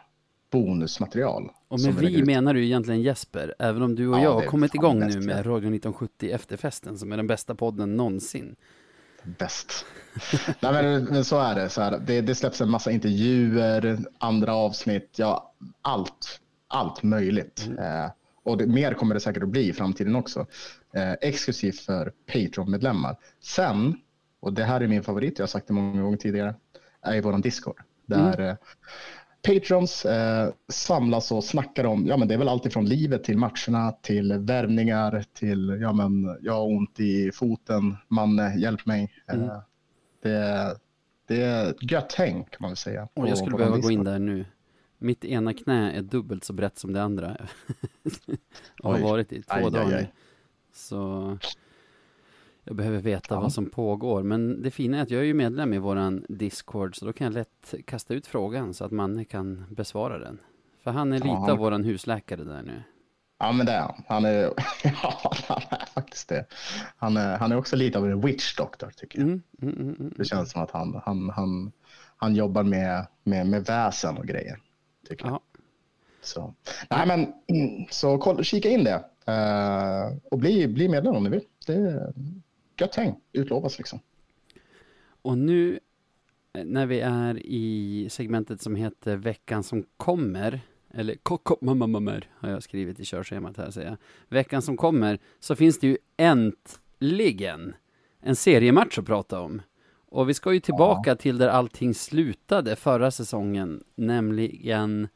bonusmaterial. 0.51 1.51
Och 1.69 1.81
med 1.81 1.95
vi 1.95 2.25
menar 2.25 2.55
du 2.55 2.65
egentligen 2.65 3.03
Jesper, 3.03 3.55
även 3.59 3.83
om 3.83 3.95
du 3.95 4.09
och 4.09 4.19
Ja, 4.19 4.23
jag 4.23 4.33
har 4.35 4.43
kommit 4.43 4.75
igång 4.75 5.01
bäst, 5.01 5.19
nu 5.19 5.27
med. 5.27 5.37
Radio 5.37 5.57
1970 5.57 6.31
efterfesten, 6.35 6.99
som 6.99 7.13
är 7.13 7.17
den 7.17 7.27
bästa 7.27 7.55
podden 7.55 7.97
någonsin. 7.97 8.57
bäst. 9.39 9.85
Nej, 10.61 10.73
men, 10.73 11.05
men 11.05 11.25
så 11.25 11.39
är 11.39 11.55
det. 11.55 11.69
Så 11.69 11.81
här, 11.83 11.99
det. 12.07 12.21
Det 12.21 12.35
släpps 12.35 12.61
en 12.61 12.71
massa 12.71 12.91
intervjuer, 12.91 13.99
andra 14.19 14.55
avsnitt, 14.55 15.11
ja, 15.17 15.55
allt, 15.83 16.41
allt 16.69 17.03
möjligt. 17.03 17.69
Eh, 17.79 18.11
och 18.45 18.57
det, 18.59 18.67
mer 18.67 18.95
kommer 18.95 19.15
det 19.15 19.21
säkert 19.21 19.43
att 19.43 19.49
bli 19.49 19.69
i 19.69 19.73
framtiden 19.73 20.17
också. 20.17 20.47
Eh, 20.95 21.13
exklusivt 21.13 21.81
för 21.81 22.13
Patreon-medlemmar. 22.33 23.17
Sen, 23.43 23.97
och 24.41 24.53
det 24.53 24.65
här 24.65 24.81
är 24.81 24.89
min 24.89 25.03
favorit, 25.03 25.39
jag 25.39 25.43
har 25.43 25.49
sagt 25.49 25.67
det 25.67 25.73
många 25.75 26.03
gånger 26.03 26.17
tidigare, 26.17 26.55
är 27.03 27.23
våran 27.23 27.41
Discord. 27.41 27.81
Där 28.07 28.41
eh, 28.49 28.55
Patrons 29.43 30.05
eh, 30.05 30.49
samlas 30.69 31.33
och 31.33 31.45
snackar 31.45 31.85
om, 31.85 32.07
ja 32.07 32.17
men 32.17 32.29
det 32.29 32.35
är 32.35 32.39
väl 32.39 32.49
allt 32.49 32.67
ifrån 32.67 32.85
livet 32.87 33.25
till 33.25 33.39
matcherna, 33.39 33.93
till 34.03 34.33
värvningar, 34.33 35.25
till, 35.33 35.79
ja 35.81 35.93
men 35.93 36.39
jag 36.41 36.53
har 36.53 36.67
ont 36.67 37.01
i 37.01 37.31
foten, 37.35 37.97
man 38.09 38.61
hjälp 38.61 38.87
mig. 38.87 39.13
Eh, 39.33 39.37
Det 40.23 40.31
är, 40.31 40.75
det 41.29 41.43
är 41.43 41.75
gött 41.81 42.13
häng 42.13 42.45
kan 42.45 42.59
man 42.61 42.71
väl 42.71 42.77
säga. 42.77 43.09
Och 43.15 43.29
jag 43.29 43.39
skulle 43.39 43.57
behöva 43.57 43.77
gå 43.79 43.91
in 43.91 44.05
där 44.05 44.19
nu. 44.19 44.45
Mitt 45.05 45.25
ena 45.25 45.55
knä 45.55 45.93
är 45.93 46.03
dubbelt 46.03 46.45
så 46.45 46.53
brett 46.53 46.79
som 46.79 46.93
det 46.93 47.03
andra. 47.03 47.37
och 48.83 48.93
har 48.93 48.99
varit 49.01 49.33
i 49.33 49.43
två 49.43 49.55
Aj, 49.55 49.65
aj, 49.65 49.71
dagar 49.71 49.87
nu. 49.89 49.95
aj. 49.97 50.13
Så 50.73 51.39
jag 52.65 52.77
behöver 52.77 52.99
veta 52.99 53.35
Ja. 53.35 53.41
vad 53.41 53.53
som 53.53 53.71
pågår. 53.71 54.23
Men 54.23 54.63
det 54.63 54.71
fina 54.71 54.99
är 54.99 55.03
att 55.03 55.11
jag 55.11 55.21
är 55.21 55.25
ju 55.25 55.35
medlem 55.35 55.73
i 55.75 55.79
våran 55.79 56.25
Discord, 56.29 56.97
så 56.97 57.05
då 57.07 57.13
kan 57.13 57.25
jag 57.25 57.35
lätt 57.35 57.75
kasta 57.87 58.15
ut 58.15 58.27
frågan 58.27 58.75
så 58.75 58.85
att 58.85 58.93
Manne 58.93 59.25
kan 59.25 59.65
besvara 59.71 60.19
den. 60.19 60.39
För 60.83 60.91
han 60.91 61.13
är 61.13 61.17
lite 61.17 61.29
Ja. 61.29 61.53
av 61.53 61.59
våran 61.59 61.85
husläkare 61.85 62.45
där 62.45 62.63
nu. 62.63 62.83
Ja, 63.39 63.53
men 63.53 63.67
det 63.67 63.73
är 63.73 63.81
han. 63.81 64.03
Han 64.09 64.25
är, 64.25 64.33
ja, 64.85 65.33
han 65.49 65.63
är 65.71 65.87
faktiskt 65.95 66.29
det. 66.29 66.47
Han 66.97 67.17
är, 67.17 67.39
han 67.39 67.53
är 67.53 67.57
också 67.57 67.77
lite 67.77 67.99
av 67.99 68.07
en 68.11 68.21
witch 68.21 68.57
doctor 68.57 68.91
tycker 68.97 69.19
jag. 69.19 69.27
Mm, 69.29 69.43
mm, 69.63 69.75
mm, 69.75 69.95
mm. 70.01 70.13
Det 70.17 70.25
känns 70.25 70.51
som 70.51 70.63
att 70.63 70.71
han, 70.71 71.01
han, 71.05 71.31
han, 71.31 71.73
han 72.17 72.35
jobbar 72.35 72.63
med, 72.63 73.07
med, 73.25 73.47
med 73.47 73.65
väsen 73.65 74.17
och 74.17 74.27
grejer. 74.27 74.61
Tycker 75.09 75.27
jag. 75.27 75.35
Ja. 75.35 75.41
Så. 76.21 76.55
Nej, 76.91 77.07
men 77.07 77.33
mm, 77.47 77.87
så 77.91 78.19
kolla, 78.19 78.43
kika 78.43 78.69
in 78.69 78.85
det. 78.85 79.05
Eh, 79.27 80.17
och 80.31 80.39
bli, 80.39 80.69
bli 80.69 80.89
medlem 80.89 81.15
om 81.15 81.25
ni 81.25 81.31
vill. 81.31 81.45
Det 81.67 81.75
är 81.75 82.13
gött 82.81 82.95
häng, 82.95 83.21
utlovas 83.33 83.79
liksom. 83.79 84.01
Och 85.23 85.39
nu 85.39 85.81
eh, 86.53 86.65
när 86.65 86.87
vi 86.87 87.01
är 87.01 87.47
i 87.47 88.09
segmentet 88.11 88.61
som 88.61 88.77
heter 88.77 89.17
veckan 89.17 89.63
som 89.63 89.85
kommer, 89.97 90.61
eller 90.95 91.15
kommer 91.15 92.29
har 92.33 92.51
jag 92.51 92.63
skrivit 92.63 93.01
i 93.01 93.05
körschemat 93.05 93.57
här 93.57 93.71
säger 93.71 93.89
jag. 93.89 93.97
Veckan 94.29 94.63
som 94.63 94.77
kommer, 94.77 95.19
så 95.41 95.57
finns 95.57 95.79
det 95.79 95.87
ju 95.87 95.99
äntligen 96.17 97.75
en 98.21 98.37
seriematch 98.37 98.99
att 98.99 99.07
prata 99.07 99.41
om. 99.41 99.63
Och 100.15 100.29
vi 100.29 100.35
ska 100.35 100.53
ju 100.53 100.61
tillbaka 100.61 101.17
till 101.17 101.39
där 101.39 101.49
allting 101.49 101.95
slutade 101.95 102.77
förra 102.77 103.11
säsongen, 103.11 103.85
nämligen 103.95 105.09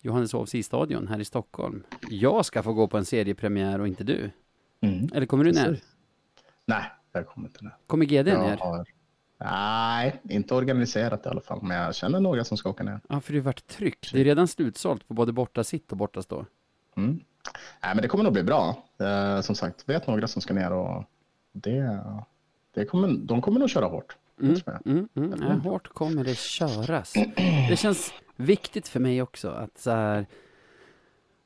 Johanneshovs 0.00 0.54
isstadion 0.54 1.08
här 1.08 1.18
i 1.20 1.24
Stockholm. 1.24 1.82
Jag 2.08 2.44
ska 2.44 2.62
få 2.62 2.72
gå 2.72 2.88
på 2.88 2.98
en 2.98 3.04
seriepremiär 3.04 3.80
och 3.80 3.88
inte 3.88 4.04
du. 4.04 4.30
Mm. 4.80 5.08
Eller 5.14 5.26
kommer 5.26 5.44
du 5.44 5.52
ner? 5.52 5.80
Nej, 6.66 6.84
jag 7.12 7.28
kommer 7.28 7.48
inte 7.48 7.64
ner. 7.64 7.76
Kommer 7.86 8.04
GD 8.04 8.28
Jag 8.28 8.40
ner? 8.40 8.56
har, 8.56 8.86
nej, 9.40 10.20
inte 10.28 10.54
organiserat 10.54 11.26
i 11.26 11.28
alla 11.28 11.40
fall. 11.40 11.62
Men 11.62 11.76
jag 11.76 11.94
känner 11.94 12.20
några 12.20 12.44
som 12.44 12.56
ska 12.56 12.70
åka 12.70 12.84
ner. 12.84 13.00
Ja, 13.08 13.20
för 13.20 13.32
det 13.32 13.38
har 13.38 13.44
varit 13.44 13.66
tryck. 13.66 14.10
Det 14.12 14.20
är 14.20 14.24
redan 14.24 14.48
slutsålt 14.48 15.08
på 15.08 15.14
både 15.14 15.32
borta 15.32 15.64
sitt 15.64 15.92
och 15.92 15.98
borta 15.98 16.22
stå. 16.22 16.46
Mm. 16.96 17.20
Nej, 17.82 17.94
men 17.94 18.02
det 18.02 18.08
kommer 18.08 18.24
nog 18.24 18.32
bli 18.32 18.42
bra. 18.42 18.84
Eh, 19.00 19.40
som 19.40 19.54
sagt, 19.54 19.88
vet 19.88 20.06
några 20.06 20.28
som 20.28 20.42
ska 20.42 20.54
ner 20.54 20.72
och 20.72 21.04
det, 21.52 22.00
det 22.76 22.84
kommer, 22.84 23.08
de 23.08 23.42
kommer 23.42 23.60
nog 23.60 23.70
köra 23.70 23.86
hårt. 23.86 24.16
Mm, 24.42 24.56
mm, 24.84 25.08
mm. 25.14 25.42
Ja, 25.42 25.52
hårt 25.52 25.88
kommer 25.88 26.24
det 26.24 26.38
köras. 26.38 27.12
Det 27.68 27.76
känns 27.78 28.12
viktigt 28.36 28.88
för 28.88 29.00
mig 29.00 29.22
också 29.22 29.48
att 29.48 29.78
så 29.78 29.90
här, 29.90 30.26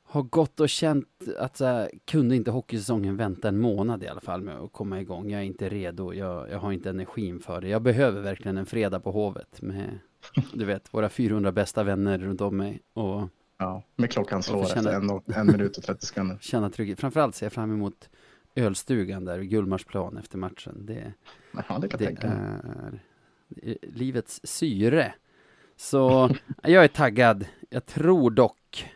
ha 0.05 0.23
gått 0.23 0.61
och 0.61 0.69
känt 0.69 1.09
att 1.39 1.57
så 1.57 1.65
här, 1.65 1.91
kunde 2.05 2.37
inte 2.37 2.51
hockeysäsongen 2.51 3.17
vänta 3.17 3.49
en 3.49 3.59
månad 3.59 4.03
i 4.03 4.09
alla 4.09 4.21
fall 4.21 4.43
med 4.43 4.59
att 4.59 4.73
komma 4.73 5.01
igång. 5.01 5.31
Jag 5.31 5.41
är 5.41 5.45
inte 5.45 5.69
redo, 5.69 6.15
jag, 6.15 6.51
jag 6.51 6.59
har 6.59 6.73
inte 6.73 6.91
energin 6.91 7.41
för 7.41 7.61
det. 7.61 7.69
Jag 7.69 7.83
behöver 7.83 8.21
verkligen 8.21 8.59
en 8.59 8.67
fredag 8.67 9.01
på 9.01 9.11
Hovet 9.11 9.63
med, 9.63 9.99
du 10.53 10.65
vet, 10.65 10.95
våra 10.95 11.09
400 11.09 11.53
bästa 11.53 11.83
vänner 11.83 12.19
runt 12.19 12.41
om 12.41 12.57
mig 12.57 12.83
och 12.93 13.29
Ja, 13.59 13.83
med 13.97 14.11
klockan 14.11 14.43
slår 14.43 14.63
efter 14.63 14.93
en, 14.93 15.21
en 15.27 15.47
minut 15.47 15.77
och 15.77 15.85
30 15.85 16.07
sekunder. 16.07 16.39
känna 16.41 16.71
trygghet. 16.71 17.01
Framförallt 17.01 17.35
ser 17.35 17.47
jag 17.47 17.53
fram 17.53 17.73
emot 17.73 18.09
ölstugan 18.55 19.25
där 19.25 19.39
vid 19.39 19.51
Gullmarsplan 19.51 20.17
efter 20.17 20.39
matchen. 20.39 20.87
Det, 20.87 21.13
Ja, 21.69 21.79
det 21.79 21.89
Det 21.89 22.07
är 22.07 23.01
det 23.49 23.71
är 23.71 23.79
livets 23.83 24.41
syre. 24.45 25.15
Så 25.77 26.31
jag 26.63 26.85
är 26.85 26.89
taggad. 26.89 27.47
Jag 27.71 27.87
tror 27.87 28.31
dock 28.31 28.91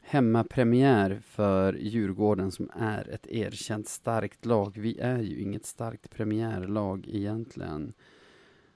hemmapremiär 0.00 1.20
för 1.24 1.72
Djurgården 1.72 2.52
som 2.52 2.70
är 2.74 3.08
ett 3.08 3.26
erkänt 3.26 3.88
starkt 3.88 4.44
lag. 4.46 4.78
Vi 4.78 4.98
är 4.98 5.18
ju 5.18 5.40
inget 5.40 5.66
starkt 5.66 6.10
premiärlag 6.10 7.08
egentligen. 7.08 7.92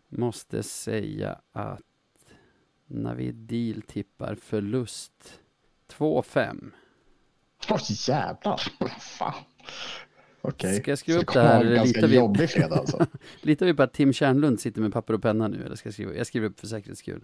Måste 0.08 0.62
säga 0.62 1.40
att 1.52 1.80
Navid 2.86 3.82
tippar 3.86 4.34
förlust 4.34 5.40
2-5. 5.88 6.70
Åh 7.70 7.78
jävlar, 8.08 8.60
fan. 9.00 9.44
Okej. 10.44 10.76
Ska 10.80 10.90
jag 10.90 10.98
skriva 10.98 11.18
Så 11.18 11.22
upp 11.22 11.32
det 11.34 11.40
här, 11.42 11.60
eller 11.60 11.84
litar 11.84 12.06
vi- 12.06 12.16
jobbig 12.16 12.50
fredag 12.50 12.76
alltså. 12.76 13.06
Litar 13.40 13.66
vi 13.66 13.74
på 13.74 13.82
att 13.82 13.92
Tim 13.92 14.12
Kärnlund 14.12 14.60
sitter 14.60 14.80
med 14.80 14.92
papper 14.92 15.14
och 15.14 15.22
penna 15.22 15.48
nu 15.48 15.64
eller 15.64 15.76
ska 15.76 15.86
jag 15.86 15.94
skriva? 15.94 16.14
Jag 16.14 16.26
skriver 16.26 16.46
upp 16.48 16.60
för 16.60 16.66
säkerhets 16.66 17.00
skull. 17.00 17.20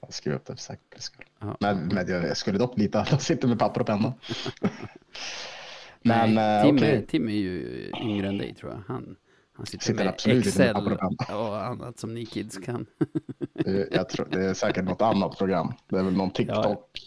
Jag 0.00 0.14
skriver 0.14 0.36
upp 0.36 0.46
det 0.46 0.52
för 0.52 0.60
säkerhets 0.62 1.04
skull. 1.06 1.24
Ja. 1.40 1.56
Men, 1.60 1.86
men 1.86 2.08
jag 2.08 2.36
skulle 2.36 2.58
dock 2.58 2.78
lita 2.78 3.00
att 3.00 3.08
han 3.08 3.20
sitter 3.20 3.48
med 3.48 3.58
papper 3.58 3.80
och 3.80 3.86
penna. 3.86 4.12
Men 6.02 6.34
Nej, 6.34 6.58
eh, 6.58 6.64
Tim, 6.64 6.78
är, 6.84 7.02
Tim 7.02 7.28
är 7.28 7.32
ju 7.32 7.90
yngre 8.02 8.28
än 8.28 8.38
dig 8.38 8.54
tror 8.54 8.72
jag. 8.72 8.82
Han, 8.94 9.16
han 9.52 9.66
sitter, 9.66 9.84
Sitter 9.84 10.04
med 10.04 10.14
med 10.26 10.38
Excel 10.38 10.74
papper 10.74 10.92
och 10.92 10.98
penna. 10.98 11.38
och 11.40 11.64
annat 11.66 11.98
som 11.98 12.14
ni 12.14 12.26
kids 12.26 12.58
kan. 12.58 12.86
Jag 13.90 14.08
tror, 14.08 14.28
det 14.30 14.44
är 14.44 14.54
säkert 14.54 14.84
något 14.84 15.02
annat 15.02 15.38
program. 15.38 15.72
Det 15.88 15.96
är 15.98 16.02
väl 16.02 16.14
någon 16.16 16.30
TikTok. 16.34 16.98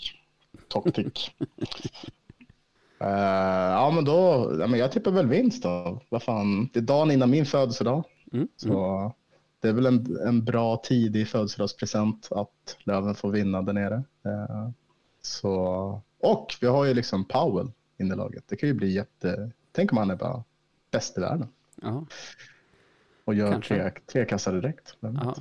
TokTik. 0.67 1.35
Uh, 3.01 3.07
ja, 3.71 3.91
men 3.95 4.05
då. 4.05 4.51
Ja, 4.59 4.67
men 4.67 4.79
jag 4.79 4.91
tippar 4.91 5.11
väl 5.11 5.27
vinst 5.27 5.63
då. 5.63 6.01
Vad 6.09 6.23
fan. 6.23 6.69
Det 6.73 6.79
är 6.79 6.83
dagen 6.83 7.11
innan 7.11 7.29
min 7.29 7.45
födelsedag. 7.45 8.03
Mm, 8.33 8.47
Så 8.55 9.11
det 9.61 9.67
är 9.67 9.73
väl 9.73 9.85
en, 9.85 10.17
en 10.27 10.45
bra 10.45 10.77
tidig 10.77 11.27
födelsedagspresent 11.27 12.27
att 12.31 12.77
Löven 12.83 13.15
får 13.15 13.29
vinna 13.31 13.61
där 13.61 13.73
nere. 13.73 14.03
Eh, 14.25 14.69
så, 15.21 15.51
och 16.21 16.55
vi 16.61 16.67
har 16.67 16.85
ju 16.85 16.93
liksom 16.93 17.25
Powell 17.25 17.71
in 17.97 18.11
i 18.11 18.15
laget. 18.15 18.43
Det 18.47 18.55
kan 18.55 18.69
ju 18.69 18.73
bli 18.75 18.91
jätte... 18.93 19.51
Tänk 19.71 19.91
om 19.91 19.97
han 19.97 20.11
är 20.11 20.15
bara 20.15 20.43
bäst 20.91 21.17
i 21.17 21.21
världen 21.21 21.47
Ja, 21.81 22.05
och 23.25 23.33
gör 23.35 23.51
Kanske. 23.51 23.75
tre, 23.75 23.91
tre 24.05 24.25
kassar 24.25 24.53
direkt. 24.53 24.95
Ja. 24.99 25.35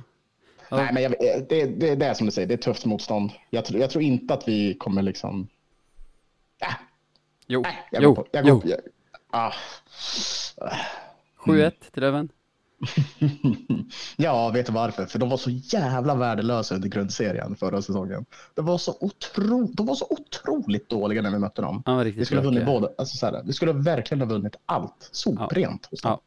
Nej, 0.71 0.89
men 0.93 1.03
jag, 1.03 1.11
det, 1.49 1.65
det, 1.79 1.95
det 1.95 2.05
är 2.05 2.13
som 2.13 2.25
du 2.25 2.31
säger, 2.31 2.47
det 2.47 2.53
är 2.53 2.57
tufft 2.57 2.85
motstånd. 2.85 3.31
Jag, 3.49 3.65
tror- 3.65 3.81
jag 3.81 3.89
tror 3.89 4.03
inte 4.03 4.33
att 4.33 4.47
vi 4.47 4.73
kommer 4.73 5.01
liksom... 5.01 5.47
Äh, 6.61 6.73
Jo, 7.47 7.63
äh, 7.65 7.71
jag 7.91 8.03
jo, 8.03 8.15
på, 8.15 8.27
jag 8.31 8.47
jo. 8.47 8.61
på, 8.61 8.67
jag, 8.67 8.79
ah. 9.31 9.53
7-1 11.45 11.71
till 11.91 12.01
Löven. 12.01 12.29
Ja, 14.17 14.49
vet 14.49 14.65
du 14.65 14.71
varför? 14.71 15.05
För 15.05 15.19
de 15.19 15.29
var 15.29 15.37
så 15.37 15.49
jävla 15.49 16.15
värdelösa 16.15 16.75
under 16.75 16.89
grundserien 16.89 17.55
förra 17.55 17.81
säsongen. 17.81 18.25
Det 18.55 18.61
var 18.61 18.77
så 18.77 18.97
otro, 18.99 19.63
de 19.73 19.85
var 19.85 19.95
så 19.95 20.07
otroligt 20.09 20.89
dåliga 20.89 21.21
när 21.21 21.31
vi 21.31 21.39
mötte 21.39 21.61
dem. 21.61 21.83
Var 21.85 22.03
Vi 22.03 22.25
skulle 22.25 22.41
ha 22.41 22.45
vunnit 22.45 22.65
båda. 22.65 22.89
Alltså 22.97 23.17
så 23.17 23.25
här, 23.25 23.43
vi 23.45 23.53
skulle 23.53 23.73
verkligen 23.73 24.21
ha 24.21 24.27
vunnit 24.27 24.55
allt. 24.65 25.09
Soprent. 25.11 25.89
dem. 25.89 25.99
Ja. 26.03 26.21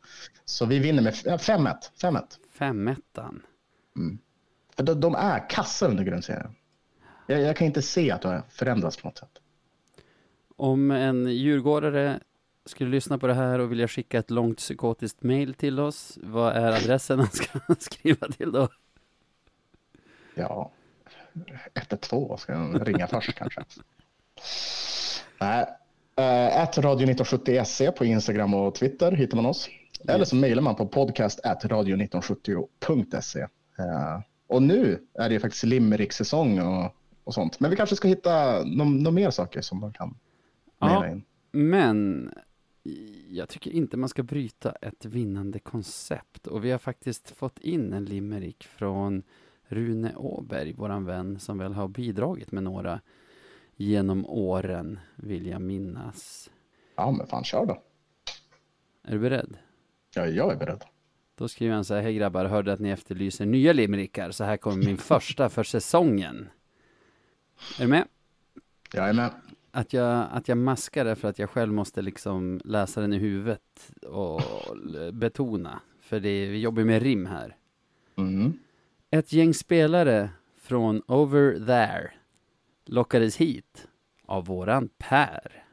Så 0.45 0.67
vi 0.67 0.79
vinner 0.79 1.03
med 1.03 1.15
5-1. 1.15 1.77
5-1. 2.01 2.23
5-1. 2.59 2.97
För 4.77 4.83
de, 4.83 5.01
de 5.01 5.15
är 5.15 5.51
kassa 5.51 5.87
under 5.89 6.05
grundserien. 6.05 6.55
Jag, 7.27 7.41
jag 7.41 7.57
kan 7.57 7.67
inte 7.67 7.83
se 7.83 8.11
att 8.11 8.23
det 8.23 8.29
har 8.29 8.43
förändrats 8.49 8.97
på 8.97 9.09
något 9.09 9.19
sätt. 9.19 9.40
Om 10.61 10.91
en 10.91 11.27
djurgårdare 11.27 12.21
skulle 12.65 12.91
lyssna 12.91 13.19
på 13.19 13.27
det 13.27 13.35
här 13.35 13.59
och 13.59 13.73
vilja 13.73 13.89
skicka 13.89 14.19
ett 14.19 14.31
långt 14.31 14.59
psykotiskt 14.59 15.23
mail 15.23 15.55
till 15.55 15.81
oss, 15.81 16.19
vad 16.23 16.57
är 16.57 16.73
adressen 16.73 17.19
han 17.19 17.31
ska 17.31 17.61
skriva 17.79 18.29
till 18.29 18.53
då? 18.53 18.69
Ja, 20.35 20.71
112 21.75 22.37
ska 22.37 22.53
jag 22.53 22.89
ringa 22.89 23.07
först 23.07 23.35
kanske. 23.35 23.65
Nej, 25.41 25.67
äh, 26.17 26.63
at 26.63 26.79
radio 26.79 27.11
1970 27.11 27.65
se 27.65 27.93
på 27.93 28.05
Instagram 28.05 28.55
och 28.55 28.75
Twitter 28.75 29.13
hittar 29.13 29.37
man 29.37 29.47
oss. 29.47 29.69
Eller 30.09 30.25
så 30.25 30.37
mejlar 30.37 30.63
man 30.63 30.77
på 30.77 30.87
podcast 30.87 31.41
at 31.45 31.65
radio1970.se. 31.65 33.41
Uh, 33.41 34.21
och 34.47 34.63
nu 34.63 34.99
är 35.15 35.29
det 35.29 35.33
ju 35.33 35.41
faktiskt 35.41 35.65
limerick-säsong 35.65 36.61
och, 36.61 36.95
och 37.25 37.35
sånt. 37.35 37.61
Men 37.61 37.71
vi 37.71 37.77
kanske 37.77 37.97
ska 37.97 38.09
hitta 38.09 38.65
några 38.65 39.11
mer 39.11 39.31
saker 39.31 39.61
som 39.61 39.81
man 39.81 39.93
kan 39.93 40.15
Ja, 40.81 41.09
in. 41.09 41.23
men 41.51 42.31
jag 43.29 43.49
tycker 43.49 43.71
inte 43.71 43.97
man 43.97 44.09
ska 44.09 44.23
bryta 44.23 44.73
ett 44.73 45.05
vinnande 45.05 45.59
koncept. 45.59 46.47
Och 46.47 46.65
vi 46.65 46.71
har 46.71 46.79
faktiskt 46.79 47.31
fått 47.31 47.59
in 47.59 47.93
en 47.93 48.05
limerick 48.05 48.65
från 48.65 49.23
Rune 49.69 50.17
Åberg, 50.17 50.73
våran 50.73 51.05
vän, 51.05 51.39
som 51.39 51.59
väl 51.59 51.73
har 51.73 51.89
bidragit 51.89 52.53
med 52.53 52.63
några 52.63 53.01
genom 53.77 54.27
åren, 54.27 54.99
vill 55.17 55.47
jag 55.47 55.63
minnas. 55.63 56.51
Ja, 56.97 57.11
men 57.11 57.27
fan 57.27 57.45
kör 57.45 57.67
då. 57.67 57.83
Är 59.03 59.13
du 59.13 59.19
beredd? 59.19 59.59
Ja, 60.15 60.27
jag 60.27 60.53
är 60.53 60.57
beredd. 60.57 60.85
Då 61.35 61.49
skriver 61.49 61.75
han 61.75 61.85
så 61.85 61.95
här, 61.95 62.03
hej 62.03 62.15
grabbar, 62.15 62.45
hörde 62.45 62.73
att 62.73 62.81
ni 62.81 62.91
efterlyser 62.91 63.47
nya 63.47 63.73
limerickar, 63.73 64.31
så 64.31 64.45
här 64.45 64.57
kommer 64.57 64.85
min 64.85 64.99
första 64.99 65.49
för 65.49 65.65
säsongen. 65.65 66.49
Är 67.79 67.83
du 67.83 67.89
med? 67.89 68.05
Jag 68.93 69.09
är 69.09 69.13
med. 69.13 69.31
Att 69.73 69.93
jag, 69.93 70.29
att 70.33 70.49
jag 70.49 70.59
maskar 70.59 71.05
det 71.05 71.17
för 71.17 71.29
att 71.29 71.39
jag 71.39 71.51
själv 71.51 71.73
måste 71.73 72.03
liksom 72.03 72.61
läsa 72.65 73.01
den 73.01 73.13
i 73.13 73.19
huvudet 73.19 73.93
och 74.07 74.43
betona. 75.13 75.81
För 76.01 76.21
det, 76.21 76.47
vi 76.47 76.59
jobbar 76.59 76.83
med 76.83 77.03
rim 77.03 77.27
här. 77.27 77.57
Mm. 78.17 78.53
Ett 79.11 79.33
gäng 79.33 79.55
spelare 79.55 80.31
från 80.61 81.03
Over 81.07 81.67
There 81.67 82.11
lockades 82.87 83.37
hit 83.37 83.89
av 84.27 84.45
våran 84.45 84.89
Per. 84.99 85.65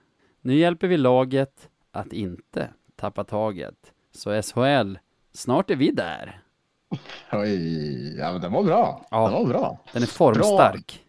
Nu 0.42 0.56
hjälper 0.56 0.88
vi 0.88 0.98
laget 0.98 1.70
att 1.92 2.14
inte 2.14 2.70
tappa 2.96 3.24
taget. 3.24 3.94
Så 4.12 4.42
SHL, 4.42 4.98
snart 5.32 5.70
är 5.70 5.76
vi 5.76 5.92
där. 5.92 6.42
Oj, 7.32 8.18
ja, 8.18 8.32
men 8.32 8.42
den 8.42 8.52
var 8.52 8.64
bra. 8.64 9.06
Ja. 9.12 9.30
Den 9.30 9.34
var 9.34 9.46
bra. 9.46 9.80
Den 9.94 10.04
är 10.04 10.08
formstark. 10.08 11.07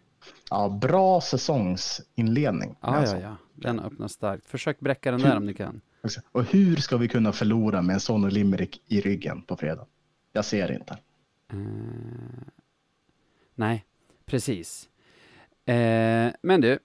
Ja, 0.49 0.69
bra 0.81 1.21
säsongsinledning. 1.21 2.75
Ja, 2.81 2.87
alltså. 2.87 3.15
ja, 3.15 3.21
ja. 3.21 3.35
Den 3.55 3.79
öppnar 3.79 4.07
starkt. 4.07 4.45
Försök 4.45 4.79
bräcka 4.79 5.11
den 5.11 5.21
där 5.21 5.37
om 5.37 5.45
ni 5.45 5.53
kan. 5.53 5.81
Och 6.31 6.43
hur 6.43 6.75
ska 6.75 6.97
vi 6.97 7.07
kunna 7.07 7.31
förlora 7.31 7.81
med 7.81 7.93
en 7.93 7.99
sån 7.99 8.29
limerick 8.29 8.81
i 8.87 9.01
ryggen 9.01 9.41
på 9.41 9.57
fredag? 9.57 9.85
Jag 10.31 10.45
ser 10.45 10.71
inte. 10.71 10.97
Nej, 13.55 13.85
precis. 14.25 14.89
Eh, 15.65 16.31
men 16.41 16.61
du, 16.61 16.79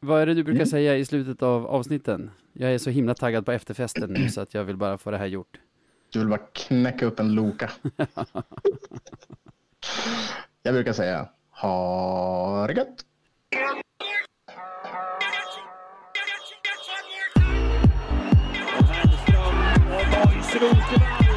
vad 0.00 0.22
är 0.22 0.26
det 0.26 0.34
du 0.34 0.44
brukar 0.44 0.60
Mm. 0.60 0.66
säga 0.66 0.96
i 0.96 1.04
slutet 1.04 1.42
av 1.42 1.66
avsnitten? 1.66 2.30
Jag 2.52 2.74
är 2.74 2.78
så 2.78 2.90
himla 2.90 3.14
taggad 3.14 3.46
på 3.46 3.52
efterfesten 3.52 4.10
nu 4.12 4.28
så 4.28 4.40
att 4.40 4.54
jag 4.54 4.64
vill 4.64 4.76
bara 4.76 4.98
få 4.98 5.10
det 5.10 5.18
här 5.18 5.26
gjort. 5.26 5.60
Du 6.12 6.18
vill 6.18 6.28
bara 6.28 6.40
knäcka 6.52 7.06
upp 7.06 7.20
en 7.20 7.34
Loka. 7.34 7.70
Jag 10.62 10.74
brukar 10.74 10.92
säga 10.92 11.28
ha 11.60 12.66
det 12.66 12.72
gött. 12.72 13.04
Härnström 20.10 20.70
och 20.70 21.27